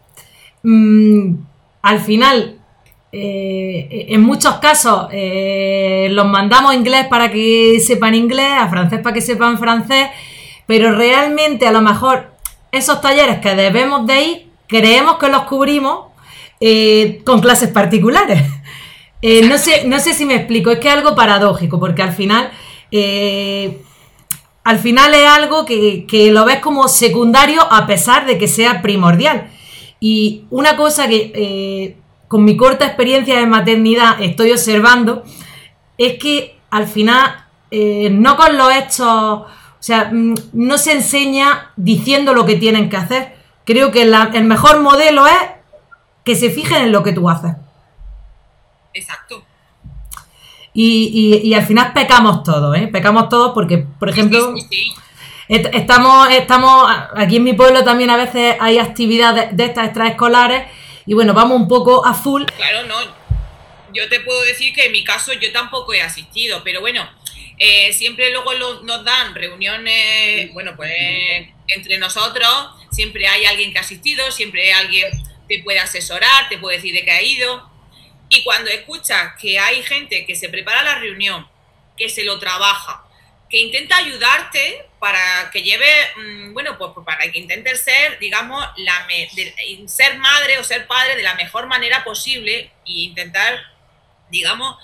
mm, 0.63 1.36
al 1.84 2.00
final, 2.00 2.56
eh, 3.12 4.08
en 4.10 4.22
muchos 4.24 4.56
casos, 4.56 5.08
eh, 5.12 6.08
los 6.10 6.26
mandamos 6.26 6.72
a 6.72 6.76
inglés 6.76 7.06
para 7.08 7.30
que 7.30 7.80
sepan 7.80 8.16
inglés, 8.16 8.54
a 8.58 8.70
francés 8.70 9.02
para 9.04 9.13
que 9.13 9.22
sepan 9.22 9.60
francés, 9.60 10.08
pero 10.66 10.96
realmente 10.96 11.68
a 11.68 11.72
lo 11.72 11.82
mejor 11.82 12.32
esos 12.72 13.02
talleres 13.02 13.38
que 13.38 13.54
debemos 13.54 14.08
de 14.08 14.24
ir, 14.24 14.48
creemos 14.66 15.18
que 15.18 15.28
los 15.28 15.44
cubrimos 15.44 16.08
eh, 16.60 17.22
con 17.24 17.39
clases 17.39 17.70
particulares. 17.70 18.42
Eh, 19.26 19.48
no, 19.48 19.58
sé, 19.58 19.86
no 19.86 20.02
sé 20.02 20.14
si 20.14 20.26
me 20.26 20.36
explico, 20.36 20.70
es 20.70 20.80
que 20.80 20.90
es 20.90 20.94
algo 20.94 21.16
paradójico, 21.16 21.80
porque 21.80 22.02
al 22.02 22.12
final, 22.12 22.52
eh, 22.92 23.82
al 24.66 24.80
final 24.80 25.14
es 25.14 25.26
algo 25.26 25.64
que, 25.64 26.06
que 26.06 26.30
lo 26.30 26.44
ves 26.44 26.60
como 26.60 26.90
secundario 26.90 27.62
a 27.72 27.88
pesar 27.88 28.26
de 28.26 28.38
que 28.38 28.50
sea 28.50 28.82
primordial. 28.82 29.50
Y 30.02 30.44
una 30.50 30.76
cosa 30.76 31.08
que 31.08 31.32
eh, 31.34 31.96
con 32.28 32.44
mi 32.44 32.58
corta 32.58 32.86
experiencia 32.86 33.40
de 33.40 33.46
maternidad 33.46 34.22
estoy 34.22 34.52
observando 34.52 35.24
es 35.98 36.20
que 36.20 36.58
al 36.70 36.86
final 36.86 37.46
no 37.72 38.36
con 38.36 38.58
los 38.58 38.76
hechos, 38.76 39.08
o 39.08 39.48
sea, 39.80 40.10
mm, 40.12 40.36
no 40.52 40.78
se 40.78 40.92
enseña 40.92 41.72
diciendo 41.78 42.34
lo 42.34 42.46
que 42.46 42.58
tienen 42.58 42.90
que 42.90 42.98
hacer. 42.98 43.38
Creo 43.64 43.90
que 43.92 44.02
el 44.02 44.44
mejor 44.44 44.82
modelo 44.82 45.26
es 45.26 45.38
que 46.26 46.36
se 46.36 46.50
fijen 46.50 46.84
en 46.84 46.92
lo 46.92 47.04
que 47.04 47.14
tú 47.14 47.30
haces. 47.30 47.54
Exacto. 48.93 49.43
Y, 50.73 51.41
y- 51.43 51.47
y 51.49 51.53
al 51.53 51.65
final 51.65 51.93
pecamos 51.93 52.43
todos, 52.43 52.75
¿eh? 52.77 52.88
Pecamos 52.88 53.29
todos 53.29 53.51
porque, 53.53 53.77
por 53.99 54.10
ejemplo, 54.10 54.53
Sí, 54.56 54.62
sí, 54.62 54.67
sí. 54.71 54.93
est- 55.49 55.73
estamos, 55.73 56.29
estamos, 56.32 56.91
aquí 57.15 57.36
en 57.38 57.43
mi 57.43 57.53
pueblo 57.53 57.84
también 57.84 58.10
a 58.10 58.17
veces 58.17 58.56
hay 58.60 58.79
actividades 58.79 59.56
de 59.56 59.65
estas 59.65 59.86
extraescolares 59.86 60.63
y 61.06 61.13
bueno, 61.13 61.34
vamos 61.34 61.60
un 61.60 61.67
poco 61.67 62.03
a 62.06 62.13
full. 62.13 62.43
Claro, 62.58 62.88
no. 62.88 62.95
Yo 63.93 64.10
te 64.10 64.19
puedo 64.21 64.41
decir 64.41 64.73
que 64.73 64.86
en 64.88 64.91
mi 64.91 65.03
caso 65.03 65.34
yo 65.34 65.51
tampoco 65.51 65.93
he 65.93 66.01
asistido, 66.01 66.63
pero 66.63 66.82
bueno, 66.82 67.08
eh, 67.60 67.93
siempre 67.93 68.32
luego 68.32 68.53
lo- 68.53 68.82
nos 68.82 69.03
dan 69.06 69.36
reuniones, 69.36 70.51
bueno, 70.53 70.71
pues 70.75 70.91
entre 71.67 71.99
nosotros, 71.99 72.49
siempre 72.89 73.27
hay 73.27 73.45
alguien 73.45 73.71
que 73.71 73.77
ha 73.77 73.82
asistido, 73.82 74.32
siempre 74.32 74.63
hay 74.63 74.71
alguien 74.86 75.06
que 75.47 75.58
te 75.58 75.63
puede 75.63 75.79
asesorar, 75.79 76.49
te 76.49 76.58
puede 76.58 76.77
decir 76.77 76.95
de 76.95 77.03
qué 77.06 77.12
ha 77.12 77.21
ido. 77.21 77.69
Y 78.36 78.43
cuando 78.43 78.69
escuchas 78.72 79.34
que 79.39 79.60
hay 79.60 79.84
gente 79.84 80.26
que 80.26 80.36
se 80.36 80.50
prepara 80.50 80.82
la 80.84 80.96
reunión, 80.96 81.48
que 81.96 82.10
se 82.10 82.24
lo 82.24 82.39
trabaja, 82.39 83.04
que 83.50 83.60
intenta 83.60 83.98
ayudarte 83.98 84.86
para 85.00 85.52
que 85.52 85.62
lleve, 85.62 85.88
mm, 86.17 86.54
bueno, 86.54 86.76
pues 86.78 86.91
pues 86.96 87.06
para 87.06 87.32
que 87.32 87.38
intentes 87.38 87.82
ser, 87.84 88.17
digamos, 88.17 88.65
la 88.78 89.06
me- 89.06 89.30
ser 89.88 90.17
madre 90.17 90.58
o 90.58 90.63
ser 90.63 90.88
padre 90.88 91.15
de 91.15 91.22
la 91.24 91.36
mejor 91.36 91.67
manera 91.67 92.04
posible 92.04 92.72
e 92.88 92.91
intentar, 93.10 93.60
digamos, 94.32 94.78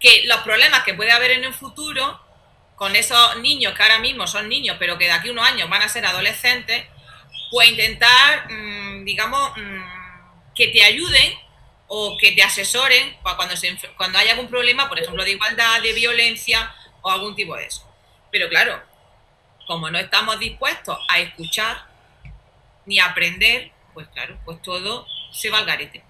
que 0.00 0.22
los 0.26 0.38
problemas 0.40 0.82
que 0.82 0.94
puede 0.94 1.12
haber 1.12 1.32
en 1.32 1.44
el 1.44 1.54
futuro 1.54 2.20
con 2.74 2.96
esos 2.96 3.36
niños 3.38 3.74
que 3.74 3.82
ahora 3.82 3.98
mismo 4.00 4.26
son 4.26 4.48
niños, 4.48 4.76
pero 4.80 4.98
que 4.98 5.04
de 5.06 5.12
aquí 5.12 5.30
unos 5.30 5.46
años 5.46 5.68
van 5.70 5.82
a 5.82 5.88
ser 5.88 6.04
adolescentes, 6.06 6.84
pues 7.50 7.68
intentar, 7.70 8.50
mm, 8.50 9.04
digamos, 9.04 9.52
mm, 9.56 10.54
que 10.56 10.68
te 10.68 10.82
ayuden 10.82 11.32
o 11.88 12.16
que 12.20 12.32
te 12.32 12.42
asesoren 12.42 13.16
para 13.22 13.36
cuando, 13.36 13.56
se, 13.56 13.76
cuando 13.96 14.18
haya 14.18 14.32
algún 14.32 14.48
problema, 14.48 14.88
por 14.88 14.98
ejemplo, 14.98 15.24
de 15.24 15.32
igualdad, 15.32 15.80
de 15.82 15.92
violencia 15.94 16.70
o 17.02 17.10
algún 17.10 17.34
tipo 17.34 17.56
de 17.56 17.64
eso. 17.66 17.82
Pero 18.30 18.48
claro, 18.48 18.80
como 19.66 19.90
no 19.90 19.98
estamos 19.98 20.38
dispuestos 20.38 20.98
a 21.08 21.18
escuchar 21.18 21.86
ni 22.86 22.98
a 23.00 23.06
aprender, 23.06 23.70
pues 23.94 24.06
claro, 24.14 24.36
pues 24.44 24.60
todo 24.62 25.06
se 25.32 25.50
va 25.50 25.58
al 25.58 25.64
garete. 25.66 26.02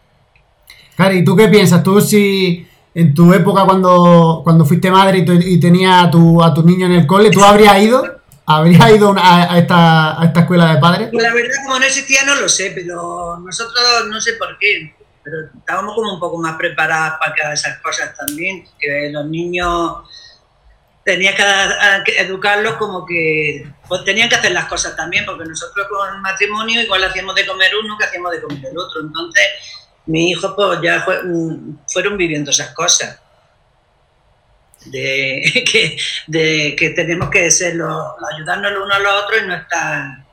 Cari, 0.97 1.25
¿tú 1.25 1.37
qué 1.37 1.49
piensas? 1.49 1.83
Tú 1.83 2.01
si 2.01 2.67
en 2.95 3.15
tu 3.15 3.33
época 3.33 3.65
cuando, 3.65 4.41
cuando 4.43 4.65
fuiste 4.65 4.91
madre 4.91 5.19
y, 5.19 5.25
tu- 5.25 5.33
y 5.33 5.61
tenías 5.61 6.05
a 6.05 6.11
tu, 6.11 6.43
a 6.43 6.53
tu 6.53 6.63
niño 6.65 6.87
en 6.87 6.93
el 6.93 7.07
cole, 7.07 7.31
¿tú 7.31 7.43
habrías 7.45 7.81
ido? 7.81 8.19
¿Habrías 8.47 8.91
ido 8.91 9.11
una- 9.11 9.23
a, 9.23 9.53
a 9.55 9.59
esta, 9.59 10.21
a 10.21 10.25
esta 10.25 10.41
escuela 10.41 10.75
de 10.75 10.81
padres? 10.81 11.09
Pues 11.13 11.23
la 11.23 11.33
verdad, 11.35 11.55
como 11.65 11.79
no 11.79 11.85
existía, 11.85 12.25
no 12.25 12.35
lo 12.37 12.49
sé, 12.49 12.73
pero 12.75 13.39
nosotros 13.45 14.07
no 14.09 14.21
sé 14.21 14.33
por 14.35 14.59
qué, 14.59 14.95
pero 15.29 15.49
estábamos 15.59 15.95
como 15.95 16.15
un 16.15 16.21
poco 16.21 16.39
más 16.39 16.57
preparadas 16.57 17.19
para 17.19 17.53
esas 17.53 17.79
cosas 17.79 18.17
también, 18.17 18.67
que 18.79 19.11
los 19.11 19.27
niños 19.27 19.99
tenías 21.05 21.35
que, 22.05 22.21
educarlos 22.21 22.75
como 22.75 23.05
que 23.07 23.67
pues, 23.89 24.05
tenían 24.05 24.29
que 24.29 24.37
hacer 24.37 24.53
las 24.53 24.67
cosas 24.67 24.97
también, 24.97 25.25
porque 25.25 25.45
nosotros 25.45 25.87
con 25.89 26.15
el 26.15 26.21
matrimonio 26.21 26.81
igual 26.81 27.05
hacíamos 27.05 27.35
de 27.35 27.47
comer 27.47 27.71
uno 27.83 27.97
que 27.99 28.05
hacíamos 28.05 28.33
de 28.33 28.43
comer 28.43 28.67
el 28.71 28.79
otro, 28.79 29.01
entonces 29.03 29.45
mi 30.07 30.31
hijo 30.31 30.55
pues 30.57 30.81
ya 30.83 31.05
mm, 31.25 31.79
fueron 31.87 32.17
viviendo 32.17 32.51
esas 32.51 32.75
cosas. 32.75 33.21
De 34.87 35.65
que, 35.71 35.99
de 36.29 36.77
que 36.79 36.91
tenemos 36.91 37.29
que 37.31 37.51
ser 37.51 37.75
los, 37.75 38.07
ayudarnos 38.35 38.73
los 38.73 38.85
unos 38.85 38.97
a 38.97 39.01
los 39.01 39.25
otros 39.25 39.43
y 39.43 39.47
no 39.47 39.55
estar 39.55 40.28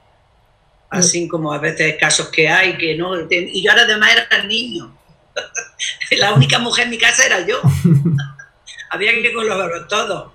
así 0.98 1.28
como 1.28 1.54
a 1.54 1.60
veces 1.60 1.96
casos 2.00 2.30
que 2.30 2.48
hay 2.50 2.78
que 2.78 2.96
no 2.96 3.14
y 3.30 3.62
yo 3.64 3.72
ahora 3.72 3.84
además 3.84 4.12
era 4.12 4.42
el 4.42 4.48
niño. 4.48 4.98
La 6.12 6.34
única 6.34 6.60
mujer 6.60 6.86
en 6.86 6.92
mi 6.92 6.98
casa 6.98 7.26
era 7.26 7.46
yo. 7.46 7.62
Había 8.90 9.12
que 9.12 9.34
colaborar 9.34 9.88
todos 9.88 10.32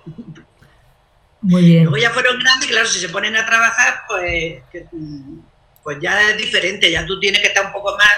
Muy 1.41 1.63
bien. 1.63 1.83
luego 1.85 1.97
ya 1.97 2.11
fueron 2.11 2.37
grandes 2.39 2.69
claro 2.69 2.85
si 2.85 2.99
se 2.99 3.09
ponen 3.09 3.35
a 3.35 3.45
trabajar 3.45 4.01
pues 4.07 4.61
pues 5.83 5.97
ya 5.99 6.29
es 6.29 6.37
diferente 6.37 6.91
ya 6.91 7.05
tú 7.05 7.19
tienes 7.19 7.41
que 7.41 7.47
estar 7.47 7.65
un 7.65 7.71
poco 7.71 7.97
más 7.97 8.13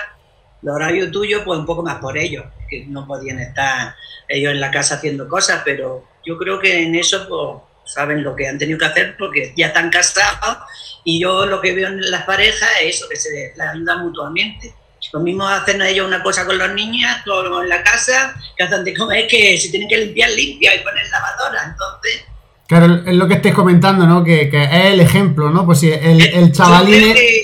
el 0.62 0.70
horario 0.70 1.10
tuyo 1.12 1.46
pues 1.46 1.60
un 1.60 1.66
poco 1.66 1.84
más 1.84 2.00
por 2.00 2.18
ellos 2.18 2.44
que 2.70 2.86
no 2.88 3.08
podían 3.08 3.40
estar 3.40 3.96
ellos 4.28 4.52
en 4.52 4.60
la 4.60 4.72
casa 4.72 4.96
haciendo 4.96 5.30
cosas 5.30 5.62
pero 5.64 6.06
yo 6.26 6.38
creo 6.38 6.60
que 6.60 6.82
en 6.84 6.96
eso 6.96 7.26
pues 7.30 7.73
saben 7.86 8.24
lo 8.24 8.36
que 8.36 8.48
han 8.48 8.58
tenido 8.58 8.80
que 8.80 8.86
hacer 8.86 9.16
porque 9.18 9.54
ya 9.56 9.68
están 9.68 9.90
casados 9.90 10.58
y 11.04 11.20
yo 11.20 11.46
lo 11.46 11.62
que 11.62 11.74
veo 11.74 11.90
en 11.90 12.12
las 12.12 12.24
parejas 12.24 12.70
es 12.82 12.96
eso, 12.96 13.10
que 13.10 13.16
se 13.16 13.54
les 13.56 13.60
ayudan 13.60 14.04
mutuamente. 14.04 14.74
Lo 15.12 15.20
mismo 15.20 15.48
hacen 15.48 15.82
ellos 15.82 16.08
una 16.08 16.24
cosa 16.24 16.46
con 16.46 16.58
los 16.58 16.74
niños, 16.74 17.12
todo 17.24 17.62
en 17.62 17.70
la 17.70 17.84
casa, 17.84 18.34
que 18.58 18.64
hacen 18.64 18.84
de 18.84 18.96
comer, 18.96 19.28
que 19.28 19.58
si 19.58 19.70
tienen 19.70 19.88
que 19.88 19.98
limpiar, 19.98 20.32
limpia 20.32 20.74
y 20.74 20.80
poner 20.80 21.08
lavadora. 21.10 21.64
Entonces, 21.66 22.26
Claro, 22.66 23.04
es 23.06 23.14
lo 23.14 23.28
que 23.28 23.36
estés 23.36 23.54
comentando, 23.54 24.08
¿no? 24.08 24.24
Que, 24.24 24.50
que 24.50 24.64
es 24.64 24.86
el 24.94 25.02
ejemplo, 25.02 25.52
¿no? 25.52 25.66
Pues 25.66 25.82
si 25.82 25.92
el, 25.92 26.22
el 26.22 26.48
yo 26.48 26.54
chavalín 26.54 27.14
que, 27.14 27.44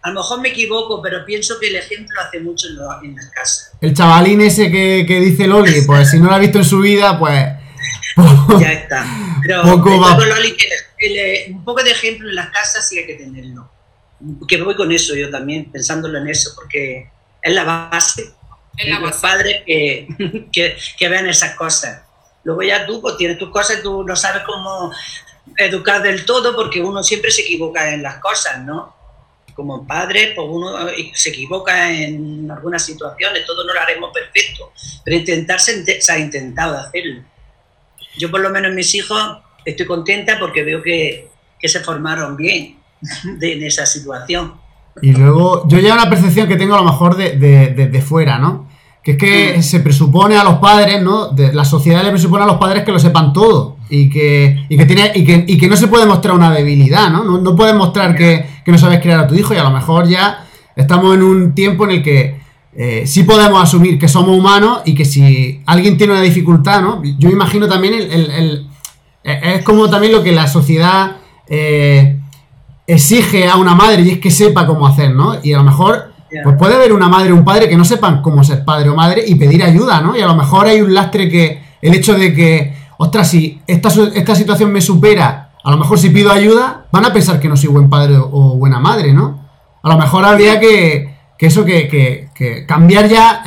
a 0.00 0.08
lo 0.10 0.20
mejor 0.20 0.40
me 0.40 0.48
equivoco, 0.48 1.02
pero 1.02 1.24
pienso 1.26 1.58
que 1.60 1.68
el 1.68 1.76
ejemplo 1.76 2.18
hace 2.20 2.40
mucho 2.40 2.68
en 2.68 3.14
las 3.14 3.28
casas. 3.30 3.72
el 3.80 3.92
chavalín 3.92 4.40
ese 4.40 4.70
que, 4.70 5.04
que 5.06 5.20
dice 5.20 5.46
Loli, 5.46 5.82
pues 5.82 6.10
si 6.10 6.18
no 6.18 6.26
lo 6.26 6.34
ha 6.34 6.38
visto 6.38 6.58
en 6.58 6.64
su 6.64 6.80
vida, 6.80 7.18
pues... 7.18 7.61
Ya 8.60 8.72
está. 8.72 9.04
Pero 9.42 9.62
Poco 9.62 9.90
yo 9.90 10.00
va. 10.00 10.16
con 10.16 10.28
Loli, 10.28 10.56
que 10.56 10.68
el- 10.98 11.16
el- 11.18 11.54
un 11.54 11.64
poco 11.64 11.82
de 11.82 11.90
ejemplo 11.90 12.28
en 12.28 12.34
las 12.36 12.50
casas 12.50 12.88
sí 12.88 12.98
hay 12.98 13.06
que 13.06 13.14
tenerlo. 13.14 13.70
Que 14.46 14.60
voy 14.62 14.76
con 14.76 14.92
eso 14.92 15.14
yo 15.14 15.30
también, 15.30 15.70
pensándolo 15.72 16.18
en 16.18 16.28
eso, 16.28 16.52
porque 16.54 17.08
es 17.42 17.52
la 17.54 17.64
base. 17.64 18.22
Es 18.76 18.88
la 18.88 19.00
los 19.00 19.10
base. 19.10 19.20
padres 19.20 19.62
que, 19.66 20.06
que, 20.52 20.76
que 20.98 21.08
vean 21.08 21.26
esas 21.28 21.54
cosas. 21.56 22.02
Luego 22.44 22.62
ya 22.62 22.86
tú 22.86 23.00
pues, 23.00 23.16
tienes 23.16 23.38
tus 23.38 23.50
cosas 23.50 23.78
y 23.78 23.82
tú 23.82 24.04
no 24.04 24.14
sabes 24.16 24.42
cómo 24.44 24.92
educar 25.56 26.02
del 26.02 26.24
todo 26.24 26.54
porque 26.54 26.80
uno 26.80 27.02
siempre 27.02 27.30
se 27.30 27.42
equivoca 27.42 27.92
en 27.92 28.02
las 28.02 28.16
cosas, 28.16 28.60
¿no? 28.64 28.94
Como 29.54 29.86
padre, 29.86 30.32
pues 30.34 30.46
uno 30.50 30.72
se 31.14 31.28
equivoca 31.28 31.90
en 31.92 32.50
algunas 32.50 32.84
situaciones, 32.84 33.44
todo 33.44 33.64
no 33.66 33.74
lo 33.74 33.80
haremos 33.80 34.10
perfecto, 34.12 34.72
pero 35.04 35.16
intentar 35.16 35.60
se, 35.60 36.00
se 36.00 36.12
ha 36.12 36.18
intentado 36.18 36.78
hacerlo. 36.78 37.22
Yo 38.18 38.30
por 38.30 38.40
lo 38.40 38.50
menos 38.50 38.70
en 38.70 38.76
mis 38.76 38.94
hijos 38.94 39.38
estoy 39.64 39.86
contenta 39.86 40.38
porque 40.38 40.62
veo 40.64 40.82
que, 40.82 41.28
que 41.58 41.68
se 41.68 41.80
formaron 41.80 42.36
bien 42.36 42.76
de, 43.38 43.52
en 43.54 43.62
esa 43.64 43.86
situación. 43.86 44.54
Y 45.00 45.12
luego, 45.12 45.66
yo 45.68 45.78
ya 45.78 45.94
una 45.94 46.10
percepción 46.10 46.46
que 46.46 46.56
tengo 46.56 46.74
a 46.74 46.78
lo 46.78 46.84
mejor 46.84 47.16
de, 47.16 47.36
de- 47.38 48.02
fuera, 48.02 48.38
¿no? 48.38 48.68
Que 49.02 49.12
es 49.12 49.16
que 49.16 49.62
se 49.62 49.80
presupone 49.80 50.36
a 50.36 50.44
los 50.44 50.56
padres, 50.58 51.02
¿no? 51.02 51.28
De- 51.28 51.52
la 51.54 51.64
sociedad 51.64 52.04
le 52.04 52.10
presupone 52.10 52.44
a 52.44 52.46
los 52.46 52.58
padres 52.58 52.84
que 52.84 52.92
lo 52.92 52.98
sepan 52.98 53.32
todo 53.32 53.78
y 53.88 54.10
que, 54.10 54.66
y 54.68 54.76
que, 54.76 54.84
tiene, 54.84 55.10
y 55.14 55.24
que, 55.24 55.44
y 55.48 55.56
que 55.58 55.66
no 55.68 55.76
se 55.76 55.88
puede 55.88 56.04
mostrar 56.04 56.34
una 56.34 56.52
debilidad, 56.52 57.10
¿no? 57.10 57.24
No, 57.24 57.38
no 57.40 57.56
puedes 57.56 57.74
mostrar 57.74 58.14
que, 58.14 58.44
que 58.64 58.70
no 58.70 58.76
sabes 58.76 59.00
criar 59.00 59.20
a 59.20 59.26
tu 59.26 59.34
hijo 59.34 59.54
y 59.54 59.56
a 59.56 59.62
lo 59.64 59.70
mejor 59.70 60.06
ya 60.06 60.46
estamos 60.76 61.14
en 61.14 61.22
un 61.22 61.54
tiempo 61.54 61.84
en 61.84 61.90
el 61.92 62.02
que 62.02 62.41
eh, 62.74 63.06
sí 63.06 63.24
podemos 63.24 63.62
asumir 63.62 63.98
que 63.98 64.08
somos 64.08 64.36
humanos 64.36 64.80
y 64.86 64.94
que 64.94 65.04
si 65.04 65.62
alguien 65.66 65.98
tiene 65.98 66.14
una 66.14 66.22
dificultad, 66.22 66.80
¿no? 66.80 67.02
Yo 67.18 67.28
imagino 67.28 67.68
también 67.68 67.94
el, 67.94 68.66
eh, 69.22 69.56
es 69.56 69.62
como 69.62 69.90
también 69.90 70.12
lo 70.12 70.22
que 70.22 70.32
la 70.32 70.46
sociedad 70.46 71.18
eh, 71.48 72.18
exige 72.86 73.46
a 73.46 73.56
una 73.56 73.74
madre 73.74 74.02
y 74.02 74.10
es 74.12 74.18
que 74.18 74.30
sepa 74.30 74.66
cómo 74.66 74.86
hacer, 74.86 75.14
¿no? 75.14 75.36
Y 75.42 75.52
a 75.52 75.58
lo 75.58 75.64
mejor 75.64 76.12
pues 76.42 76.56
puede 76.56 76.74
haber 76.74 76.94
una 76.94 77.10
madre 77.10 77.32
o 77.32 77.36
un 77.36 77.44
padre 77.44 77.68
que 77.68 77.76
no 77.76 77.84
sepan 77.84 78.22
cómo 78.22 78.42
ser 78.42 78.64
padre 78.64 78.88
o 78.88 78.94
madre 78.94 79.22
y 79.26 79.34
pedir 79.34 79.62
ayuda, 79.62 80.00
¿no? 80.00 80.16
Y 80.16 80.22
a 80.22 80.26
lo 80.26 80.34
mejor 80.34 80.66
hay 80.66 80.80
un 80.80 80.94
lastre 80.94 81.28
que 81.28 81.62
el 81.82 81.92
hecho 81.94 82.14
de 82.14 82.32
que, 82.32 82.74
ostras, 82.96 83.28
si 83.28 83.60
esta, 83.66 83.90
esta 84.14 84.34
situación 84.34 84.72
me 84.72 84.80
supera, 84.80 85.50
a 85.62 85.70
lo 85.70 85.76
mejor 85.76 85.98
si 85.98 86.08
pido 86.08 86.32
ayuda, 86.32 86.86
van 86.90 87.04
a 87.04 87.12
pensar 87.12 87.38
que 87.38 87.50
no 87.50 87.56
soy 87.56 87.68
buen 87.68 87.90
padre 87.90 88.16
o 88.16 88.56
buena 88.56 88.80
madre, 88.80 89.12
¿no? 89.12 89.40
A 89.82 89.90
lo 89.90 89.98
mejor 89.98 90.24
habría 90.24 90.58
que, 90.58 91.11
que 91.42 91.48
eso 91.48 91.64
que, 91.64 92.28
que, 92.32 92.64
cambiar 92.68 93.08
ya, 93.08 93.42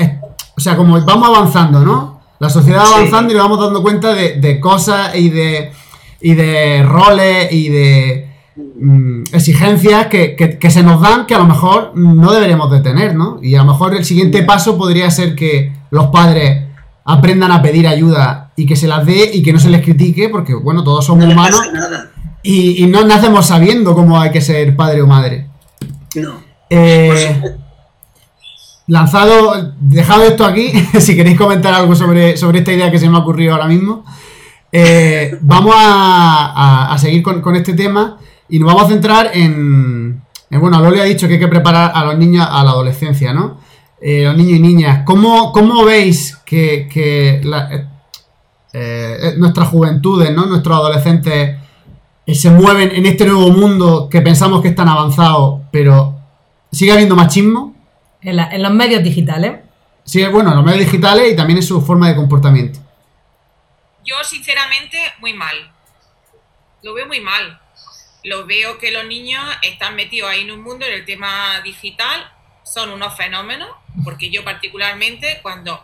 o 0.57 0.59
sea, 0.59 0.75
como 0.75 0.99
vamos 1.05 1.29
avanzando, 1.29 1.79
¿no? 1.79 2.19
La 2.39 2.49
sociedad 2.49 2.83
va 2.83 2.97
avanzando 2.97 3.31
y 3.31 3.37
vamos 3.37 3.57
dando 3.57 3.81
cuenta 3.81 4.13
de, 4.13 4.59
cosas 4.59 5.15
y 5.15 5.29
de, 5.29 5.71
y 6.19 6.33
de 6.33 6.83
roles 6.83 7.53
y 7.53 7.69
de 7.69 8.29
mm, 8.57 9.23
exigencias 9.31 10.07
que, 10.07 10.35
que, 10.35 10.69
se 10.69 10.83
nos 10.83 10.99
dan 10.99 11.25
que 11.25 11.35
a 11.35 11.37
lo 11.37 11.45
mejor 11.45 11.93
no 11.95 12.33
deberíamos 12.33 12.69
de 12.69 12.81
tener, 12.81 13.15
¿no? 13.15 13.39
Y 13.41 13.55
a 13.55 13.59
lo 13.59 13.71
mejor 13.71 13.95
el 13.95 14.03
siguiente 14.03 14.43
paso 14.43 14.77
podría 14.77 15.09
ser 15.09 15.33
que 15.33 15.71
los 15.89 16.07
padres 16.07 16.65
aprendan 17.05 17.53
a 17.53 17.61
pedir 17.61 17.87
ayuda 17.87 18.51
y 18.57 18.65
que 18.65 18.75
se 18.75 18.89
las 18.89 19.05
dé 19.05 19.31
y 19.33 19.41
que 19.41 19.53
no 19.53 19.59
se 19.59 19.69
les 19.69 19.81
critique, 19.81 20.27
porque 20.27 20.53
bueno, 20.53 20.83
todos 20.83 21.05
somos 21.05 21.31
humanos 21.31 21.61
y, 22.43 22.83
y, 22.83 22.87
no 22.87 23.05
nacemos 23.05 23.45
sabiendo 23.45 23.95
cómo 23.95 24.19
hay 24.19 24.31
que 24.31 24.41
ser 24.41 24.75
padre 24.75 25.01
o 25.01 25.07
madre. 25.07 25.47
No. 26.13 26.43
Eh, 26.69 27.41
lanzado, 28.87 29.73
dejado 29.79 30.23
esto 30.23 30.45
aquí, 30.45 30.71
si 30.99 31.15
queréis 31.15 31.37
comentar 31.37 31.73
algo 31.73 31.95
sobre, 31.95 32.37
sobre 32.37 32.59
esta 32.59 32.71
idea 32.71 32.91
que 32.91 32.99
se 32.99 33.09
me 33.09 33.17
ha 33.17 33.21
ocurrido 33.21 33.53
ahora 33.53 33.67
mismo, 33.67 34.03
eh, 34.71 35.37
vamos 35.41 35.73
a, 35.77 36.95
seguir 36.99 37.23
con, 37.23 37.55
este 37.55 37.73
tema 37.73 38.17
y 38.49 38.59
nos 38.59 38.67
vamos 38.67 38.83
a 38.83 38.87
centrar 38.89 39.31
en, 39.33 40.21
bueno, 40.49 40.81
Loli 40.81 40.99
ha 40.99 41.05
dicho 41.05 41.27
que 41.27 41.35
hay 41.35 41.39
que 41.39 41.47
preparar 41.47 41.91
a 41.93 42.03
los 42.05 42.17
niños 42.17 42.47
a 42.49 42.63
la 42.63 42.71
adolescencia, 42.71 43.33
¿no? 43.33 43.57
Eh, 44.01 44.23
los 44.25 44.35
niños 44.35 44.59
y 44.59 44.61
niñas, 44.61 45.03
¿cómo, 45.05 45.85
veis 45.85 46.37
que, 46.45 46.89
que 46.91 47.41
eh, 48.73 49.33
nuestras 49.37 49.69
juventudes, 49.69 50.33
¿no? 50.35 50.45
nuestros 50.45 50.77
adolescentes 50.77 51.57
se 52.27 52.49
mueven 52.49 52.91
en 52.93 53.05
este 53.05 53.25
nuevo 53.25 53.49
mundo 53.51 54.09
que 54.09 54.21
pensamos 54.21 54.61
que 54.61 54.69
es 54.69 54.75
tan 54.75 54.89
avanzado, 54.89 55.61
pero 55.71 56.15
sigue 56.71 56.91
habiendo 56.91 57.15
machismo? 57.15 57.74
En, 58.25 58.63
los 58.63 58.71
medios 58.71 59.03
digitales. 59.03 59.59
Sí, 60.03 60.23
bueno, 60.25 60.49
en 60.49 60.57
los 60.57 60.65
medios 60.65 60.85
digitales 60.85 61.31
y 61.31 61.35
también 61.35 61.57
en 61.57 61.63
su 61.63 61.81
forma 61.81 62.09
de 62.09 62.15
comportamiento. 62.15 62.79
Yo, 64.03 64.15
sinceramente, 64.23 64.97
muy 65.19 65.33
mal. 65.33 65.71
Lo 66.81 66.93
veo 66.93 67.07
muy 67.07 67.21
mal. 67.21 67.59
Lo 68.23 68.45
veo 68.45 68.77
que 68.79 68.91
los 68.91 69.05
niños 69.05 69.43
están 69.61 69.95
metidos 69.95 70.29
ahí 70.29 70.41
en 70.41 70.51
un 70.51 70.61
mundo, 70.61 70.85
en 70.85 70.93
el 70.93 71.05
tema 71.05 71.61
digital, 71.63 72.31
son 72.63 72.89
unos 72.89 73.15
fenómenos, 73.15 73.69
porque 74.03 74.31
yo 74.31 74.43
particularmente 74.43 75.39
cuando 75.43 75.79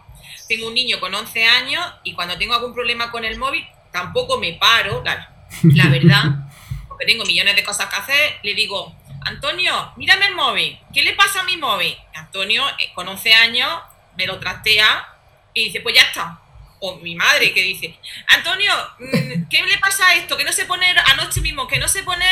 tengo 0.47 0.67
un 0.67 0.73
niño 0.73 0.99
con 0.99 1.13
11 1.13 1.45
años 1.45 1.86
y 2.04 2.13
cuando 2.13 2.38
tengo 2.38 2.56
algún 2.56 2.73
problema 2.73 3.12
con 3.12 3.23
el 3.23 3.38
móvil, 3.38 3.63
tampoco 3.91 4.39
me 4.39 4.54
paro, 4.54 5.04
la, 5.04 5.45
la 5.62 5.88
verdad, 5.89 6.23
porque 6.88 7.06
tengo 7.06 7.23
millones 7.25 7.56
de 7.56 7.63
cosas 7.63 7.88
que 7.88 7.95
hacer, 7.95 8.39
le 8.41 8.56
digo, 8.56 8.95
Antonio, 9.21 9.93
mírame 9.97 10.27
el 10.27 10.36
móvil. 10.36 10.79
¿Qué 10.93 11.03
le 11.03 11.13
pasa 11.13 11.41
a 11.41 11.43
mi 11.43 11.57
móvil? 11.57 11.95
Antonio, 12.13 12.67
eh, 12.79 12.91
con 12.93 13.07
11 13.07 13.34
años, 13.34 13.81
me 14.17 14.25
lo 14.25 14.39
trastea 14.39 15.07
y 15.53 15.65
dice, 15.65 15.81
pues 15.81 15.95
ya 15.95 16.01
está. 16.01 16.39
O 16.79 16.95
mi 16.95 17.15
madre 17.15 17.53
que 17.53 17.62
dice, 17.62 17.95
Antonio, 18.27 18.73
mm, 18.99 19.47
¿qué 19.49 19.63
le 19.63 19.77
pasa 19.77 20.07
a 20.07 20.15
esto? 20.15 20.36
Que 20.36 20.43
no 20.43 20.51
se 20.51 20.65
pone, 20.65 20.88
anoche 21.12 21.41
mismo, 21.41 21.67
que 21.67 21.77
no 21.77 21.88
se 21.88 22.03
pone 22.03 22.25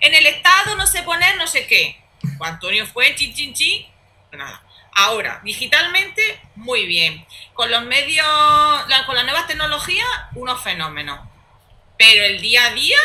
en 0.00 0.14
el 0.14 0.26
estado, 0.26 0.76
no 0.76 0.86
se 0.86 1.02
pone 1.02 1.34
no 1.36 1.46
sé 1.46 1.66
qué. 1.66 2.02
Pues 2.36 2.50
Antonio 2.50 2.86
fue, 2.86 3.14
chin, 3.14 3.34
chin, 3.34 3.54
chin, 3.54 3.86
nada. 4.32 4.62
Ahora, 4.92 5.40
digitalmente, 5.44 6.40
muy 6.54 6.86
bien. 6.86 7.26
Con 7.54 7.70
los 7.70 7.82
medios, 7.84 8.26
con 9.06 9.14
las 9.14 9.24
nuevas 9.24 9.46
tecnologías, 9.46 10.08
unos 10.34 10.62
fenómenos. 10.62 11.20
Pero 11.98 12.24
el 12.24 12.40
día 12.40 12.66
a 12.66 12.70
día, 12.70 12.98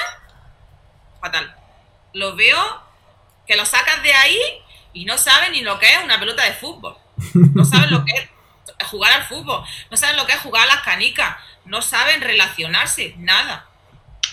fatal. 1.22 1.56
Lo 2.14 2.36
veo 2.36 2.91
que 3.52 3.58
lo 3.58 3.66
sacas 3.66 4.02
de 4.02 4.14
ahí 4.14 4.40
y 4.94 5.04
no 5.04 5.18
saben 5.18 5.52
ni 5.52 5.60
lo 5.60 5.78
que 5.78 5.94
es 5.94 6.02
una 6.02 6.18
pelota 6.18 6.46
de 6.46 6.54
fútbol. 6.54 6.96
No 7.34 7.66
saben 7.66 7.92
lo 7.92 8.06
que 8.06 8.14
es 8.14 8.88
jugar 8.88 9.12
al 9.12 9.24
fútbol, 9.24 9.66
no 9.90 9.98
saben 9.98 10.16
lo 10.16 10.26
que 10.26 10.32
es 10.32 10.40
jugar 10.40 10.64
a 10.64 10.76
las 10.76 10.84
canicas, 10.84 11.36
no 11.66 11.82
saben 11.82 12.22
relacionarse, 12.22 13.14
nada. 13.18 13.68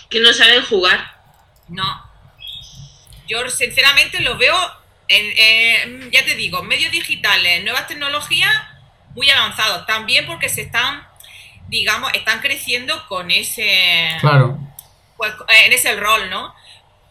Que 0.08 0.20
no 0.20 0.32
saben 0.32 0.64
jugar. 0.66 1.20
No. 1.66 2.08
Yo 3.26 3.50
sinceramente 3.50 4.20
lo 4.20 4.38
veo, 4.38 4.56
en, 5.08 6.12
ya 6.12 6.24
te 6.24 6.36
digo, 6.36 6.62
medios 6.62 6.92
digitales, 6.92 7.64
nuevas 7.64 7.88
tecnologías 7.88 8.54
muy 9.16 9.28
avanzados. 9.30 9.84
También 9.84 10.26
porque 10.26 10.48
se 10.48 10.62
están, 10.62 11.04
digamos, 11.66 12.12
están 12.14 12.40
creciendo 12.40 13.04
con 13.08 13.32
ese... 13.32 14.16
Claro. 14.20 14.60
Pues, 15.16 15.34
en 15.48 15.72
ese 15.72 15.96
rol, 15.96 16.30
¿no? 16.30 16.54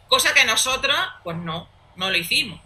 Cosa 0.07 0.33
que 0.33 0.45
nosotros, 0.45 0.97
pues 1.25 1.35
no 1.35 1.75
no 1.97 2.09
lo 2.09 2.17
hicimos. 2.17 2.59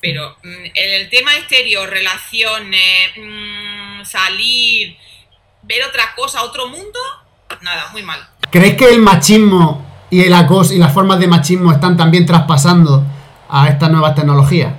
Pero 0.00 0.36
mm, 0.42 0.64
el 0.74 1.08
tema 1.08 1.34
exterior, 1.36 1.88
relaciones, 1.88 3.10
mm, 3.16 4.04
salir, 4.04 4.96
ver 5.62 5.82
otra 5.88 6.14
cosa, 6.14 6.42
otro 6.42 6.68
mundo, 6.68 6.98
nada, 7.62 7.88
muy 7.92 8.02
mal. 8.02 8.20
¿Crees 8.50 8.76
que 8.76 8.90
el 8.90 9.00
machismo 9.00 10.06
y 10.10 10.20
el 10.20 10.34
acoso 10.34 10.74
y 10.74 10.78
las 10.78 10.92
formas 10.92 11.18
de 11.18 11.26
machismo 11.26 11.72
están 11.72 11.96
también 11.96 12.26
traspasando 12.26 13.04
a 13.48 13.68
estas 13.68 13.90
nuevas 13.90 14.14
tecnologías? 14.14 14.74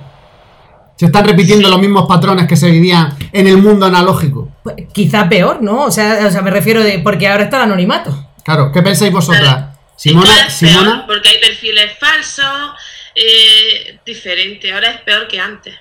Se 0.96 1.06
están 1.06 1.26
repitiendo 1.26 1.68
los 1.68 1.78
mismos 1.78 2.06
patrones 2.08 2.46
que 2.46 2.56
se 2.56 2.70
vivían 2.70 3.14
en 3.32 3.46
el 3.46 3.58
mundo 3.58 3.84
analógico. 3.84 4.50
Pues, 4.62 4.76
quizá 4.92 5.28
peor, 5.28 5.60
¿no? 5.60 5.82
O 5.82 5.90
sea, 5.90 6.26
o 6.26 6.30
sea, 6.30 6.40
me 6.40 6.50
refiero 6.50 6.82
de. 6.82 7.00
Porque 7.00 7.28
ahora 7.28 7.44
está 7.44 7.58
el 7.58 7.64
anonimato. 7.64 8.28
Claro, 8.42 8.72
¿qué 8.72 8.80
pensáis 8.80 9.12
vosotras? 9.12 9.76
Simona, 9.96 10.48
Simona. 10.48 11.04
porque 11.06 11.28
hay 11.28 11.40
perfiles 11.40 11.92
falsos, 11.98 12.72
eh, 13.16 13.98
diferente, 14.04 14.70
ahora 14.70 14.90
es 14.90 15.00
peor 15.00 15.26
que 15.26 15.40
antes. 15.40 15.74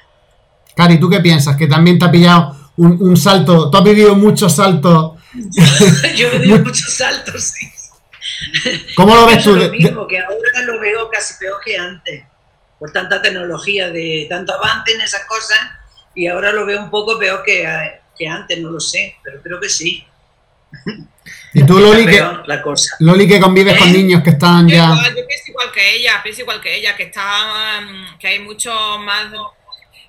Cari, 0.74 0.98
¿tú 0.98 1.10
qué 1.10 1.20
piensas? 1.20 1.58
Que 1.58 1.68
también 1.68 2.00
te 2.00 2.06
ha 2.06 2.12
pillado 2.12 2.72
un, 2.78 3.18
salto, 3.18 3.70
tú 3.70 3.78
has 3.78 3.84
vivido 3.84 4.16
muchos 4.16 4.56
saltos. 4.56 5.20
Yo 6.16 6.28
he 6.30 6.40
vivido 6.40 6.60
muchos 6.60 6.94
saltos, 6.94 7.44
sí. 7.44 7.68
¿Cómo 8.96 9.16
lo 9.16 9.26
ves 9.26 9.44
tú? 9.44 9.56
Lo 9.56 9.70
mismo, 9.70 10.08
que 10.08 10.20
ahora 10.20 10.62
lo 10.66 10.80
veo 10.80 11.10
casi 11.10 11.34
peor 11.38 11.58
que 11.64 11.78
antes, 11.78 12.24
por 12.80 12.92
tanta 12.92 13.22
tecnología, 13.22 13.90
de 13.90 14.28
tanto 14.30 14.54
avance 14.54 14.94
en 14.94 15.02
esas 15.02 15.26
cosas, 15.26 15.60
y 16.14 16.28
ahora 16.28 16.54
lo 16.54 16.66
veo 16.66 16.82
un 16.82 16.90
poco 16.90 17.20
peor 17.20 17.44
que, 17.44 17.68
que 18.18 18.28
antes, 18.28 18.60
no 18.60 18.72
lo 18.72 18.80
sé, 18.80 19.16
pero 19.24 19.42
creo 19.42 19.60
que 19.60 19.70
sí. 19.70 20.06
Y 21.54 21.66
tú, 21.66 21.80
Loli, 21.80 22.06
que, 22.06 22.22
Loli, 23.00 23.28
que 23.30 23.40
convives 23.40 23.80
con 23.80 23.88
¿Eh? 23.88 23.94
niños 23.94 24.22
que 24.22 24.32
están 24.32 24.68
ya. 24.68 24.94
yo 25.16 25.26
pienso 25.26 25.52
igual 25.52 25.72
que 25.72 25.96
ella, 25.96 26.20
pienso 26.22 26.42
igual 26.42 26.60
que 26.60 26.76
ella, 26.76 26.98
que 26.98 27.04
está, 27.04 27.80
mm, 27.80 28.18
que 28.20 28.28
hay 28.28 28.40
mucho 28.40 28.74
más. 29.00 29.28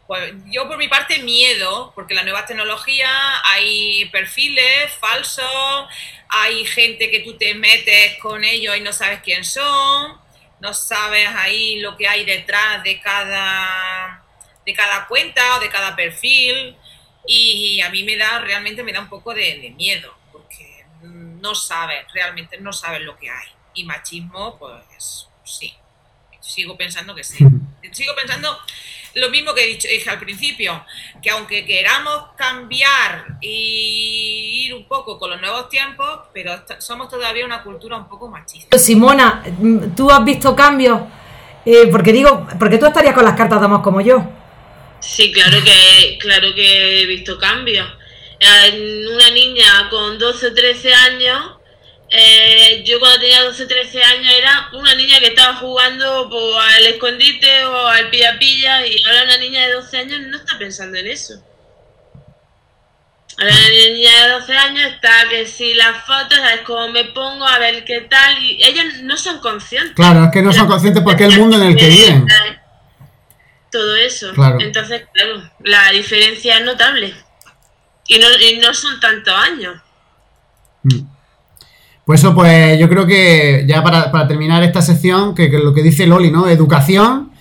Pues 0.08 0.34
yo 0.46 0.66
por 0.66 0.76
mi 0.76 0.88
parte 0.88 1.20
miedo, 1.20 1.92
porque 1.94 2.14
la 2.14 2.24
nueva 2.24 2.44
tecnología 2.46 3.08
hay 3.44 4.06
perfiles 4.06 4.92
falsos, 5.00 5.86
hay 6.28 6.64
gente 6.64 7.10
que 7.10 7.20
tú 7.20 7.36
te 7.36 7.54
metes 7.54 8.16
con 8.20 8.42
ellos 8.42 8.76
y 8.76 8.80
no 8.80 8.92
sabes 8.92 9.20
quién 9.22 9.44
son, 9.44 10.18
no 10.60 10.74
sabes 10.74 11.28
ahí 11.36 11.78
lo 11.78 11.96
que 11.96 12.08
hay 12.08 12.24
detrás 12.24 12.82
de 12.82 13.00
cada, 13.00 14.24
de 14.64 14.74
cada 14.74 15.06
cuenta 15.06 15.56
o 15.56 15.60
de 15.60 15.68
cada 15.68 15.94
perfil 15.94 16.76
y 17.24 17.80
a 17.82 17.90
mí 17.90 18.02
me 18.02 18.16
da, 18.16 18.40
realmente 18.40 18.82
me 18.82 18.92
da 18.92 19.00
un 19.00 19.08
poco 19.08 19.32
de 19.32 19.72
miedo 19.76 20.12
no 21.40 21.54
saben, 21.54 22.04
realmente 22.12 22.58
no 22.58 22.72
saben 22.72 23.04
lo 23.04 23.16
que 23.16 23.30
hay. 23.30 23.48
Y 23.74 23.84
machismo, 23.84 24.58
pues 24.58 25.28
sí. 25.44 25.72
Sigo 26.40 26.76
pensando 26.76 27.14
que 27.14 27.24
sí. 27.24 27.44
Sigo 27.92 28.14
pensando 28.14 28.56
lo 29.14 29.30
mismo 29.30 29.54
que 29.54 29.64
he 29.64 29.66
dicho, 29.66 29.88
dije 29.88 30.10
al 30.10 30.18
principio, 30.18 30.84
que 31.22 31.30
aunque 31.30 31.64
queramos 31.64 32.32
cambiar 32.36 33.38
y 33.40 34.66
ir 34.66 34.74
un 34.74 34.86
poco 34.86 35.18
con 35.18 35.30
los 35.30 35.40
nuevos 35.40 35.68
tiempos, 35.68 36.20
pero 36.32 36.62
somos 36.78 37.08
todavía 37.08 37.44
una 37.44 37.62
cultura 37.62 37.96
un 37.96 38.08
poco 38.08 38.28
machista. 38.28 38.78
Simona, 38.78 39.42
¿tú 39.96 40.10
has 40.10 40.24
visto 40.24 40.54
cambios? 40.54 41.00
Eh, 41.64 41.88
porque 41.90 42.12
digo, 42.12 42.46
porque 42.58 42.78
tú 42.78 42.86
estarías 42.86 43.14
con 43.14 43.24
las 43.24 43.34
cartas 43.34 43.60
de 43.60 43.66
como 43.82 44.00
yo. 44.00 44.22
Sí, 45.00 45.32
claro 45.32 45.58
que, 45.64 46.18
claro 46.18 46.54
que 46.54 47.02
he 47.02 47.06
visto 47.06 47.38
cambios 47.38 47.88
una 48.40 49.30
niña 49.30 49.88
con 49.90 50.18
12 50.18 50.46
o 50.48 50.54
13 50.54 50.94
años, 50.94 51.56
eh, 52.08 52.84
yo 52.84 53.00
cuando 53.00 53.20
tenía 53.20 53.42
12 53.42 53.64
o 53.64 53.66
13 53.66 54.02
años 54.02 54.32
era 54.38 54.68
una 54.74 54.94
niña 54.94 55.18
que 55.18 55.28
estaba 55.28 55.56
jugando 55.56 56.30
al 56.60 56.86
escondite 56.86 57.64
o 57.64 57.86
al 57.88 58.10
pilla 58.10 58.38
pilla 58.38 58.86
y 58.86 59.02
ahora 59.04 59.24
una 59.24 59.38
niña 59.38 59.66
de 59.66 59.72
12 59.74 59.98
años 59.98 60.20
no 60.28 60.36
está 60.36 60.58
pensando 60.58 60.98
en 60.98 61.08
eso. 61.08 61.42
Ahora 63.38 63.52
la 63.52 63.92
niña 63.92 64.26
de 64.26 64.32
12 64.32 64.56
años 64.56 64.92
está 64.92 65.28
que 65.28 65.46
si 65.46 65.74
las 65.74 66.04
fotos, 66.06 66.38
a 66.38 66.46
ver 66.46 66.62
cómo 66.62 66.88
me 66.88 67.04
pongo, 67.04 67.44
a 67.44 67.58
ver 67.58 67.84
qué 67.84 68.02
tal, 68.02 68.42
y 68.42 68.62
ellos 68.62 69.02
no 69.02 69.16
son 69.16 69.40
conscientes. 69.40 69.94
Claro, 69.94 70.24
es 70.24 70.30
que 70.30 70.42
no 70.42 70.52
son 70.52 70.66
conscientes 70.66 71.02
porque 71.02 71.24
es 71.26 71.34
el 71.34 71.40
mundo 71.40 71.56
en 71.56 71.64
el 71.64 71.76
que 71.76 71.88
viven. 71.88 72.26
Todo 73.70 73.96
eso. 73.96 74.32
Claro. 74.32 74.58
Entonces, 74.60 75.02
claro, 75.12 75.50
la 75.64 75.90
diferencia 75.90 76.56
es 76.58 76.64
notable. 76.64 77.14
Y 78.08 78.18
no, 78.18 78.26
y 78.40 78.58
no 78.60 78.72
son 78.74 78.98
tantos 79.00 79.34
años. 79.34 79.74
Mm. 80.84 81.00
Pues 82.04 82.20
eso, 82.20 82.34
pues 82.34 82.78
yo 82.78 82.88
creo 82.88 83.04
que 83.04 83.64
ya 83.66 83.82
para, 83.82 84.12
para 84.12 84.28
terminar 84.28 84.62
esta 84.62 84.80
sección, 84.80 85.34
que, 85.34 85.50
que 85.50 85.58
lo 85.58 85.74
que 85.74 85.82
dice 85.82 86.06
Loli, 86.06 86.30
¿no? 86.30 86.48
Educación 86.48 87.32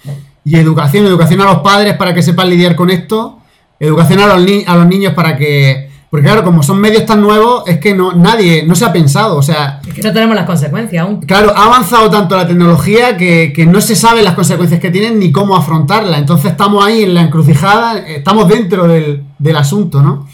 y 0.44 0.56
educación, 0.58 1.06
educación 1.06 1.42
a 1.42 1.46
los 1.46 1.60
padres 1.60 1.96
para 1.98 2.14
que 2.16 2.24
sepan 2.24 2.50
lidiar 2.50 2.76
con 2.76 2.90
esto, 2.90 3.40
educación 3.80 4.20
a 4.22 4.28
los, 4.28 4.42
ni- 4.44 4.64
a 4.66 4.76
los 4.76 4.88
niños 4.88 5.14
para 5.14 5.38
que... 5.38 5.94
Porque 6.10 6.26
claro, 6.28 6.44
como 6.44 6.64
son 6.64 6.80
medios 6.80 7.06
tan 7.06 7.20
nuevos, 7.22 7.64
es 7.68 7.78
que 7.80 7.94
no, 7.94 8.14
nadie, 8.14 8.64
no 8.66 8.74
se 8.74 8.86
ha 8.86 8.94
pensado, 8.94 9.36
o 9.36 9.42
sea, 9.44 9.82
Es 9.86 9.94
que 9.94 10.02
no 10.02 10.14
tenemos 10.14 10.36
las 10.36 10.46
consecuencias 10.46 11.04
aún. 11.04 11.20
Claro, 11.22 11.52
ha 11.56 11.66
avanzado 11.66 12.10
tanto 12.10 12.38
la 12.38 12.48
tecnología 12.48 13.18
que, 13.18 13.52
que 13.54 13.66
no 13.66 13.82
se 13.82 13.96
sabe 13.96 14.22
las 14.24 14.34
consecuencias 14.34 14.80
que 14.80 14.92
tienen 14.92 15.20
ni 15.20 15.32
cómo 15.32 15.58
afrontarla. 15.58 16.18
Entonces 16.18 16.52
estamos 16.52 16.86
ahí 16.86 17.04
en 17.04 17.14
la 17.16 17.22
encrucijada, 17.22 18.00
estamos 18.00 18.48
dentro 18.48 18.88
del, 18.88 19.24
del 19.38 19.58
asunto, 19.58 20.02
¿no? 20.02 20.28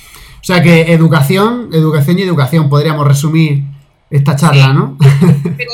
O 0.52 0.54
sea 0.54 0.64
que 0.64 0.92
educación, 0.92 1.70
educación 1.72 2.20
y 2.20 2.24
educación, 2.24 2.70
podríamos 2.70 3.08
resumir 3.08 3.64
esta 4.10 4.36
charla, 4.36 4.74
¿no? 4.74 4.98
Pero 5.58 5.72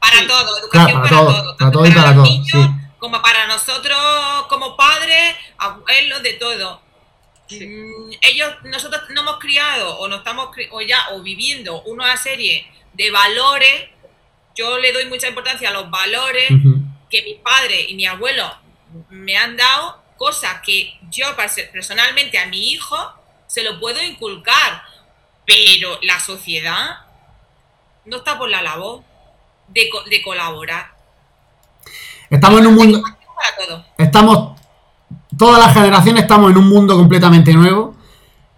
para 0.00 0.26
todo, 0.26 0.58
educación 0.60 0.70
Claro, 0.70 0.92
para 0.94 1.02
para, 1.02 1.10
todo, 1.10 1.26
todo, 1.26 1.56
para 1.58 1.70
todo 1.70 1.86
y 1.86 1.90
para 1.90 2.06
los 2.06 2.14
todo, 2.14 2.24
niños 2.24 2.48
sí. 2.50 2.70
como 2.98 3.20
para 3.20 3.46
nosotros 3.48 3.98
como 4.48 4.78
padres, 4.78 5.36
abuelos, 5.58 6.22
de 6.22 6.32
todo. 6.32 6.80
Mm, 7.50 8.12
ellos, 8.22 8.50
nosotros 8.64 9.02
no 9.10 9.20
hemos 9.20 9.38
criado 9.40 9.98
o 9.98 10.08
no 10.08 10.16
estamos 10.16 10.48
o 10.70 10.80
ya 10.80 11.08
o 11.12 11.20
viviendo 11.20 11.82
una 11.82 12.16
serie 12.16 12.66
de 12.94 13.10
valores. 13.10 13.90
Yo 14.56 14.78
le 14.78 14.90
doy 14.94 15.04
mucha 15.04 15.28
importancia 15.28 15.68
a 15.68 15.72
los 15.74 15.90
valores 15.90 16.48
que 17.10 17.22
mis 17.24 17.40
padres 17.40 17.90
y 17.90 17.94
mi 17.94 18.06
abuelo 18.06 18.50
me 19.10 19.36
han 19.36 19.54
dado, 19.54 20.02
cosas 20.16 20.62
que 20.64 20.94
yo 21.10 21.26
personalmente 21.74 22.38
a 22.38 22.46
mi 22.46 22.70
hijo 22.72 23.22
se 23.46 23.62
lo 23.62 23.78
puedo 23.80 24.02
inculcar, 24.02 24.82
pero 25.46 25.98
la 26.02 26.18
sociedad 26.20 26.98
no 28.04 28.18
está 28.18 28.38
por 28.38 28.48
la 28.48 28.62
labor 28.62 29.02
de, 29.68 29.88
de 30.10 30.22
colaborar. 30.22 30.94
Estamos 32.30 32.60
en 32.60 32.66
un 32.66 32.74
mundo, 32.74 33.02
estamos, 33.98 34.60
todas 35.36 35.64
las 35.64 35.74
generaciones 35.74 36.22
estamos 36.22 36.50
en 36.50 36.56
un 36.56 36.68
mundo 36.68 36.96
completamente 36.96 37.52
nuevo 37.52 37.94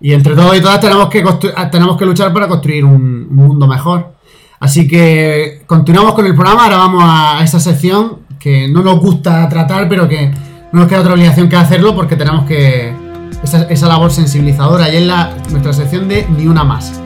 y 0.01 0.13
entre 0.13 0.35
todos 0.35 0.57
y 0.57 0.61
todas 0.61 0.81
tenemos 0.81 1.09
que, 1.09 1.25
ah, 1.57 1.71
tenemos 1.71 1.97
que 1.99 2.07
luchar 2.07 2.33
para 2.33 2.49
construir 2.49 2.85
un, 2.85 3.27
un 3.31 3.35
mundo 3.35 3.67
mejor. 3.67 4.15
Así 4.59 4.89
que 4.89 5.63
continuamos 5.67 6.15
con 6.15 6.27
el 6.27 6.35
programa, 6.35 6.65
ahora 6.65 6.77
vamos 6.77 7.05
a 7.05 7.41
esa 7.43 7.61
sección 7.61 8.21
que 8.39 8.69
no 8.69 8.83
nos 8.83 9.01
gusta 9.01 9.49
tratar, 9.49 9.89
pero 9.89 10.09
que 10.09 10.29
no 10.73 10.81
nos 10.81 10.89
queda 10.89 11.01
otra 11.01 11.13
obligación 11.13 11.49
que 11.49 11.57
hacerlo 11.57 11.95
porque 11.95 12.17
tenemos 12.17 12.47
que... 12.47 13.06
Esa, 13.43 13.63
esa 13.65 13.89
labor 13.89 14.11
sensibilizadora 14.11 14.89
y 14.93 14.97
es 14.97 15.07
la, 15.07 15.33
nuestra 15.51 15.73
sección 15.73 16.09
de 16.09 16.27
Ni 16.29 16.47
Una 16.47 16.65
Más. 16.65 17.01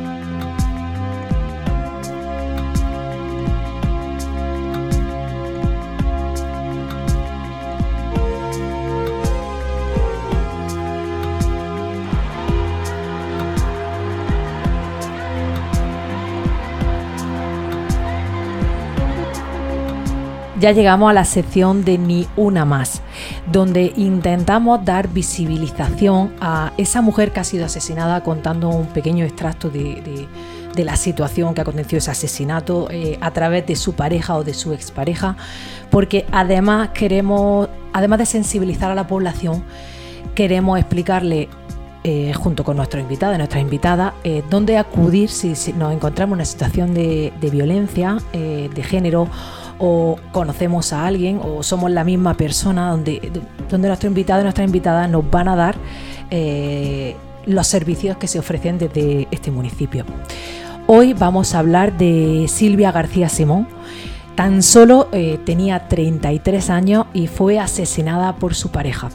Ya 20.61 20.73
llegamos 20.73 21.09
a 21.09 21.15
la 21.15 21.25
sección 21.25 21.87
de 21.87 21.97
Ni 21.97 22.29
una 22.37 22.67
más, 22.67 23.01
donde 23.51 23.95
intentamos 23.97 24.85
dar 24.85 25.09
visibilización 25.09 26.35
a 26.39 26.75
esa 26.77 27.01
mujer 27.01 27.33
que 27.33 27.41
ha 27.41 27.45
sido 27.45 27.65
asesinada 27.65 28.23
contando 28.23 28.69
un 28.69 28.87
pequeño 28.89 29.25
extracto 29.25 29.71
de, 29.71 30.29
de- 30.75 30.85
la 30.85 30.97
situación 30.97 31.53
que 31.53 31.61
aconteció 31.61 31.99
ese 31.99 32.11
asesinato 32.11 32.89
eh, 32.91 33.19
a 33.21 33.33
través 33.33 33.67
de 33.67 33.77
su 33.77 33.93
pareja 33.93 34.35
o 34.37 34.45
de 34.45 34.55
su 34.55 34.73
expareja, 34.73 35.37
porque 35.91 36.25
además 36.33 36.91
queremos, 36.95 37.69
además 37.93 38.21
de 38.21 38.25
sensibilizar 38.25 38.91
a 38.91 38.95
la 38.95 39.07
población, 39.07 39.63
queremos 40.35 40.79
explicarle 40.79 41.51
eh, 42.03 42.33
junto 42.33 42.65
con 42.65 42.79
nuestros 42.79 43.03
invitados 43.03 43.35
y 43.35 43.39
nuestras 43.39 43.61
invitadas, 43.63 44.15
eh, 44.25 44.43
dónde 44.49 44.79
acudir 44.79 45.29
si, 45.29 45.53
nos 45.75 45.93
encontramos 45.93 46.33
en 46.33 46.39
una 46.39 46.45
situación 46.47 46.95
de, 46.95 47.31
violencia 47.51 48.17
de 48.33 48.83
género 48.83 49.29
o 49.81 50.17
conocemos 50.31 50.93
a 50.93 51.07
alguien 51.07 51.41
o 51.43 51.63
somos 51.63 51.91
la 51.91 52.05
misma 52.05 52.35
persona, 52.35 52.91
donde, 52.91 53.33
donde 53.69 53.89
nuestro 53.89 54.09
invitado 54.09 54.41
y 54.41 54.45
nuestras 54.45 54.67
invitadas 54.67 55.11
nos 55.11 55.29
van 55.29 55.49
a 55.49 55.57
dar 55.57 55.75
eh, 56.31 57.17
los 57.47 57.67
servicios 57.67 58.19
que 58.19 58.29
se 58.29 58.39
ofrecen 58.39 58.79
desde 58.79 59.27
este 59.31 59.51
municipio. 59.51 60.05
Hoy 60.87 61.15
vamos 61.15 61.55
a 61.55 61.61
hablar 61.61 61.97
de 61.97 62.47
Silvia 62.49 62.93
García 62.93 63.29
Simón. 63.29 63.67
Tan 64.35 64.63
solo 64.63 65.09
eh, 65.13 65.39
tenía 65.45 65.89
33 65.89 66.71
años 66.71 67.07
y 67.15 67.27
fue 67.27 67.59
asesinada 67.59 68.37
por 68.37 68.55
su 68.55 68.71
pareja. 68.71 69.09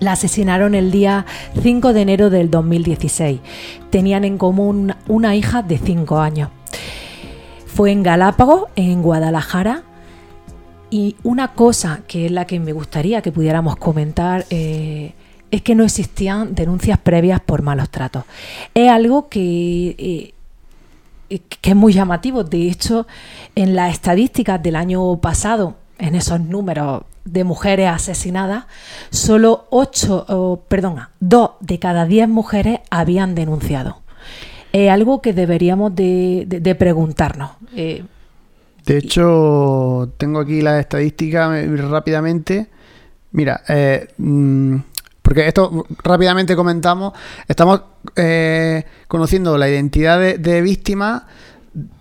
La 0.00 0.12
asesinaron 0.12 0.74
el 0.74 0.90
día 0.90 1.24
5 1.62 1.94
de 1.94 2.02
enero 2.02 2.28
del 2.28 2.50
2016. 2.50 3.40
Tenían 3.90 4.24
en 4.24 4.36
común 4.36 4.94
una 5.08 5.34
hija 5.34 5.62
de 5.62 5.78
5 5.78 6.18
años. 6.18 6.50
Fue 7.74 7.90
en 7.90 8.04
Galápagos, 8.04 8.66
en 8.76 9.02
Guadalajara. 9.02 9.82
Y 10.90 11.16
una 11.24 11.54
cosa 11.54 12.02
que 12.06 12.26
es 12.26 12.30
la 12.30 12.46
que 12.46 12.60
me 12.60 12.72
gustaría 12.72 13.20
que 13.20 13.32
pudiéramos 13.32 13.74
comentar 13.74 14.46
eh, 14.48 15.12
es 15.50 15.62
que 15.62 15.74
no 15.74 15.82
existían 15.82 16.54
denuncias 16.54 17.00
previas 17.00 17.40
por 17.40 17.62
malos 17.62 17.90
tratos. 17.90 18.26
Es 18.74 18.88
algo 18.88 19.28
que, 19.28 20.32
eh, 21.28 21.40
que 21.60 21.70
es 21.70 21.74
muy 21.74 21.92
llamativo. 21.92 22.44
De 22.44 22.68
hecho, 22.68 23.08
en 23.56 23.74
las 23.74 23.92
estadísticas 23.92 24.62
del 24.62 24.76
año 24.76 25.16
pasado, 25.16 25.74
en 25.98 26.14
esos 26.14 26.38
números 26.38 27.02
de 27.24 27.42
mujeres 27.42 27.88
asesinadas, 27.88 28.66
solo 29.10 29.66
8, 29.70 30.26
oh, 30.28 30.60
perdona, 30.68 31.10
2 31.18 31.50
de 31.58 31.80
cada 31.80 32.06
10 32.06 32.28
mujeres 32.28 32.78
habían 32.90 33.34
denunciado. 33.34 34.03
Es 34.74 34.90
algo 34.90 35.22
que 35.22 35.32
deberíamos 35.32 35.94
de, 35.94 36.44
de- 36.48 36.58
de 36.58 36.74
preguntarnos. 36.74 37.52
Eh, 37.76 38.02
De 38.84 38.98
hecho, 38.98 40.12
tengo 40.18 40.40
aquí 40.40 40.60
las 40.62 40.80
estadísticas 40.80 41.56
eh, 41.58 41.76
rápidamente. 41.76 42.66
Mira, 43.30 43.62
eh, 43.68 44.08
mm, 44.18 44.76
porque 45.22 45.46
esto 45.46 45.86
rápidamente 46.02 46.56
comentamos, 46.56 47.12
estamos 47.46 47.82
eh, 48.16 48.84
conociendo 49.06 49.56
la 49.56 49.68
identidad 49.68 50.18
de, 50.18 50.38
de 50.38 50.60
víctimas 50.60 51.22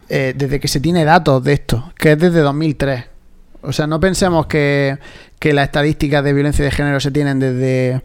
eh, 0.09 0.33
desde 0.35 0.59
que 0.59 0.67
se 0.67 0.79
tiene 0.79 1.05
datos 1.05 1.43
de 1.43 1.53
esto, 1.53 1.93
que 1.95 2.13
es 2.13 2.19
desde 2.19 2.41
2003. 2.41 3.05
O 3.61 3.71
sea, 3.71 3.85
no 3.85 3.99
pensemos 3.99 4.47
que, 4.47 4.97
que 5.39 5.53
las 5.53 5.65
estadísticas 5.65 6.23
de 6.23 6.33
violencia 6.33 6.65
de 6.65 6.71
género 6.71 6.99
se 6.99 7.11
tienen 7.11 7.39
desde, 7.39 8.01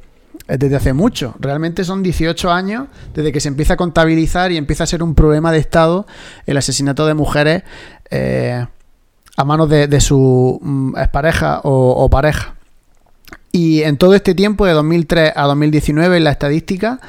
desde 0.47 0.77
hace 0.77 0.93
mucho. 0.93 1.35
Realmente 1.41 1.85
son 1.85 2.03
18 2.03 2.51
años 2.51 2.87
desde 3.15 3.33
que 3.33 3.41
se 3.41 3.49
empieza 3.49 3.75
a 3.75 3.77
contabilizar 3.77 4.53
y 4.53 4.57
empieza 4.57 4.85
a 4.85 4.87
ser 4.87 5.03
un 5.03 5.15
problema 5.15 5.53
de 5.53 5.59
Estado 5.59 6.07
el 6.47 6.57
asesinato 6.57 7.07
de 7.07 7.15
mujeres 7.15 7.63
eh, 8.11 8.65
a 9.37 9.45
manos 9.45 9.69
de, 9.69 10.01
su 10.01 10.59
mm, 10.63 10.97
expareja 10.97 11.61
o, 11.65 12.09
pareja. 12.11 12.55
Y 13.53 13.83
en 13.83 13.97
todo 13.97 14.15
este 14.15 14.35
tiempo, 14.35 14.67
de 14.67 14.73
2003 14.73 15.33
a 15.35 15.45
2019, 15.45 16.17
en 16.19 16.25
la 16.25 16.31
estadística, 16.31 17.01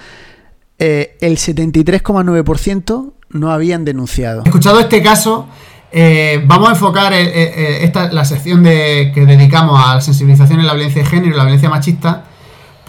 eh, 0.77 1.17
el 1.21 1.37
73,9% 1.37 3.13
no 3.29 3.51
habían 3.51 3.85
denunciado. 3.85 4.43
Escuchado 4.45 4.79
este 4.79 5.01
caso, 5.01 5.47
eh, 5.91 6.43
vamos 6.45 6.69
a 6.69 6.71
enfocar 6.73 7.13
eh, 7.13 7.23
eh, 7.23 7.79
esta, 7.83 8.11
la 8.11 8.23
sección 8.23 8.63
de, 8.63 9.11
que 9.13 9.25
dedicamos 9.25 9.81
a 9.83 9.95
la 9.95 10.01
sensibilización 10.01 10.59
en 10.59 10.67
la 10.67 10.73
violencia 10.73 11.01
de 11.01 11.09
género 11.09 11.33
y 11.33 11.37
la 11.37 11.43
violencia 11.43 11.69
machista. 11.69 12.25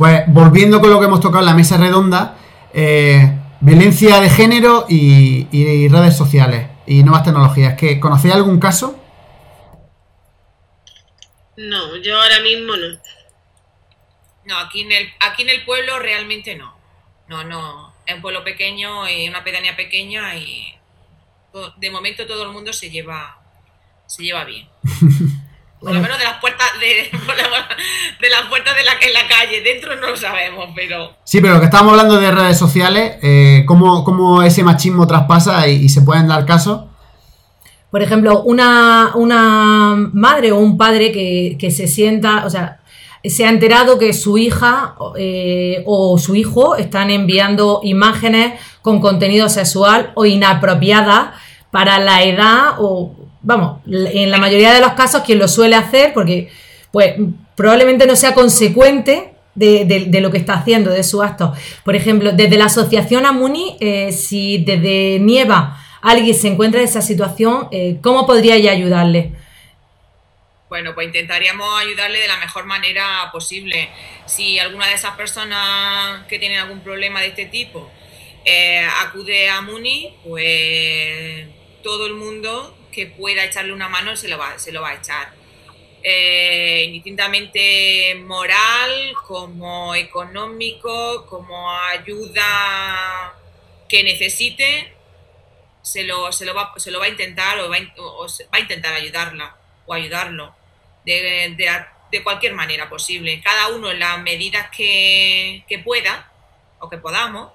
Pues 0.00 0.22
volviendo 0.28 0.80
con 0.80 0.88
lo 0.88 0.98
que 0.98 1.04
hemos 1.04 1.20
tocado 1.20 1.40
en 1.40 1.44
la 1.50 1.54
mesa 1.54 1.76
redonda, 1.76 2.38
eh, 2.72 3.36
violencia 3.60 4.18
de 4.18 4.30
género 4.30 4.86
y, 4.88 5.46
y 5.52 5.88
redes 5.88 6.16
sociales 6.16 6.68
y 6.86 7.02
nuevas 7.02 7.22
tecnologías. 7.22 7.74
¿Que 7.74 8.00
¿Conocéis 8.00 8.32
algún 8.32 8.58
caso? 8.58 8.98
No, 11.58 11.96
yo 11.96 12.18
ahora 12.18 12.40
mismo 12.40 12.74
no. 12.76 12.98
No, 14.46 14.58
aquí 14.60 14.80
en 14.80 14.92
el, 14.92 15.08
aquí 15.20 15.42
en 15.42 15.50
el 15.50 15.66
pueblo 15.66 15.98
realmente 15.98 16.56
no. 16.56 16.74
No, 17.28 17.44
no. 17.44 17.92
Es 18.06 18.14
un 18.14 18.22
pueblo 18.22 18.42
pequeño 18.42 19.06
y 19.06 19.28
una 19.28 19.44
pedanía 19.44 19.76
pequeña 19.76 20.34
y 20.34 20.78
de 21.76 21.90
momento 21.90 22.26
todo 22.26 22.44
el 22.44 22.52
mundo 22.52 22.72
se 22.72 22.88
lleva, 22.88 23.38
se 24.06 24.22
lleva 24.22 24.44
bien. 24.44 24.66
Por 25.80 25.94
lo 25.94 26.00
menos 26.00 26.18
de 26.18 26.24
las 26.24 26.38
puertas 26.40 26.68
de, 26.78 26.86
de 28.20 28.30
las 28.30 28.42
puertas 28.48 28.76
de 28.76 28.84
la, 28.84 28.92
en 28.92 29.12
la 29.14 29.26
calle, 29.26 29.62
dentro 29.62 29.96
no 29.96 30.08
lo 30.08 30.16
sabemos, 30.16 30.70
pero. 30.74 31.16
Sí, 31.24 31.40
pero 31.40 31.54
lo 31.54 31.60
que 31.60 31.66
estábamos 31.66 31.92
hablando 31.92 32.20
de 32.20 32.30
redes 32.30 32.58
sociales, 32.58 33.16
eh, 33.22 33.64
cómo, 33.66 34.04
cómo, 34.04 34.42
ese 34.42 34.62
machismo 34.62 35.06
traspasa 35.06 35.66
y, 35.68 35.84
y, 35.84 35.88
se 35.88 36.02
pueden 36.02 36.28
dar 36.28 36.44
casos. 36.44 36.82
Por 37.90 38.02
ejemplo, 38.02 38.42
una, 38.42 39.12
una 39.14 39.96
madre 40.12 40.52
o 40.52 40.58
un 40.58 40.76
padre 40.76 41.10
que, 41.12 41.56
que 41.58 41.70
se 41.70 41.88
sienta, 41.88 42.44
o 42.44 42.50
sea, 42.50 42.80
se 43.24 43.44
ha 43.44 43.50
enterado 43.50 43.98
que 43.98 44.12
su 44.12 44.38
hija 44.38 44.94
eh, 45.16 45.82
o 45.86 46.16
su 46.18 46.34
hijo 46.34 46.76
están 46.76 47.10
enviando 47.10 47.80
imágenes 47.82 48.58
con 48.82 49.00
contenido 49.00 49.48
sexual 49.48 50.12
o 50.14 50.24
inapropiada 50.24 51.34
para 51.70 51.98
la 51.98 52.22
edad 52.22 52.74
o, 52.78 53.14
vamos, 53.42 53.80
en 53.86 54.30
la 54.30 54.38
mayoría 54.38 54.72
de 54.72 54.80
los 54.80 54.92
casos 54.92 55.22
quien 55.22 55.38
lo 55.38 55.48
suele 55.48 55.76
hacer 55.76 56.12
porque 56.12 56.50
pues 56.90 57.14
probablemente 57.54 58.06
no 58.06 58.16
sea 58.16 58.34
consecuente 58.34 59.32
de, 59.54 60.20
lo 60.20 60.30
que 60.30 60.38
está 60.38 60.54
haciendo, 60.54 60.90
de 60.90 61.02
su 61.02 61.22
acto. 61.22 61.52
Por 61.84 61.94
ejemplo, 61.94 62.32
desde 62.32 62.56
la 62.56 62.66
asociación 62.66 63.26
Amuni, 63.26 63.76
eh, 63.80 64.12
si 64.12 64.58
desde 64.58 65.18
Nieva 65.20 65.78
alguien 66.00 66.34
se 66.34 66.48
encuentra 66.48 66.80
en 66.80 66.88
esa 66.88 67.02
situación, 67.02 67.68
eh, 67.70 67.98
¿cómo 68.02 68.26
podríais 68.26 68.66
ayudarle? 68.68 69.32
Bueno, 70.68 70.94
pues 70.94 71.08
intentaríamos 71.08 71.68
ayudarle 71.80 72.20
de 72.20 72.28
la 72.28 72.38
mejor 72.38 72.64
manera 72.64 73.28
posible. 73.32 73.90
Si 74.26 74.58
alguna 74.58 74.86
de 74.86 74.94
esas 74.94 75.16
personas 75.16 76.26
que 76.28 76.38
tienen 76.38 76.58
algún 76.58 76.80
problema 76.80 77.20
de 77.20 77.26
este 77.28 77.46
tipo 77.46 77.90
eh, 78.44 78.86
acude 79.04 79.50
a 79.50 79.60
Muni, 79.62 80.14
pues 80.24 81.48
todo 81.82 82.06
el 82.06 82.14
mundo 82.14 82.76
que 82.90 83.06
pueda 83.06 83.44
echarle 83.44 83.72
una 83.72 83.88
mano 83.88 84.16
se 84.16 84.28
lo 84.28 84.38
va, 84.38 84.58
se 84.58 84.72
lo 84.72 84.82
va 84.82 84.90
a 84.90 84.94
echar. 84.94 85.32
Eh, 86.02 86.84
indistintamente 86.86 88.14
moral, 88.24 89.12
como 89.26 89.94
económico, 89.94 91.26
como 91.26 91.70
ayuda 91.70 93.34
que 93.88 94.02
necesite, 94.02 94.94
se 95.82 96.04
lo, 96.04 96.32
se 96.32 96.46
lo, 96.46 96.54
va, 96.54 96.72
se 96.76 96.90
lo 96.90 97.00
va 97.00 97.06
a 97.06 97.08
intentar 97.08 97.58
o 97.58 97.68
va, 97.68 97.76
o 97.98 98.26
va 98.26 98.58
a 98.58 98.60
intentar 98.60 98.94
ayudarla 98.94 99.56
o 99.86 99.92
ayudarlo 99.92 100.54
de, 101.04 101.54
de, 101.56 101.84
de, 102.10 102.22
cualquier 102.22 102.54
manera 102.54 102.88
posible. 102.88 103.40
Cada 103.42 103.68
uno 103.68 103.90
en 103.90 103.98
las 103.98 104.20
medidas 104.22 104.70
que, 104.70 105.64
que 105.68 105.78
pueda 105.80 106.30
o 106.78 106.88
que 106.88 106.98
podamos, 106.98 107.52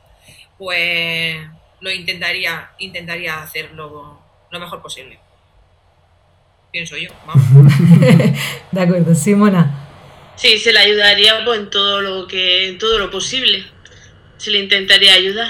pues 0.57 1.37
lo 1.79 1.91
intentaría, 1.91 2.71
intentaría 2.79 3.41
hacerlo 3.41 4.21
lo 4.51 4.59
mejor 4.59 4.81
posible. 4.81 5.19
Pienso 6.75 6.97
yo, 6.97 7.09
vamos. 7.25 7.71
de 8.73 8.81
acuerdo, 8.81 9.15
Simona. 9.15 9.87
Sí, 10.35 10.57
se 10.57 10.73
le 10.73 10.79
ayudaría 10.79 11.35
pues, 11.45 11.61
en 11.61 11.69
todo 11.69 12.01
lo 12.01 12.27
que, 12.27 12.67
en 12.67 12.77
todo 12.77 12.99
lo 12.99 13.09
posible. 13.09 13.63
Se 14.35 14.51
le 14.51 14.59
intentaría 14.59 15.13
ayudar. 15.13 15.47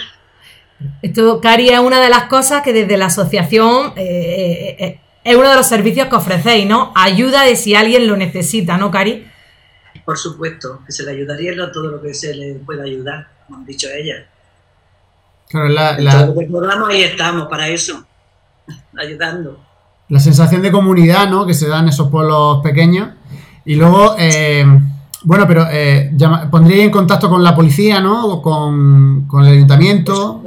Esto, 1.02 1.42
Cari, 1.42 1.70
es 1.70 1.80
una 1.80 2.00
de 2.00 2.10
las 2.10 2.26
cosas 2.26 2.62
que 2.62 2.74
desde 2.74 2.96
la 2.96 3.08
asociación 3.08 3.94
eh, 3.96 4.76
eh, 4.78 5.00
es 5.24 5.36
uno 5.36 5.50
de 5.50 5.56
los 5.56 5.66
servicios 5.66 6.10
que 6.10 6.16
ofrecéis, 6.16 6.68
¿no? 6.68 6.94
Ayuda 6.96 7.42
de 7.42 7.56
si 7.56 7.74
alguien 7.74 8.06
lo 8.06 8.16
necesita, 8.18 8.78
¿no, 8.78 8.92
Cari? 8.92 9.26
Por 10.06 10.20
supuesto, 10.20 10.82
que 10.86 10.92
se 10.92 11.06
le 11.06 11.12
ayudaría 11.14 11.54
en 11.54 11.72
todo 11.72 11.90
lo 11.90 12.04
que 12.04 12.14
se 12.14 12.36
le 12.36 12.54
pueda 12.60 12.84
ayudar, 12.84 13.30
como 13.48 13.58
han 13.58 13.66
dicho 13.66 13.88
ella. 13.92 14.28
Claro, 15.50 15.70
la, 15.70 16.00
la... 16.00 16.22
el 16.26 16.48
programa 16.48 16.90
ahí 16.90 17.02
estamos 17.02 17.48
para 17.48 17.68
eso, 17.68 18.06
ayudando. 18.96 19.66
La 20.10 20.20
sensación 20.20 20.62
de 20.62 20.72
comunidad, 20.72 21.30
¿no? 21.30 21.46
Que 21.46 21.54
se 21.54 21.68
da 21.68 21.80
en 21.80 21.90
esos 21.90 22.10
pueblos 22.10 22.62
pequeños. 22.64 23.10
Y 23.66 23.76
luego, 23.76 24.16
eh, 24.20 24.66
bueno, 25.24 25.48
pero 25.48 25.68
eh, 25.72 26.12
llama, 26.16 26.50
pondría 26.52 26.84
en 26.84 26.92
contacto 26.92 27.30
con 27.30 27.44
la 27.44 27.56
policía, 27.56 28.00
¿no? 28.00 28.26
O 28.28 28.42
con, 28.42 29.28
con 29.28 29.44
el 29.46 29.54
ayuntamiento. 29.54 30.44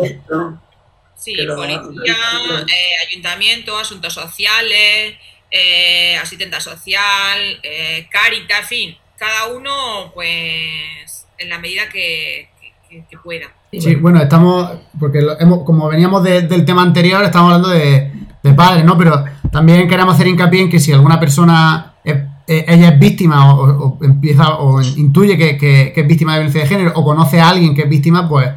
Sí, 1.16 1.34
policía, 1.34 2.14
eh, 2.60 3.08
ayuntamiento, 3.08 3.76
asuntos 3.76 4.14
sociales, 4.14 5.16
eh, 5.50 6.16
asistenta 6.16 6.60
social, 6.60 7.58
eh, 7.62 8.06
Caritas, 8.10 8.60
en 8.60 8.66
fin, 8.66 8.96
cada 9.16 9.48
uno, 9.48 10.12
pues, 10.14 11.26
en 11.38 11.48
la 11.48 11.58
medida 11.58 11.88
que, 11.88 12.50
que, 12.88 13.04
que 13.10 13.18
pueda. 13.18 13.46
Sí, 13.72 13.96
bueno, 13.96 14.22
estamos, 14.22 14.70
porque 14.98 15.20
lo, 15.20 15.38
hemos, 15.40 15.64
como 15.64 15.88
veníamos 15.88 16.22
de, 16.22 16.42
del 16.42 16.64
tema 16.64 16.82
anterior, 16.82 17.24
estamos 17.24 17.52
hablando 17.52 17.68
de, 17.68 18.12
de, 18.42 18.54
padres, 18.54 18.84
¿no? 18.84 18.96
Pero 18.96 19.24
también 19.50 19.88
queremos 19.88 20.14
hacer 20.14 20.26
hincapié 20.26 20.62
en 20.62 20.70
que 20.70 20.78
si 20.78 20.92
alguna 20.92 21.18
persona, 21.20 21.94
es, 22.04 22.16
ella 22.46 22.88
es 22.88 22.98
víctima 22.98 23.54
o, 23.54 23.98
o, 23.98 24.04
empieza 24.04 24.54
o 24.58 24.80
intuye 24.82 25.36
que, 25.36 25.56
que, 25.56 25.92
que 25.94 26.00
es 26.00 26.06
víctima 26.06 26.32
de 26.32 26.38
violencia 26.40 26.62
de 26.62 26.68
género 26.68 26.92
o 26.94 27.04
conoce 27.04 27.40
a 27.40 27.48
alguien 27.48 27.74
que 27.74 27.82
es 27.82 27.88
víctima, 27.88 28.28
pues 28.28 28.50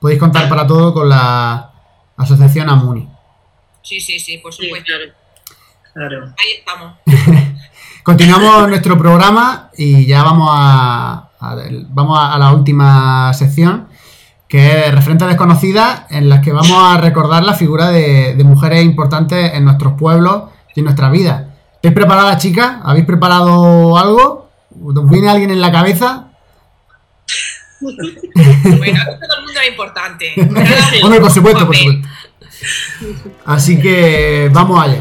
podéis 0.00 0.20
contar 0.20 0.48
para 0.48 0.66
todo 0.66 0.92
con 0.94 1.08
la 1.08 1.72
Asociación 2.16 2.68
Amuni. 2.68 3.08
Sí, 3.82 4.00
sí, 4.00 4.18
sí, 4.18 4.38
por 4.38 4.52
supuesto. 4.52 4.92
Sí, 4.92 5.12
claro. 5.94 6.34
Ahí 6.36 6.58
estamos. 6.58 6.94
Continuamos 8.02 8.68
nuestro 8.68 8.98
programa 8.98 9.70
y 9.76 10.06
ya 10.06 10.22
vamos 10.22 10.48
a, 10.50 11.30
a 11.40 11.56
vamos 11.90 12.18
a, 12.18 12.34
a, 12.34 12.38
la 12.38 12.52
última 12.52 13.32
sección, 13.34 13.88
que 14.48 14.86
es 14.86 14.94
referentes 14.94 15.28
desconocidas, 15.28 16.02
en 16.10 16.28
las 16.28 16.40
que 16.40 16.52
vamos 16.52 16.72
a 16.72 16.98
recordar 16.98 17.44
la 17.44 17.54
figura 17.54 17.90
de, 17.90 18.34
de 18.34 18.44
mujeres 18.44 18.84
importantes 18.84 19.52
en 19.54 19.64
nuestros 19.64 19.92
pueblos 19.94 20.44
y 20.74 20.80
en 20.80 20.84
nuestra 20.84 21.10
vida. 21.10 21.54
¿Estáis 21.74 21.94
preparadas, 21.94 22.42
chicas? 22.42 22.78
¿Habéis 22.82 23.04
preparado 23.04 23.96
algo? 23.98 24.50
¿Os 24.82 25.10
viene 25.10 25.28
alguien 25.28 25.50
en 25.50 25.60
la 25.60 25.70
cabeza? 25.70 26.28
Bueno, 27.80 29.04
todo 29.04 29.38
el 29.38 29.44
mundo 29.44 29.60
es 29.60 29.68
importante. 29.68 30.34
Hombre, 31.04 31.20
por 31.20 31.30
supuesto, 31.30 31.66
por 31.66 31.76
supuesto. 31.76 32.08
Así 33.44 33.80
que 33.80 34.50
vamos 34.52 34.82
allá. 34.82 35.00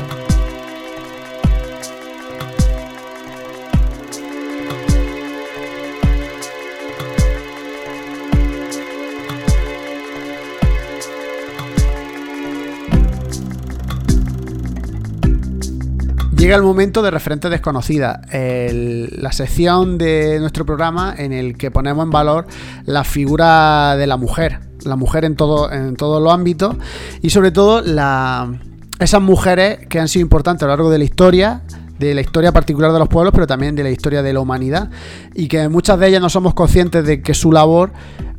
Llega 16.48 16.56
el 16.56 16.64
momento 16.64 17.02
de 17.02 17.12
referentes 17.12 17.52
desconocidas, 17.52 18.22
la 18.32 19.34
sección 19.34 19.98
de 19.98 20.39
nuestro 20.39 20.66
programa 20.66 21.14
en 21.18 21.34
el 21.34 21.58
que 21.58 21.72
ponemos 21.72 22.06
en 22.06 22.10
valor 22.10 22.48
la 22.86 23.04
figura 23.04 23.98
de 23.98 24.08
la 24.08 24.16
mujer, 24.16 24.62
la 24.86 24.95
mujer 24.95 25.26
en 25.26 25.36
todo 25.36 25.70
en 25.70 25.98
todos 25.98 26.24
los 26.24 26.32
ámbitos 26.32 26.78
y 27.22 27.32
sobre 27.32 27.52
todo 27.52 27.82
la, 27.82 28.50
esas 28.98 29.22
mujeres 29.22 29.88
que 29.89 30.00
han 30.00 30.08
sido 30.08 30.22
importantes 30.22 30.64
a 30.64 30.68
lo 30.68 30.72
largo 30.72 30.89
de 30.89 31.00
la 31.00 31.04
historia, 31.04 31.64
de 32.00 32.14
la 32.14 32.22
historia 32.22 32.52
particular 32.52 32.91
de 32.91 33.00
los 33.00 33.08
pueblos, 33.08 33.34
pero 33.34 33.48
también 33.48 33.76
de 33.76 33.84
la 33.84 33.89
historia 33.89 34.22
de 34.22 34.34
la 34.34 34.39
humanidad 34.39 34.89
y 35.34 35.48
que 35.48 35.68
muchas 35.70 36.00
de 36.00 36.08
ellas 36.08 36.22
no 36.22 36.30
somos 36.30 36.54
conscientes 36.54 37.06
de 37.06 37.22
que 37.22 37.34
su 37.34 37.52
labor 37.52 37.91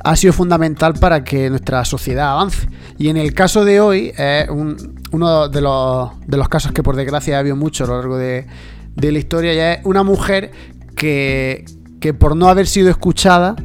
ha 0.04 0.16
sido 0.16 0.32
fundamental 0.32 0.94
para 0.94 1.24
que 1.24 1.50
nuestra 1.50 1.84
sociedad 1.84 2.32
avance. 2.32 2.68
Y 2.98 3.08
en 3.08 3.16
el 3.16 3.34
caso 3.34 3.64
de 3.64 3.80
hoy 3.80 4.12
es 4.16 4.48
un, 4.48 5.00
uno 5.12 5.48
de 5.48 5.60
los, 5.60 6.10
de 6.26 6.36
los, 6.36 6.48
casos 6.48 6.72
que 6.72 6.82
por 6.82 6.96
desgracia 6.96 7.36
ha 7.36 7.40
habido 7.40 7.56
mucho 7.56 7.84
a 7.84 7.86
lo 7.88 7.96
largo 7.96 8.16
de, 8.16 8.46
de 8.94 9.12
la 9.12 9.18
historia, 9.18 9.54
ya 9.54 9.72
es 9.74 9.80
una 9.84 10.02
mujer 10.02 10.50
que, 10.94 11.64
que 12.00 12.14
por 12.14 12.36
no 12.36 12.48
haber 12.48 12.66
sido 12.66 12.90
escuchada, 12.90 13.56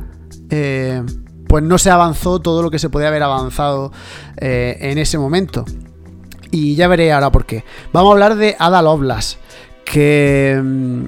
eh, 0.49 1.01
pues 1.47 1.63
no 1.63 1.77
se 1.77 1.89
avanzó 1.89 2.39
todo 2.39 2.61
lo 2.61 2.71
que 2.71 2.79
se 2.79 2.89
podía 2.89 3.09
haber 3.09 3.23
avanzado 3.23 3.91
eh, 4.37 4.77
en 4.81 4.97
ese 4.97 5.17
momento. 5.17 5.65
Y 6.51 6.75
ya 6.75 6.87
veré 6.87 7.11
ahora 7.11 7.31
por 7.31 7.45
qué. 7.45 7.63
Vamos 7.91 8.09
a 8.09 8.13
hablar 8.13 8.35
de 8.35 8.55
Ada 8.59 8.81
Lovelace, 8.81 9.37
que 9.85 10.59
mmm, 10.61 11.05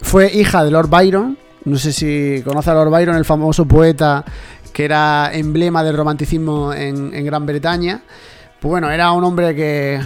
fue 0.00 0.32
hija 0.32 0.64
de 0.64 0.70
Lord 0.70 0.88
Byron. 0.88 1.38
No 1.64 1.76
sé 1.76 1.92
si 1.92 2.42
conoce 2.44 2.70
a 2.70 2.74
Lord 2.74 2.90
Byron, 2.90 3.16
el 3.16 3.24
famoso 3.24 3.66
poeta 3.66 4.24
que 4.72 4.84
era 4.84 5.30
emblema 5.32 5.82
del 5.84 5.96
romanticismo 5.96 6.72
en, 6.72 7.24
Gran 7.24 7.46
Bretaña. 7.46 8.02
Pues 8.60 8.70
bueno, 8.70 8.90
era 8.90 9.12
un 9.12 9.24
hombre 9.24 9.54
que, 9.54 10.00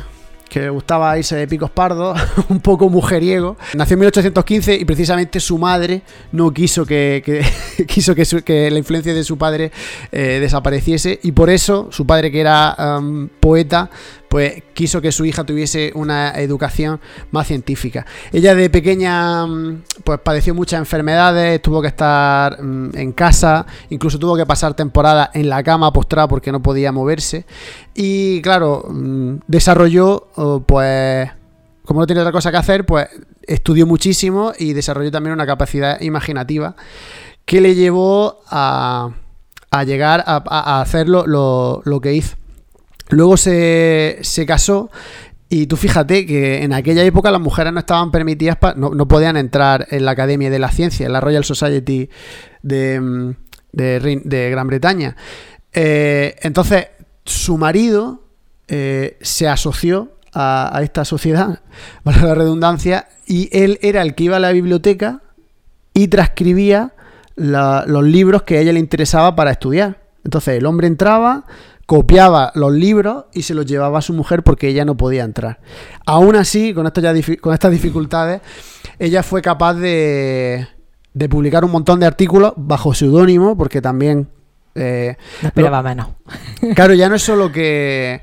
que 0.49 0.69
gustaba 0.69 1.19
irse 1.19 1.37
de 1.37 1.47
picos 1.47 1.71
pardos, 1.71 2.19
un 2.49 2.61
poco 2.61 2.89
mujeriego. 2.89 3.57
Nació 3.75 3.95
en 3.95 4.01
1815 4.01 4.75
y 4.75 4.85
precisamente 4.85 5.41
su 5.41 5.59
madre 5.59 6.03
no 6.33 6.53
quiso 6.53 6.87
que, 6.87 7.45
quiso 7.87 8.15
que, 8.15 8.25
su, 8.25 8.43
la 8.47 8.79
influencia 8.79 9.13
de 9.15 9.25
su 9.25 9.37
padre 9.37 9.73
eh, 10.13 10.39
desapareciese 10.41 11.21
y 11.23 11.33
por 11.33 11.51
eso 11.51 11.89
su 11.91 12.07
padre 12.07 12.31
que 12.31 12.41
era 12.41 13.01
poeta 13.41 13.91
pues 14.35 14.65
quiso 14.73 15.01
que 15.01 15.13
su 15.13 15.25
hija 15.25 15.45
tuviese 15.45 15.93
una 15.95 16.33
educación 16.33 17.01
más 17.31 17.47
científica. 17.47 18.05
Ella 18.33 18.57
de 18.57 18.69
pequeña 18.69 19.47
pues 20.03 20.19
padeció 20.19 20.57
muchas 20.57 20.81
enfermedades, 20.81 21.63
tuvo 21.63 21.81
que 21.81 21.87
estar 21.87 22.61
mmm, 22.61 22.91
en 22.97 23.13
casa, 23.13 23.65
incluso 23.91 24.19
tuvo 24.19 24.37
que 24.37 24.45
pasar 24.45 24.75
temporada 24.75 25.31
en 25.35 25.49
la 25.49 25.63
cama 25.63 25.93
postrada 25.93 26.27
porque 26.27 26.51
no 26.51 26.61
podía 26.61 26.91
moverse 26.91 27.47
y 27.95 28.43
claro, 28.43 28.85
mmm, 28.89 29.37
desarrolló 29.47 30.27
oh, 30.35 30.65
pues 30.67 31.31
como 31.85 32.01
no 32.01 32.07
tenía 32.09 32.25
otra 32.25 32.33
cosa 32.33 32.51
que 32.51 32.57
hacer, 32.57 32.85
pues 32.85 33.07
estudió 33.43 33.87
muchísimo 33.87 34.53
y 34.59 34.73
desarrolló 34.73 35.13
también 35.13 35.35
una 35.35 35.47
capacidad 35.47 36.01
imaginativa 36.01 36.75
que 37.45 37.61
le 37.61 37.77
llevó 37.77 38.41
a, 38.51 39.13
llegar 39.87 40.25
a, 40.27 40.81
hacer 40.81 41.09
lo 41.09 42.01
que 42.03 42.15
hizo. 42.15 42.35
Luego 43.11 43.37
se, 43.37 44.19
se 44.23 44.47
casó 44.47 44.91
y 45.49 45.67
tú 45.67 45.77
fíjate 45.77 46.27
que 46.27 46.63
en 46.63 46.73
aquella 46.73 47.05
época 47.05 47.31
las 47.31 47.41
mujeres 47.41 47.73
no 47.73 47.81
estaban 47.81 48.11
permitidas, 48.11 48.59
no, 48.77 48.91
no, 48.91 49.07
podían 49.07 49.37
entrar 49.37 49.87
en 49.91 50.05
la 50.05 50.13
Academia 50.13 50.51
de 50.51 50.59
la 50.59 50.71
Ciencia, 50.71 51.07
en 51.07 51.13
la 51.13 51.21
Royal 51.21 51.45
Society 51.45 52.09
de, 52.63 53.01
mm, 53.01 53.31
de, 53.73 54.23
de 54.25 54.51
Gran 54.51 54.67
Bretaña. 54.67 55.17
Eh, 55.73 56.37
entonces, 56.43 56.89
su 57.25 57.59
marido 57.59 58.23
eh, 58.69 59.19
se 59.21 59.49
asoció 59.49 60.13
a, 60.33 60.81
esta 60.83 61.05
sociedad, 61.05 61.61
para 62.03 62.23
la 62.23 62.35
redundancia, 62.35 63.09
y 63.27 63.49
él 63.53 63.79
era 63.83 64.03
el 64.03 64.15
que 64.15 64.25
iba 64.25 64.37
a 64.37 64.41
la 64.41 64.53
biblioteca 64.53 65.21
y 65.93 66.09
transcribía 66.09 66.93
los 67.37 68.05
libros 68.05 68.43
que 68.43 68.59
a 68.59 68.61
ella 68.61 68.73
le 68.73 68.81
interesaba 68.81 69.35
para 69.35 69.51
estudiar. 69.51 70.01
Entonces 70.25 70.57
el 70.57 70.67
hombre 70.67 70.87
entraba, 70.87 71.45
copiaba 71.87 72.53
los 72.55 72.73
libros 72.73 73.25
y 73.33 73.43
se 73.43 73.55
los 73.55 73.67
llevaba 73.67 73.99
a 73.99 74.03
su 74.03 74.13
mujer 74.13 74.43
porque 74.43 74.69
ella 74.69 74.85
no 74.85 74.97
podía 74.97 75.25
entrar. 75.25 75.61
Aún 76.07 76.37
así, 76.37 76.73
con, 76.73 76.87
esto 76.87 77.01
ya 77.01 77.13
con 77.41 77.53
estas 77.53 77.71
dificultades, 77.71 78.41
ella 78.99 79.23
fue 79.23 79.43
capaz 79.43 79.75
de, 79.75 80.67
de 81.13 81.29
publicar 81.29 81.65
un 81.65 81.71
montón 81.71 82.01
de 82.01 82.07
artículos 82.07 82.53
bajo 82.57 82.95
seudónimo, 82.95 83.57
porque 83.57 83.81
también... 83.81 84.29
Eh, 84.75 85.17
no 85.43 85.49
esperaba 85.49 85.79
lo, 85.79 85.89
menos. 85.89 86.09
Claro, 86.75 86.95
ya 86.95 87.09
no 87.09 87.15
es 87.15 87.23
solo 87.23 87.53
que... 87.53 88.23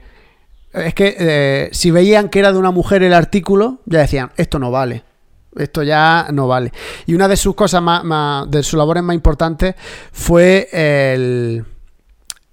Es 0.73 0.93
que 0.93 1.15
eh, 1.19 1.69
si 1.73 1.91
veían 1.91 2.29
que 2.29 2.39
era 2.39 2.53
de 2.53 2.57
una 2.57 2.71
mujer 2.71 3.03
el 3.03 3.13
artículo, 3.13 3.79
ya 3.85 3.99
decían, 3.99 4.31
esto 4.37 4.57
no 4.57 4.71
vale. 4.71 5.03
Esto 5.57 5.83
ya 5.83 6.27
no 6.31 6.47
vale. 6.47 6.71
Y 7.05 7.13
una 7.13 7.27
de 7.27 7.35
sus 7.35 7.55
cosas 7.55 7.81
más, 7.81 8.05
más 8.05 8.49
de 8.49 8.63
sus 8.63 8.77
labores 8.77 9.03
más 9.03 9.13
importantes 9.13 9.75
fue 10.13 10.69
el 10.71 11.65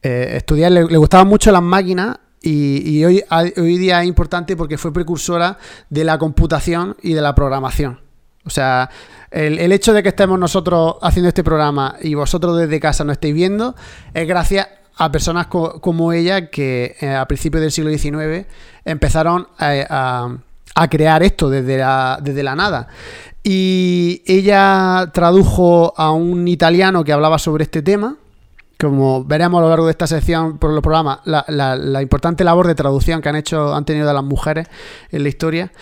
eh, 0.03 0.35
estudiar. 0.37 0.73
Le, 0.73 0.97
gustaban 0.97 1.29
mucho 1.29 1.51
las 1.53 1.63
máquinas 1.63 2.19
y, 2.41 3.05
hoy, 3.05 3.23
hoy, 3.31 3.79
día 3.79 4.01
es 4.03 4.09
importante 4.09 4.57
porque 4.57 4.79
fue 4.79 4.93
precursora 4.93 5.59
de 5.91 6.05
la 6.05 6.19
computación 6.19 6.97
y 7.03 7.13
de 7.13 7.21
la 7.21 7.35
programación. 7.35 8.01
O 8.45 8.51
sea, 8.51 8.89
el, 9.31 9.59
el, 9.59 9.73
hecho 9.73 9.93
de 9.93 10.03
que 10.03 10.11
estemos 10.11 10.39
nosotros 10.39 10.97
haciendo 11.03 11.29
este 11.29 11.45
programa 11.45 11.97
y 12.01 12.15
vosotros 12.15 12.57
desde 12.57 12.81
casa 12.81 13.05
no 13.05 13.13
estéis 13.13 13.35
viendo 13.35 13.75
es 14.15 14.27
gracias 14.27 14.69
a 14.97 15.13
personas 15.13 15.49
co 15.49 15.81
como 15.81 16.13
ella 16.13 16.49
que 16.49 16.97
eh, 17.01 17.15
a 17.15 17.27
principios 17.27 17.61
del 17.61 17.73
siglo 17.73 17.91
XIX 17.91 18.47
empezaron 18.85 19.49
a, 19.59 19.73
a 19.91 20.39
a 20.79 20.89
crear 20.89 21.25
esto 21.25 21.51
desde 21.51 21.77
la, 21.77 22.19
desde 22.23 22.43
la 22.45 22.55
nada. 22.55 22.89
Y 23.43 24.23
ella 24.27 25.11
tradujo 25.13 25.93
a 25.97 26.13
un 26.13 26.47
italiano 26.47 27.03
que 27.03 27.13
hablaba 27.13 27.39
sobre 27.39 27.65
este 27.65 27.83
tema. 27.83 28.17
Como 28.79 29.25
veremos 29.25 29.59
a 29.59 29.63
lo 29.63 29.69
largo 29.69 29.87
de 29.87 29.91
esta 29.91 30.07
sección 30.07 30.59
por 30.59 30.73
los 30.73 30.83
programas, 30.83 31.19
la, 31.25 31.45
la, 31.49 31.75
la 31.75 32.01
importante 32.01 32.45
labor 32.45 32.67
de 32.67 32.75
traducción 32.75 33.21
que 33.21 33.29
han 33.29 33.37
hecho, 33.37 33.75
han 33.75 33.85
tenido 33.85 34.13
las 34.13 34.25
mujeres 34.25 34.69
en 35.11 35.25
la 35.25 35.29
historia. 35.29 35.73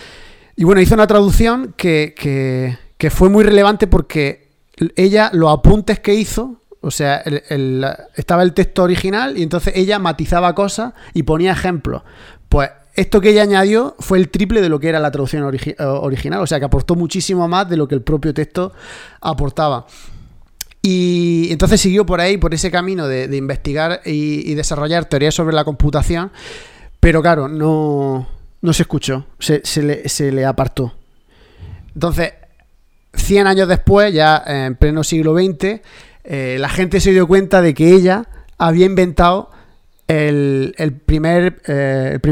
Y 0.56 0.64
bueno, 0.64 0.80
hizo 0.80 0.94
una 0.94 1.06
traducción 1.06 1.74
que, 1.76 2.14
que, 2.16 3.10
fue 3.10 3.28
muy 3.28 3.44
relevante 3.44 3.86
porque 3.86 4.48
ella, 4.96 5.30
los 5.34 5.52
apuntes 5.52 6.00
que 6.00 6.14
hizo, 6.14 6.62
o 6.80 6.90
sea, 6.90 7.18
el, 7.18 7.86
estaba 8.14 8.42
el 8.42 8.54
texto 8.54 8.82
original 8.82 9.36
y 9.36 9.42
entonces 9.42 9.74
ella 9.76 9.98
matizaba 9.98 10.54
cosas 10.54 10.94
y 11.12 11.24
ponía 11.24 11.52
ejemplos. 11.52 12.02
Pues 12.48 12.70
esto 12.94 13.20
que 13.20 13.30
ella 13.30 13.42
añadió 13.42 13.94
fue 13.98 14.16
el 14.16 14.30
triple 14.30 14.62
de 14.62 14.70
lo 14.70 14.80
que 14.80 14.88
era 14.88 14.98
la 14.98 15.10
traducción 15.10 15.42
origi 15.42 15.74
original, 15.78 16.40
o 16.40 16.46
sea 16.46 16.58
que 16.58 16.64
aportó 16.64 16.94
muchísimo 16.94 17.46
más 17.46 17.68
de 17.68 17.76
lo 17.76 17.86
que 17.86 17.94
el 17.94 18.02
propio 18.02 18.32
texto 18.32 18.72
aportaba. 19.20 19.86
Y 20.88 21.48
entonces 21.50 21.80
siguió 21.80 22.06
por 22.06 22.20
ahí, 22.20 22.36
por 22.36 22.54
ese 22.54 22.70
camino 22.70 23.08
de, 23.08 23.36
investigar 23.36 24.02
y, 24.04 24.54
desarrollar 24.54 25.06
teorías 25.06 25.34
sobre 25.34 25.52
la 25.52 25.64
computación, 25.64 26.30
pero 27.00 27.20
claro, 27.22 27.48
no, 27.48 28.28
se 28.72 28.82
escuchó, 28.82 29.26
se, 29.40 29.62
le, 29.82 30.08
se 30.08 30.30
le 30.30 30.44
apartó. 30.44 30.94
Entonces, 31.92 32.34
100 33.14 33.48
años 33.48 33.66
después, 33.66 34.14
ya 34.14 34.40
en 34.46 34.76
pleno 34.76 35.02
siglo 35.02 35.34
XX, 35.36 35.80
eh, 36.22 36.56
la 36.60 36.68
gente 36.68 37.00
se 37.00 37.10
dio 37.10 37.26
cuenta 37.26 37.62
de 37.62 37.74
que 37.74 37.92
ella 37.92 38.28
había 38.56 38.86
inventado 38.86 39.50
eh, 40.06 40.72
el 40.76 40.92
primer 40.92 41.60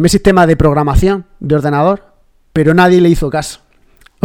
sistema 0.09 0.47
de 0.47 0.57
programación 0.57 1.27
de 1.41 1.57
ordenador, 1.57 2.05
pero 2.53 2.73
nadie 2.73 3.01
le 3.01 3.09
hizo 3.09 3.31
caso. 3.31 3.64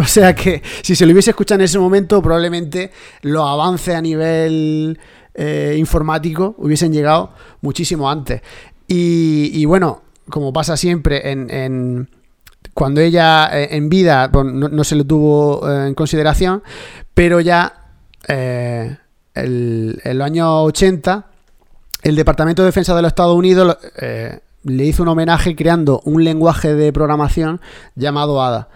O 0.04 0.04
sea 0.04 0.34
que 0.34 0.62
si 0.82 0.96
se 0.96 1.04
lo 1.04 1.12
hubiese 1.12 1.30
escuchado 1.30 1.60
en 1.60 1.64
ese 1.66 1.78
momento, 1.78 2.22
probablemente 2.22 2.90
los 3.22 3.46
avances 3.46 3.94
a 3.94 4.00
nivel 4.00 4.98
eh, 5.34 5.76
informático 5.78 6.54
hubiesen 6.58 6.92
llegado 6.92 7.32
muchísimo 7.60 8.10
antes. 8.10 8.40
Y, 8.92 9.64
bueno, 9.66 10.02
como 10.28 10.52
pasa 10.52 10.76
siempre 10.76 11.30
en, 11.30 12.08
cuando 12.74 13.00
ella 13.00 13.48
eh, 13.52 13.76
en 13.76 13.88
vida 13.88 14.30
pues, 14.32 14.46
no, 14.46 14.82
se 14.84 14.96
lo 14.96 15.04
tuvo 15.04 15.68
eh, 15.68 15.88
en 15.88 15.94
consideración, 15.94 16.62
pero 17.14 17.38
ya 17.38 17.92
el, 18.26 20.00
en 20.04 20.18
los 20.18 20.26
años 20.26 20.48
80 20.48 21.26
el 22.02 22.16
Departamento 22.16 22.62
de 22.62 22.66
Defensa 22.66 22.96
de 22.96 23.02
los 23.02 23.10
Estados 23.10 23.36
Unidos 23.36 23.78
le 24.64 24.84
hizo 24.84 25.02
un 25.02 25.08
homenaje 25.08 25.54
creando 25.54 26.00
un 26.04 26.24
lenguaje 26.24 26.74
de 26.74 26.92
programación 26.92 27.60
llamado 27.94 28.42
ADA. 28.42 28.68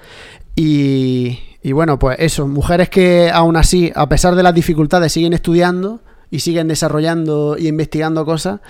Y, 0.57 1.39
y, 1.63 1.73
bueno, 1.73 1.99
pues 1.99 2.17
eso, 2.21 2.47
mujeres 2.47 2.89
que 2.89 3.31
aún 3.33 3.57
así, 3.57 3.93
a 3.95 4.09
pesar 4.09 4.35
de 4.35 4.43
las 4.43 4.55
dificultades, 4.55 5.13
siguen 5.13 5.33
estudiando 5.33 6.01
y 6.31 6.41
siguen 6.41 6.69
desarrollando 6.69 7.57
y 7.59 7.69
investigando 7.69 8.25
cosas 8.25 8.61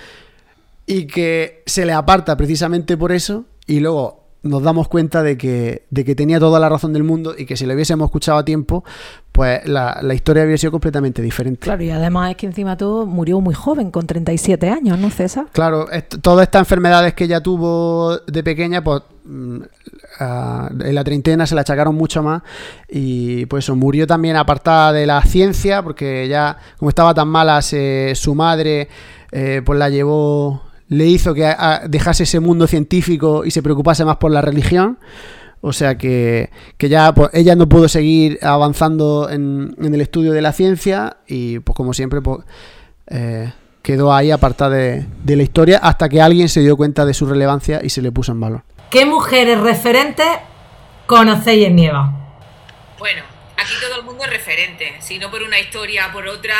y 0.85 1.07
que 1.07 1.63
se 1.65 1.85
le 1.85 1.93
aparta 1.93 2.37
precisamente 2.37 2.97
por 2.97 3.11
eso 3.11 3.45
y 3.65 3.79
luego 3.79 4.25
nos 4.43 4.61
damos 4.61 4.87
cuenta 4.87 5.23
de 5.23 5.37
que, 5.37 5.85
de 5.89 6.05
que 6.05 6.13
tenía 6.13 6.39
toda 6.39 6.59
la 6.59 6.69
razón 6.69 6.93
del 6.93 7.03
mundo 7.03 7.33
y 7.35 7.47
que 7.47 7.57
si 7.57 7.65
lo 7.65 7.73
hubiésemos 7.73 8.05
escuchado 8.05 8.37
a 8.37 8.45
tiempo, 8.45 8.83
pues 9.31 9.67
la, 9.67 9.99
la, 10.03 10.13
historia 10.13 10.43
habría 10.43 10.57
sido 10.59 10.71
completamente 10.71 11.23
diferente. 11.23 11.61
Claro, 11.61 11.83
y 11.83 11.89
además 11.89 12.29
es 12.29 12.37
que 12.37 12.45
encima 12.45 12.77
todo 12.77 13.07
murió 13.07 13.41
muy 13.41 13.55
joven, 13.55 13.89
con 13.89 14.05
37 14.05 14.69
años, 14.69 14.99
¿no, 14.99 15.09
César? 15.09 15.47
Claro, 15.51 15.87
todas 16.21 16.43
estas 16.43 16.59
enfermedades 16.59 17.15
que 17.15 17.23
ella 17.23 17.41
tuvo 17.41 18.19
de 18.19 18.43
pequeña, 18.43 18.83
pues 18.83 19.01
uh, 19.25 20.83
en 20.83 20.95
la 20.95 21.03
treintena 21.03 21.45
se 21.45 21.55
la 21.55 21.61
achacaron 21.61 21.95
mucho 21.95 22.23
más 22.23 22.41
y 22.89 23.45
pues 23.47 23.65
eso, 23.65 23.75
murió 23.75 24.07
también 24.07 24.35
apartada 24.35 24.93
de 24.93 25.05
la 25.05 25.21
ciencia, 25.23 25.81
porque 25.83 26.27
ya 26.27 26.57
como 26.77 26.89
estaba 26.89 27.13
tan 27.13 27.27
mala, 27.27 27.61
se, 27.61 28.13
su 28.15 28.35
madre 28.35 28.87
eh, 29.31 29.61
pues 29.65 29.77
la 29.79 29.89
llevó 29.89 30.61
le 30.87 31.07
hizo 31.07 31.33
que 31.33 31.51
dejase 31.89 32.23
ese 32.23 32.39
mundo 32.39 32.67
científico 32.67 33.43
y 33.45 33.51
se 33.51 33.63
preocupase 33.63 34.05
más 34.05 34.17
por 34.17 34.31
la 34.31 34.41
religión. 34.41 34.99
O 35.61 35.73
sea 35.73 35.97
que, 35.97 36.51
que 36.77 36.89
ya 36.89 37.13
pues, 37.13 37.31
ella 37.33 37.55
no 37.55 37.67
pudo 37.67 37.87
seguir 37.87 38.37
avanzando 38.43 39.29
en, 39.31 39.75
el 39.81 39.99
estudio 39.99 40.31
de 40.31 40.41
la 40.41 40.53
ciencia 40.53 41.17
y 41.27 41.57
pues 41.59 41.75
como 41.75 41.93
siempre 41.93 42.21
pues, 42.21 42.41
eh, 43.07 43.51
quedó 43.81 44.13
ahí 44.13 44.29
apartada 44.29 44.75
de, 44.75 45.35
la 45.35 45.43
historia 45.43 45.79
hasta 45.79 46.07
que 46.07 46.21
alguien 46.21 46.49
se 46.49 46.61
dio 46.61 46.77
cuenta 46.77 47.05
de 47.05 47.15
su 47.15 47.25
relevancia 47.25 47.81
y 47.83 47.89
se 47.89 48.03
le 48.03 48.11
puso 48.11 48.31
en 48.31 48.39
valor. 48.39 48.63
¿Qué 48.89 49.05
mujeres 49.05 49.59
referentes 49.59 50.27
conocéis 51.05 51.67
en 51.67 51.75
Nieva? 51.75 52.11
Bueno, 52.97 53.23
aquí 53.57 53.73
todo 53.81 53.99
el 53.99 54.03
mundo 54.03 54.23
es 54.23 54.29
referente, 54.29 54.95
si 54.99 55.19
no 55.19 55.29
por 55.29 55.43
una 55.43 55.59
historia 55.59 56.11
por 56.11 56.27
otra, 56.27 56.55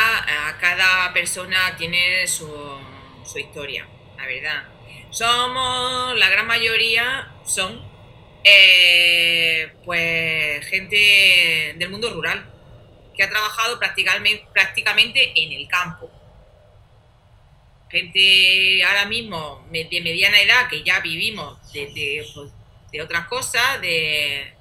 cada 0.60 1.12
persona 1.12 1.74
tiene 1.76 2.26
su, 2.26 2.46
su 3.24 3.38
historia 3.38 3.86
la 4.16 4.26
verdad. 4.26 4.64
Somos, 5.10 6.16
la 6.16 6.28
gran 6.28 6.46
mayoría 6.46 7.32
son, 7.44 7.80
eh, 8.44 9.72
pues, 9.84 10.66
gente 10.66 11.74
del 11.76 11.88
mundo 11.90 12.10
rural, 12.10 12.52
que 13.16 13.22
ha 13.22 13.30
trabajado 13.30 13.78
prácticamente, 13.78 14.46
prácticamente 14.52 15.32
en 15.36 15.52
el 15.52 15.68
campo. 15.68 16.10
Gente 17.88 18.84
ahora 18.84 19.04
mismo 19.06 19.66
de 19.70 20.00
mediana 20.02 20.40
edad 20.40 20.68
que 20.68 20.82
ya 20.82 21.00
vivimos 21.00 21.72
de, 21.72 21.86
de, 21.86 22.26
pues, 22.34 22.50
otras 23.04 23.26
cosas, 23.28 23.80
de, 23.80 24.52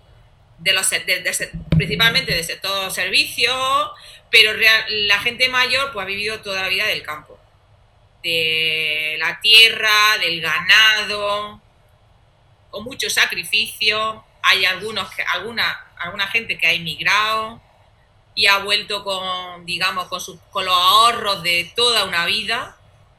de 0.59 0.73
los 0.73 0.89
de, 0.89 1.51
principalmente 1.76 2.34
del 2.34 2.43
sector 2.43 2.91
servicios, 2.91 3.89
pero 4.30 4.51
la 4.89 5.19
gente 5.19 5.49
mayor 5.49 5.91
pues 5.93 6.03
ha 6.03 6.07
vivido 6.07 6.41
toda 6.41 6.63
la 6.63 6.67
vida 6.67 6.86
del 6.86 7.01
campo 7.03 7.39
de 8.26 9.17
la 9.19 9.39
tierra, 9.39 10.17
del 10.19 10.41
ganado, 10.41 11.61
con 12.71 12.84
mucho 12.84 13.07
sacrificio. 13.07 14.26
Hay 14.41 14.65
algunos 14.65 15.07
alguna, 15.32 15.86
alguna 15.97 16.28
gente 16.28 16.57
que 16.57 16.65
ha 16.65 16.73
emigrado 16.73 17.61
y 18.34 18.47
ha 18.47 18.57
vuelto 18.59 19.03
con, 19.03 19.65
digamos, 19.65 20.07
con, 20.07 20.19
sus, 20.19 20.39
con 20.49 20.65
los 20.65 20.73
ahorros 20.73 21.43
de 21.43 21.71
toda 21.76 22.05
una 22.05 22.26
vida 22.26 22.74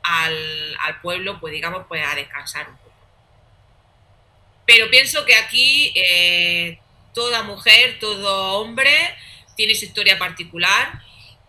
al, 0.07 0.77
al, 0.81 1.01
pueblo, 1.01 1.41
pues 1.41 1.53
digamos, 1.53 1.85
pues 1.89 2.07
a 2.07 2.15
descansar 2.15 2.69
un 2.69 2.77
poco. 2.77 2.93
Pero 4.67 4.91
pienso 4.91 5.25
que 5.25 5.35
aquí 5.35 5.93
eh, 5.95 6.79
toda 7.15 7.43
mujer, 7.43 7.99
todo 7.99 8.61
hombre 8.61 9.17
tiene 9.57 9.75
su 9.75 9.87
historia 9.87 10.19
particular 10.19 11.03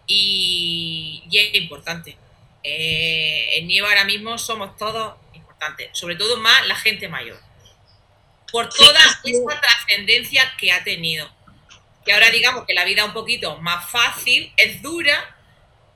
y, 0.07 1.23
es 1.31 1.53
importante. 1.55 2.17
Eh, 2.63 3.57
en 3.57 3.67
Nieva 3.67 3.89
ahora 3.89 4.05
mismo 4.05 4.37
somos 4.37 4.75
todos 4.77 5.15
importantes, 5.33 5.89
sobre 5.93 6.15
todo 6.15 6.37
más 6.37 6.65
la 6.67 6.75
gente 6.75 7.07
mayor, 7.07 7.39
por 8.51 8.69
toda 8.69 8.99
esa 9.23 9.61
trascendencia 9.61 10.53
que 10.57 10.71
ha 10.71 10.83
tenido. 10.83 11.29
Que 12.05 12.13
ahora 12.13 12.29
digamos 12.29 12.65
que 12.65 12.73
la 12.73 12.85
vida 12.85 13.01
es 13.01 13.07
un 13.07 13.13
poquito 13.13 13.57
más 13.57 13.89
fácil, 13.89 14.51
es 14.55 14.81
dura, 14.81 15.35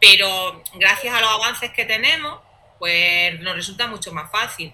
pero 0.01 0.62
gracias 0.74 1.14
a 1.14 1.22
los 1.22 1.30
avances 1.30 1.72
que 1.72 1.86
tenemos, 1.86 2.41
pues 2.82 3.39
nos 3.41 3.53
resulta 3.53 3.86
mucho 3.86 4.11
más 4.11 4.32
fácil. 4.32 4.73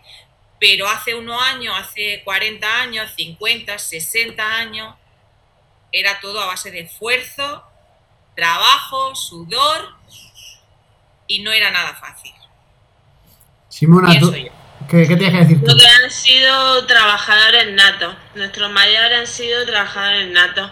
Pero 0.61 0.87
hace 0.87 1.13
unos 1.13 1.43
años, 1.43 1.75
hace 1.77 2.21
40 2.23 2.81
años, 2.81 3.11
50, 3.17 3.77
60 3.77 4.43
años, 4.55 4.95
era 5.91 6.17
todo 6.21 6.39
a 6.39 6.45
base 6.45 6.71
de 6.71 6.79
esfuerzo, 6.79 7.65
trabajo, 8.33 9.13
sudor 9.13 9.89
y 11.27 11.41
no 11.41 11.51
era 11.51 11.69
nada 11.69 11.95
fácil. 11.95 12.31
Simona, 13.67 14.17
¿qué, 14.89 15.05
¿qué, 15.05 15.17
tienes 15.17 15.31
que 15.31 15.39
decir 15.39 15.59
tú? 15.59 15.65
Lo 15.69 15.77
que 15.77 15.85
han 15.85 16.09
sido 16.09 16.87
trabajadores 16.87 17.73
natos. 17.73 18.15
Nuestros 18.35 18.71
mayores 18.71 19.19
han 19.19 19.27
sido 19.27 19.65
trabajadores 19.65 20.29
natos. 20.29 20.71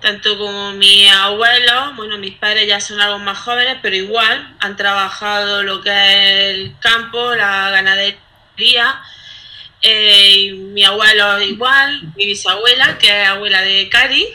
Tanto 0.00 0.38
como 0.38 0.72
mis 0.72 1.10
abuelos, 1.10 1.96
bueno, 1.96 2.16
mis 2.18 2.34
padres 2.36 2.66
ya 2.66 2.80
son 2.80 3.00
algo 3.00 3.18
más 3.18 3.38
jóvenes, 3.38 3.76
pero 3.82 3.96
igual 3.96 4.56
han 4.60 4.76
trabajado 4.76 5.62
lo 5.62 5.82
que 5.82 5.90
es 5.90 6.56
el 6.56 6.76
campo, 6.80 7.34
la 7.34 7.70
ganadería. 7.70 9.02
Eh, 9.82 10.52
mi 10.52 10.84
abuelo 10.84 11.40
igual, 11.40 12.12
mi 12.16 12.26
bisabuela, 12.26 12.98
que 12.98 13.22
es 13.22 13.28
abuela 13.28 13.62
de 13.62 13.88
Cari, 13.88 14.26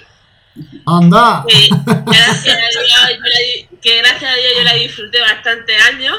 ¡Anda! 0.85 1.43
Que 1.47 1.69
gracias, 2.05 2.57
a 2.57 3.07
Dios, 3.07 3.67
que 3.81 3.97
gracias 3.97 4.31
a 4.31 4.35
Dios 4.35 4.53
yo 4.57 4.63
la 4.63 4.73
disfruté 4.73 5.19
bastante 5.19 5.75
años. 5.77 6.17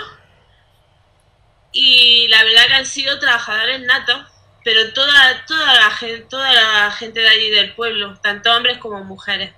Y 1.72 2.28
la 2.28 2.42
verdad 2.44 2.66
que 2.68 2.74
han 2.74 2.86
sido 2.86 3.18
trabajadores 3.18 3.80
natos, 3.82 4.22
pero 4.66 4.80
toda, 4.92 5.44
toda, 5.46 5.74
la, 5.74 5.90
gente, 5.92 6.26
toda 6.28 6.52
la 6.52 6.90
gente 6.90 7.20
de 7.20 7.28
allí 7.28 7.50
del 7.50 7.72
pueblo, 7.74 8.18
tanto 8.20 8.50
hombres 8.52 8.78
como 8.78 9.04
mujeres. 9.04 9.52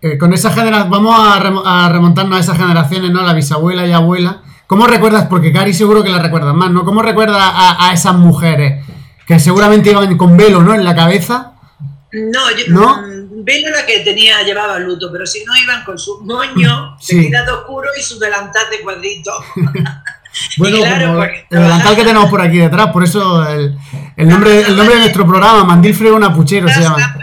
Eh, 0.00 0.18
con 0.18 0.34
esa 0.34 0.50
generación, 0.50 0.90
vamos 0.90 1.16
a, 1.16 1.88
remontarnos 1.88 2.36
a 2.36 2.40
esas 2.40 2.58
generaciones, 2.58 3.12
¿no? 3.12 3.22
La 3.22 3.32
bisabuela 3.32 3.86
y 3.86 3.92
abuela. 3.92 4.42
¿Cómo 4.66 4.88
recuerdas? 4.88 5.28
Porque 5.30 5.52
Cari 5.52 5.72
seguro 5.72 6.02
que 6.02 6.10
la 6.10 6.18
recuerdas 6.20 6.52
más, 6.52 6.72
¿no? 6.72 6.84
¿Cómo 6.84 7.00
recuerdas 7.00 7.40
a, 7.40 7.88
a 7.88 7.92
esas 7.92 8.16
mujeres 8.16 8.84
que 9.24 9.38
seguramente 9.38 9.92
iban 9.92 10.16
con 10.16 10.36
velo, 10.36 10.64
¿no? 10.64 10.74
En 10.74 10.82
la 10.82 10.96
cabeza. 10.96 11.52
No, 12.10 12.50
yo, 12.50 12.64
¿No? 12.66 13.02
Velo 13.44 13.70
la 13.70 13.86
que 13.86 14.00
tenía, 14.00 14.42
llevaba 14.42 14.80
luto, 14.80 15.10
pero 15.12 15.24
si 15.24 15.44
no 15.44 15.54
iban 15.54 15.84
con 15.84 15.96
su 15.96 16.24
moño 16.24 16.96
sí. 16.98 17.30
de 17.30 17.52
oscuro 17.52 17.88
y 17.96 18.02
su 18.02 18.18
delantal 18.18 18.68
de 18.68 18.80
cuadrito. 18.80 19.30
bueno, 20.58 20.78
el 21.24 21.46
delantal 21.48 21.96
que 21.96 22.04
tenemos 22.04 22.30
por 22.30 22.40
aquí 22.40 22.58
detrás, 22.58 22.88
por 22.88 23.04
eso 23.04 23.48
el, 23.48 23.76
el 24.16 24.28
nombre, 24.28 24.60
el 24.60 24.76
nombre 24.76 24.94
de 24.94 25.00
nuestro 25.02 25.26
programa, 25.26 25.64
Mandil 25.64 25.94
Frego 25.94 26.18
Napuchero 26.18 26.68
se 26.68 26.80
llama. 26.80 27.16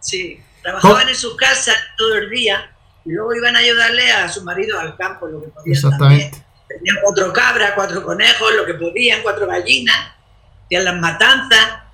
Sí, 0.00 0.38
trabajaban 0.62 1.08
en 1.08 1.14
sus 1.14 1.34
casas 1.36 1.76
todo 1.96 2.14
el 2.16 2.28
día 2.28 2.70
y 3.04 3.12
luego 3.12 3.34
iban 3.34 3.56
a 3.56 3.60
ayudarle 3.60 4.12
a 4.12 4.28
su 4.28 4.44
marido 4.44 4.78
al 4.78 4.96
campo, 4.96 5.26
lo 5.26 5.40
que 5.42 5.48
podían 5.48 5.72
Exactamente. 5.72 6.44
Tenían 6.68 6.96
cuatro 7.02 7.32
cabras, 7.32 7.72
cuatro 7.74 8.02
conejos, 8.02 8.54
lo 8.54 8.66
que 8.66 8.74
podían, 8.74 9.22
cuatro 9.22 9.46
gallinas, 9.46 9.96
hacían 10.64 10.84
las 10.84 10.96
matanzas 10.96 11.84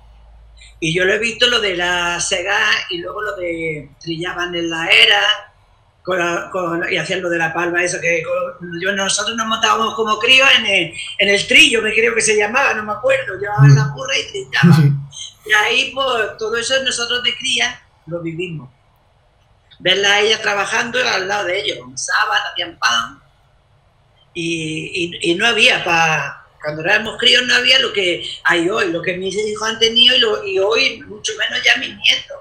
y 0.79 0.95
yo 0.95 1.05
lo 1.05 1.13
he 1.13 1.19
visto 1.19 1.47
lo 1.47 1.61
de 1.61 1.77
la 1.77 2.19
sega 2.19 2.57
y 2.89 2.97
luego 2.97 3.21
lo 3.21 3.35
de 3.35 3.91
trillaban 3.99 4.55
en 4.55 4.69
la 4.69 4.87
era 4.87 5.50
con 6.03 6.91
y 6.91 6.97
hacían 6.97 7.21
lo 7.21 7.29
de 7.29 7.37
la 7.37 7.53
palma, 7.53 7.83
eso 7.83 7.99
que 7.99 8.23
yo, 8.81 8.91
nosotros 8.93 9.35
nos 9.37 9.47
montábamos 9.47 9.93
como 9.95 10.17
críos 10.19 10.47
en 10.57 10.65
el, 10.65 10.93
en 11.19 11.29
el 11.29 11.47
trillo, 11.47 11.81
me 11.81 11.93
creo 11.93 12.15
que 12.15 12.21
se 12.21 12.35
llamaba, 12.35 12.73
no 12.73 12.83
me 12.83 12.93
acuerdo, 12.93 13.37
llevaban 13.39 13.75
la 13.75 13.87
burra 13.93 14.17
y 14.17 14.31
trillaban. 14.31 14.97
Y 15.43 15.53
ahí, 15.53 15.91
pues, 15.91 16.37
todo 16.37 16.55
eso 16.55 16.75
nosotros 16.83 17.23
de 17.23 17.35
cría 17.35 17.81
lo 18.05 18.21
vivimos. 18.21 18.69
Verla 19.79 20.13
a 20.13 20.21
ella 20.21 20.39
trabajando 20.39 20.99
al 20.99 21.27
lado 21.27 21.45
de 21.45 21.59
ellos, 21.59 21.79
sábado, 21.95 22.43
hacían 22.51 22.77
pan. 22.77 23.19
Y, 24.35 25.09
y, 25.19 25.31
y 25.31 25.35
no 25.35 25.47
había 25.47 25.83
para 25.83 26.41
cuando 26.61 26.83
éramos 26.83 27.17
críos 27.17 27.43
no 27.47 27.55
había 27.55 27.79
lo 27.79 27.91
que 27.91 28.23
hay 28.43 28.69
hoy, 28.69 28.91
lo 28.91 29.01
que 29.01 29.17
mis 29.17 29.35
hijos 29.35 29.67
han 29.67 29.79
tenido 29.79 30.15
y, 30.15 30.19
lo, 30.19 30.45
y 30.45 30.59
hoy 30.59 31.01
mucho 31.01 31.33
menos 31.37 31.63
ya 31.63 31.77
mis 31.77 31.89
nietos. 31.89 32.37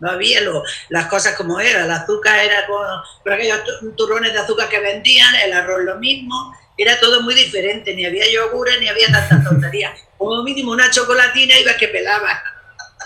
No 0.00 0.10
había 0.10 0.40
lo, 0.42 0.62
las 0.90 1.06
cosas 1.06 1.34
como 1.34 1.58
era, 1.58 1.84
el 1.84 1.90
azúcar 1.90 2.38
era 2.38 2.66
con, 2.66 2.86
con 3.22 3.32
aquellos 3.32 3.60
turrones 3.96 4.32
de 4.32 4.38
azúcar 4.38 4.68
que 4.68 4.78
vendían, 4.80 5.34
el 5.44 5.52
arroz 5.52 5.84
lo 5.84 5.96
mismo, 5.96 6.54
era 6.78 6.98
todo 7.00 7.22
muy 7.22 7.34
diferente, 7.34 7.94
ni 7.94 8.06
había 8.06 8.24
yogures 8.32 8.78
ni 8.80 8.88
había 8.88 9.10
tantas 9.10 9.44
tonterías. 9.44 9.98
Como 10.16 10.42
mínimo 10.44 10.70
una 10.70 10.88
chocolatina 10.90 11.58
iba 11.58 11.74
que 11.74 11.88
pelaba. 11.88 12.40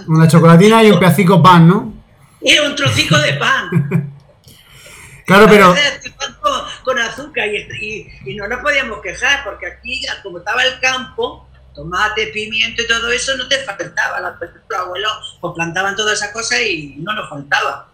Una 0.07 0.29
chocolatina 0.29 0.85
y 0.85 0.91
un 0.91 0.99
pedacico 0.99 1.43
pan, 1.43 1.69
¿no? 1.69 1.95
Era 2.43 2.67
un 2.67 2.77
trocico 2.77 3.19
de 3.19 3.33
pan. 3.35 4.09
Claro, 5.25 5.47
pero. 5.49 5.75
Con, 6.83 6.99
azúcar 6.99 7.47
y, 7.47 8.35
no 8.35 8.49
nos 8.49 8.61
podíamos 8.61 9.01
quejar 9.01 9.45
porque 9.45 9.67
aquí, 9.67 10.05
como 10.23 10.39
estaba 10.39 10.65
el 10.65 10.81
campo, 10.81 11.49
tomate, 11.75 12.29
pimiento 12.29 12.83
y 12.83 12.89
todo 12.89 13.11
eso, 13.11 13.37
no 13.37 13.49
te 13.49 13.59
faltaba. 13.59 14.21
Los 14.21 14.79
abuelos 14.79 15.39
pues 15.41 15.55
plantaban 15.55 15.97
todas 15.97 16.19
esas 16.19 16.33
cosas 16.33 16.61
y 16.61 16.97
no 16.99 17.13
nos 17.15 17.29
faltaba. 17.29 17.89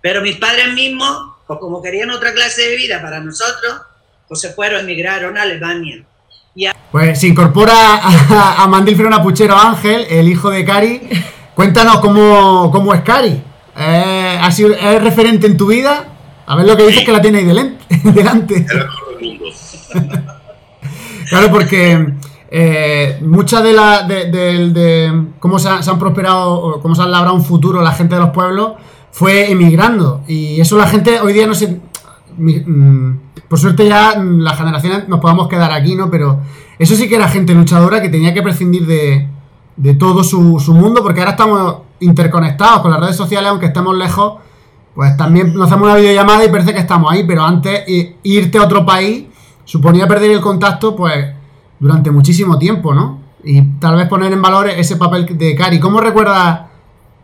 Pero 0.00 0.20
mis 0.20 0.36
padres 0.36 0.72
mismos, 0.74 1.34
pues 1.46 1.58
como 1.58 1.82
querían 1.82 2.10
otra 2.10 2.32
clase 2.32 2.62
de 2.62 2.76
vida 2.76 3.00
para 3.02 3.20
nosotros, 3.20 3.80
pues 4.26 4.40
se 4.40 4.52
fueron, 4.52 4.80
emigraron 4.80 5.36
a 5.36 5.42
Alemania. 5.42 6.04
Pues 6.90 7.20
se 7.20 7.28
incorpora 7.28 7.72
a, 7.72 8.62
a 8.62 8.66
Mandil 8.66 8.96
Puchero 9.22 9.56
Ángel, 9.56 10.06
el 10.10 10.28
hijo 10.28 10.50
de 10.50 10.64
Cari. 10.64 11.08
Cuéntanos 11.54 12.00
cómo, 12.00 12.70
cómo 12.70 12.94
es 12.94 13.02
Cari. 13.02 13.42
Eh, 13.76 14.40
¿Es 14.48 15.02
referente 15.02 15.46
en 15.46 15.56
tu 15.56 15.66
vida? 15.66 16.04
A 16.46 16.56
ver 16.56 16.66
lo 16.66 16.76
que 16.76 16.86
dices 16.86 17.04
que 17.04 17.12
la 17.12 17.20
tiene 17.20 17.38
ahí 17.38 17.44
delante. 18.02 18.66
claro, 21.28 21.50
porque 21.50 22.14
eh, 22.50 23.18
muchas 23.20 23.62
de 23.62 23.72
las 23.72 24.08
de, 24.08 25.24
cómo 25.38 25.58
se, 25.58 25.68
han 25.68 25.98
prosperado, 25.98 26.80
cómo 26.80 26.94
se 26.94 27.02
han 27.02 27.10
labrado 27.10 27.34
un 27.34 27.44
futuro 27.44 27.82
la 27.82 27.92
gente 27.92 28.14
de 28.14 28.20
los 28.22 28.30
pueblos 28.30 28.72
fue 29.10 29.50
emigrando. 29.50 30.22
Y 30.26 30.60
eso 30.60 30.76
la 30.76 30.86
gente 30.86 31.20
hoy 31.20 31.32
día 31.32 31.46
no 31.46 31.54
se. 31.54 31.80
Mm, 32.36 33.16
por 33.48 33.58
suerte 33.58 33.86
ya 33.86 34.18
las 34.18 34.56
generaciones 34.56 35.08
nos 35.08 35.20
podamos 35.20 35.48
quedar 35.48 35.72
aquí, 35.72 35.94
¿no? 35.94 36.10
Pero 36.10 36.40
eso 36.78 36.94
sí 36.94 37.08
que 37.08 37.16
era 37.16 37.28
gente 37.28 37.54
luchadora 37.54 38.00
que 38.00 38.08
tenía 38.08 38.34
que 38.34 38.42
prescindir 38.42 38.86
de, 38.86 39.28
de 39.76 39.94
todo 39.94 40.22
su, 40.22 40.60
su 40.60 40.74
mundo, 40.74 41.02
porque 41.02 41.20
ahora 41.20 41.32
estamos 41.32 41.76
interconectados 42.00 42.80
con 42.82 42.90
las 42.90 43.00
redes 43.00 43.16
sociales, 43.16 43.50
aunque 43.50 43.66
estemos 43.66 43.96
lejos 43.96 44.34
pues 44.98 45.16
también 45.16 45.54
nos 45.54 45.68
hacemos 45.68 45.86
una 45.86 45.94
videollamada 45.94 46.44
y 46.44 46.48
parece 46.48 46.74
que 46.74 46.80
estamos 46.80 47.12
ahí, 47.12 47.22
pero 47.24 47.44
antes 47.44 47.84
irte 48.24 48.58
a 48.58 48.64
otro 48.64 48.84
país 48.84 49.26
suponía 49.64 50.08
perder 50.08 50.32
el 50.32 50.40
contacto 50.40 50.96
pues 50.96 51.37
durante 51.80 52.10
muchísimo 52.10 52.58
tiempo, 52.58 52.94
¿no? 52.94 53.22
Y 53.44 53.62
tal 53.78 53.96
vez 53.96 54.08
poner 54.08 54.32
en 54.32 54.42
valor 54.42 54.68
ese 54.68 54.96
papel 54.96 55.38
de 55.38 55.54
Cari. 55.54 55.78
¿Cómo 55.78 56.00
recuerdas 56.00 56.62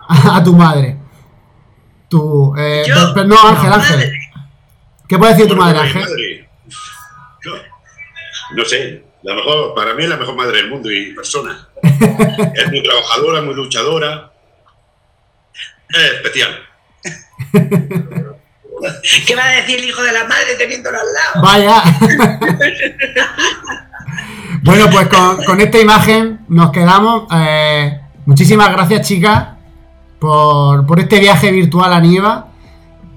a, 0.09 0.45
tu 0.45 0.55
madre? 0.55 0.97
Tu, 2.09 2.55
eh, 2.57 2.85
no, 3.27 3.49
Ángel, 3.49 3.73
Ángel. 3.73 4.13
¿Qué 5.09 5.19
puede 5.19 5.35
decir 5.35 5.49
tu 5.49 5.57
madre, 5.57 5.81
Ángel? 5.81 6.47
No, 8.55 8.65
sé, 8.65 9.05
la 9.23 9.35
mejor, 9.35 9.75
para 9.75 9.95
mí 9.95 10.05
es 10.05 10.09
la 10.09 10.17
mejor 10.17 10.37
madre 10.37 10.59
del 10.59 10.71
mundo 10.71 10.89
y 10.91 11.13
persona. 11.13 11.69
es 11.83 12.71
muy 12.71 12.83
trabajadora, 12.83 13.43
muy 13.43 13.55
luchadora. 13.55 14.33
Es 15.89 16.13
especial. 16.13 16.61
¿Qué 19.27 19.35
va 19.35 19.45
a 19.45 19.51
decir 19.51 19.79
el 19.79 19.85
hijo 19.85 20.03
de 20.03 20.13
la 20.13 20.25
madre 20.25 20.55
teniéndolo 20.57 20.99
al 20.99 21.07
lado? 21.13 21.43
Vaya. 21.43 21.83
bueno, 24.65 24.87
pues 24.91 25.09
con, 25.09 25.61
esta 25.61 25.79
imagen 25.79 26.41
nos 26.49 26.71
quedamos. 26.71 27.25
Eh, 27.35 28.01
muchísimas 28.25 28.71
gracias, 28.71 29.07
chicas, 29.07 29.49
por, 30.19 30.99
este 30.99 31.21
viaje 31.21 31.51
virtual 31.51 31.93
a 31.93 32.01
Nieva. 32.01 32.49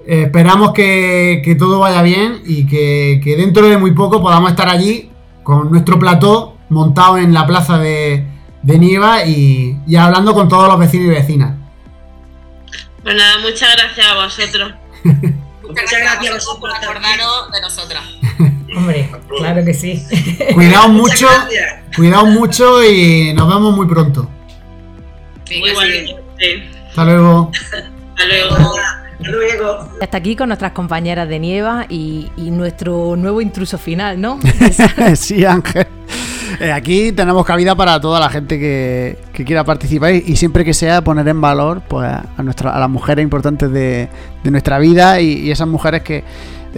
Eh, 0.06 0.24
esperamos 0.24 0.72
que, 0.72 1.56
todo 1.58 1.78
vaya 1.78 2.02
bien 2.02 2.42
y 2.44 2.66
que, 2.66 3.34
dentro 3.38 3.66
de 3.66 3.78
muy 3.78 3.92
poco 3.92 4.20
podamos 4.20 4.50
estar 4.50 4.68
allí 4.68 5.10
con 5.42 5.70
nuestro 5.70 5.98
plató 5.98 6.56
montado 6.68 7.16
en 7.16 7.32
la 7.32 7.46
plaza 7.46 7.78
de, 7.78 8.26
Nieva 8.62 9.24
y, 9.24 9.78
y 9.86 9.96
hablando 9.96 10.34
con 10.34 10.48
todos 10.48 10.68
los 10.68 10.78
vecinos 10.78 11.06
y 11.06 11.10
vecinas. 11.10 11.54
Pues 13.02 13.16
nada, 13.16 13.38
muchas 13.38 13.74
gracias 13.74 14.06
a 14.06 14.14
vosotros. 14.14 14.74
muchas 15.62 15.98
gracias 15.98 16.30
a 16.30 16.34
vosotros 16.34 16.58
por 16.60 16.70
acordaros 16.70 17.50
de 17.52 17.60
nosotras. 17.62 18.04
Hombre, 18.78 19.10
claro 19.38 19.64
que 19.64 19.74
sí. 19.74 20.00
Cuidaos 20.54 20.90
mucho, 20.90 21.26
cuidaos 21.96 22.28
mucho 22.28 22.84
y 22.84 23.32
nos 23.34 23.48
vemos 23.48 23.76
muy 23.76 23.88
pronto. 23.88 24.30
Hasta 26.88 27.04
luego. 27.04 27.50
Hasta 27.50 28.24
luego. 28.26 28.76
Hasta 29.18 29.30
luego. 29.30 29.88
Hasta 30.00 30.16
aquí 30.16 30.36
con 30.36 30.48
nuestras 30.48 30.72
compañeras 30.72 31.28
de 31.28 31.40
Nieva 31.40 31.86
y, 31.88 32.30
y 32.36 32.52
nuestro 32.52 33.16
nuevo 33.16 33.40
intruso 33.40 33.78
final, 33.78 34.20
¿no? 34.20 34.38
sí, 35.16 35.44
Ángel. 35.44 35.88
Eh, 36.60 36.70
aquí 36.70 37.10
tenemos 37.12 37.44
cabida 37.44 37.74
para 37.74 38.00
toda 38.00 38.20
la 38.20 38.28
gente 38.30 38.60
que, 38.60 39.18
que 39.32 39.44
quiera 39.44 39.64
participar 39.64 40.14
y, 40.14 40.24
y 40.26 40.36
siempre 40.36 40.64
que 40.64 40.72
sea 40.72 41.02
poner 41.02 41.26
en 41.26 41.40
valor 41.40 41.82
pues, 41.86 42.08
a, 42.08 42.42
nuestra, 42.42 42.70
a 42.70 42.78
las 42.78 42.88
mujeres 42.88 43.22
importantes 43.24 43.70
de, 43.72 44.08
de 44.42 44.50
nuestra 44.50 44.78
vida 44.78 45.20
y, 45.20 45.32
y 45.40 45.50
esas 45.50 45.68
mujeres 45.68 46.02
que 46.02 46.24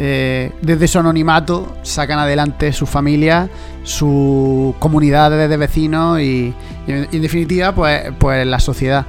eh, 0.03 0.53
desde 0.63 0.89
su 0.89 0.99
anonimato 0.99 1.77
sacan 1.83 2.19
adelante 2.19 2.73
su 2.73 2.87
familia, 2.87 3.51
sus 3.83 4.75
comunidades 4.77 5.51
de 5.51 5.57
vecinos 5.59 6.19
y, 6.23 6.55
en, 6.87 7.21
definitiva 7.21 7.73
pues, 7.73 8.05
pues 8.19 8.47
la 8.47 8.61
sociedad. 8.61 9.05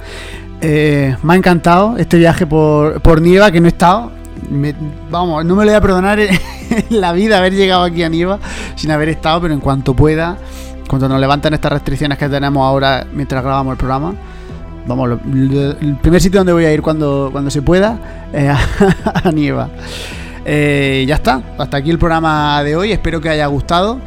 Eh, 0.59 1.15
me 1.23 1.33
ha 1.33 1.37
encantado 1.37 1.95
este 1.97 2.17
viaje 2.17 2.45
por, 2.45 2.99
por 3.01 3.21
Nieva 3.21 3.51
que 3.51 3.61
no 3.61 3.67
he 3.67 3.69
estado. 3.69 4.11
Vamos, 5.09 5.45
no 5.45 5.55
me 5.55 5.63
lo 5.63 5.71
voy 5.71 5.77
a 5.77 5.81
perdonar 5.81 6.19
en 6.19 6.35
la 6.89 7.13
vida 7.13 7.37
haber 7.37 7.53
llegado 7.53 7.83
aquí 7.83 8.03
a 8.03 8.09
Nieva 8.09 8.39
sin 8.75 8.91
haber 8.91 9.07
estado, 9.07 9.39
pero 9.39 9.53
en 9.53 9.61
cuanto 9.61 9.95
pueda, 9.95 10.35
cuando 10.89 11.07
nos 11.07 11.21
levanten 11.21 11.53
estas 11.53 11.71
restricciones 11.71 12.17
que 12.17 12.27
tenemos 12.27 12.67
ahora 12.67 13.07
mientras 13.13 13.41
grabamos 13.41 13.71
el 13.71 13.77
programa, 13.77 14.13
vamos, 14.85 15.09
el 15.09 15.97
primer 16.01 16.19
sitio 16.19 16.41
donde 16.41 16.51
voy 16.51 16.65
a 16.65 16.73
ir 16.73 16.81
cuando, 16.81 17.29
cuando 17.31 17.49
se 17.49 17.61
pueda 17.61 18.27
es 18.33 18.49
a 19.05 19.31
Nieva. 19.33 19.69
Eh, 20.45 21.05
ya 21.07 21.15
está, 21.15 21.41
hasta 21.57 21.77
aquí 21.77 21.89
el 21.91 21.99
programa 21.99 22.63
de 22.63 22.75
hoy, 22.75 22.91
espero 22.91 23.21
que 23.21 23.29
haya 23.29 23.45
gustado. 23.47 23.99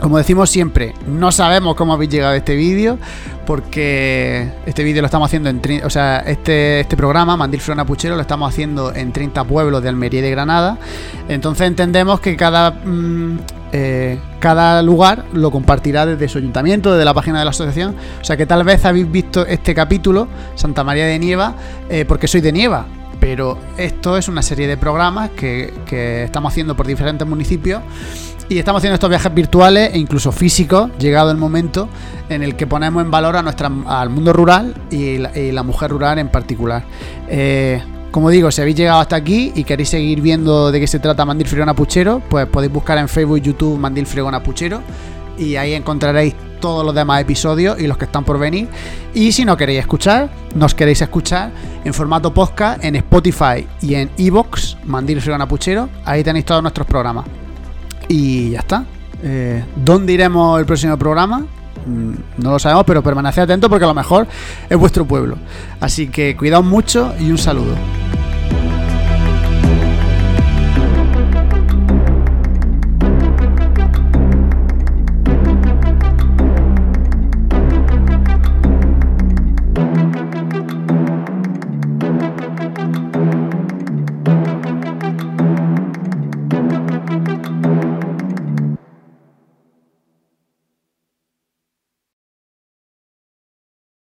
Como 0.00 0.18
decimos 0.18 0.48
siempre, 0.48 0.94
no 1.08 1.32
sabemos 1.32 1.74
cómo 1.74 1.92
habéis 1.92 2.10
llegado 2.10 2.34
a 2.34 2.36
este 2.36 2.54
vídeo, 2.54 2.98
porque 3.46 4.48
este 4.64 4.84
vídeo 4.84 5.02
lo 5.02 5.06
estamos 5.06 5.26
haciendo 5.26 5.48
en... 5.48 5.60
O 5.84 5.90
sea, 5.90 6.20
este, 6.20 6.80
este 6.80 6.96
programa, 6.96 7.36
Mandil 7.36 7.60
Flona 7.60 7.84
Puchero, 7.84 8.14
lo 8.14 8.20
estamos 8.20 8.48
haciendo 8.52 8.94
en 8.94 9.12
30 9.12 9.42
pueblos 9.44 9.82
de 9.82 9.88
Almería 9.88 10.20
y 10.20 10.22
de 10.22 10.30
Granada. 10.30 10.78
Entonces 11.28 11.66
entendemos 11.66 12.20
que 12.20 12.36
cada... 12.36 12.70
mm, 12.70 13.38
eh, 13.72 14.18
cada 14.40 14.80
lugar 14.82 15.24
lo 15.32 15.50
compartirá 15.50 16.06
desde 16.06 16.28
su 16.28 16.38
ayuntamiento, 16.38 16.92
desde 16.92 17.04
la 17.04 17.12
página 17.12 17.40
de 17.40 17.44
la 17.44 17.50
asociación. 17.50 17.96
O 18.20 18.24
sea 18.24 18.36
que 18.36 18.46
tal 18.46 18.62
vez 18.64 18.84
habéis 18.84 19.10
visto 19.10 19.44
este 19.46 19.74
capítulo, 19.74 20.28
Santa 20.54 20.84
María 20.84 21.06
de 21.06 21.18
Nieva, 21.18 21.54
eh, 21.90 22.04
porque 22.06 22.28
soy 22.28 22.40
de 22.40 22.52
Nieva. 22.52 22.86
Pero 23.20 23.58
esto 23.76 24.16
es 24.16 24.28
una 24.28 24.42
serie 24.42 24.66
de 24.66 24.76
programas 24.76 25.30
que, 25.30 25.74
que 25.86 26.24
estamos 26.24 26.52
haciendo 26.52 26.76
por 26.76 26.86
diferentes 26.86 27.26
municipios 27.26 27.82
y 28.48 28.58
estamos 28.58 28.80
haciendo 28.80 28.94
estos 28.94 29.10
viajes 29.10 29.34
virtuales 29.34 29.90
e 29.92 29.98
incluso 29.98 30.32
físicos, 30.32 30.90
llegado 30.98 31.30
el 31.30 31.36
momento 31.36 31.88
en 32.30 32.42
el 32.42 32.56
que 32.56 32.66
ponemos 32.66 33.02
en 33.02 33.10
valor 33.10 33.36
a 33.36 33.42
nuestra, 33.42 33.70
al 33.86 34.08
mundo 34.08 34.32
rural 34.32 34.74
y 34.90 35.18
la, 35.18 35.62
mujer 35.62 35.90
rural 35.90 36.18
en 36.18 36.28
particular. 36.28 36.82
Eh, 37.28 37.82
como 38.10 38.30
digo, 38.30 38.50
si 38.50 38.62
habéis 38.62 38.76
llegado 38.76 39.00
hasta 39.00 39.16
aquí 39.16 39.52
y 39.54 39.64
queréis 39.64 39.90
seguir 39.90 40.22
viendo 40.22 40.72
de 40.72 40.80
qué 40.80 40.86
se 40.86 40.98
trata 40.98 41.26
Mandil 41.26 41.46
Fregona 41.46 41.74
Puchero, 41.74 42.22
pues 42.28 42.46
podéis 42.46 42.72
buscar 42.72 42.96
en 42.96 43.08
Facebook 43.08 43.36
y 43.36 43.40
YouTube 43.42 43.78
Mandil 43.78 44.06
Fregona 44.06 44.42
Puchero 44.42 44.80
y 45.36 45.56
ahí 45.56 45.74
encontraréis 45.74 46.34
todos 46.58 46.84
los 46.84 46.94
demás 46.94 47.20
episodios 47.20 47.78
y 47.80 47.86
los 47.86 47.96
que 47.96 48.04
están 48.06 48.24
por 48.24 48.38
venir. 48.38 48.68
Y 49.14 49.32
si 49.32 49.44
no 49.44 49.56
queréis 49.56 49.80
escuchar, 49.80 50.28
nos 50.54 50.74
queréis 50.74 51.00
escuchar 51.02 51.50
en 51.84 51.94
formato 51.94 52.32
podcast 52.32 52.84
en 52.84 52.96
Spotify 52.96 53.66
y 53.82 53.94
en 53.94 54.10
Evox, 54.18 54.76
Mandil 54.84 55.20
Fregona 55.20 55.46
Puchero, 55.48 55.88
ahí 56.04 56.22
tenéis 56.22 56.44
todos 56.44 56.62
nuestros 56.62 56.86
programas. 56.86 57.24
Y 58.08 58.50
ya 58.50 58.60
está. 58.60 58.84
Eh, 59.22 59.64
¿Dónde 59.76 60.12
iremos 60.12 60.58
el 60.60 60.66
próximo 60.66 60.96
programa? 60.96 61.40
Mm, 61.86 62.12
No 62.42 62.52
lo 62.52 62.58
sabemos, 62.58 62.84
pero 62.86 63.02
permaneced 63.02 63.42
atentos 63.42 63.68
porque 63.68 63.84
a 63.84 63.88
lo 63.88 63.94
mejor 63.94 64.26
es 64.68 64.76
vuestro 64.78 65.04
pueblo. 65.04 65.36
Así 65.80 66.08
que 66.08 66.36
cuidaos 66.36 66.64
mucho 66.64 67.14
y 67.18 67.30
un 67.30 67.38
saludo. 67.38 67.74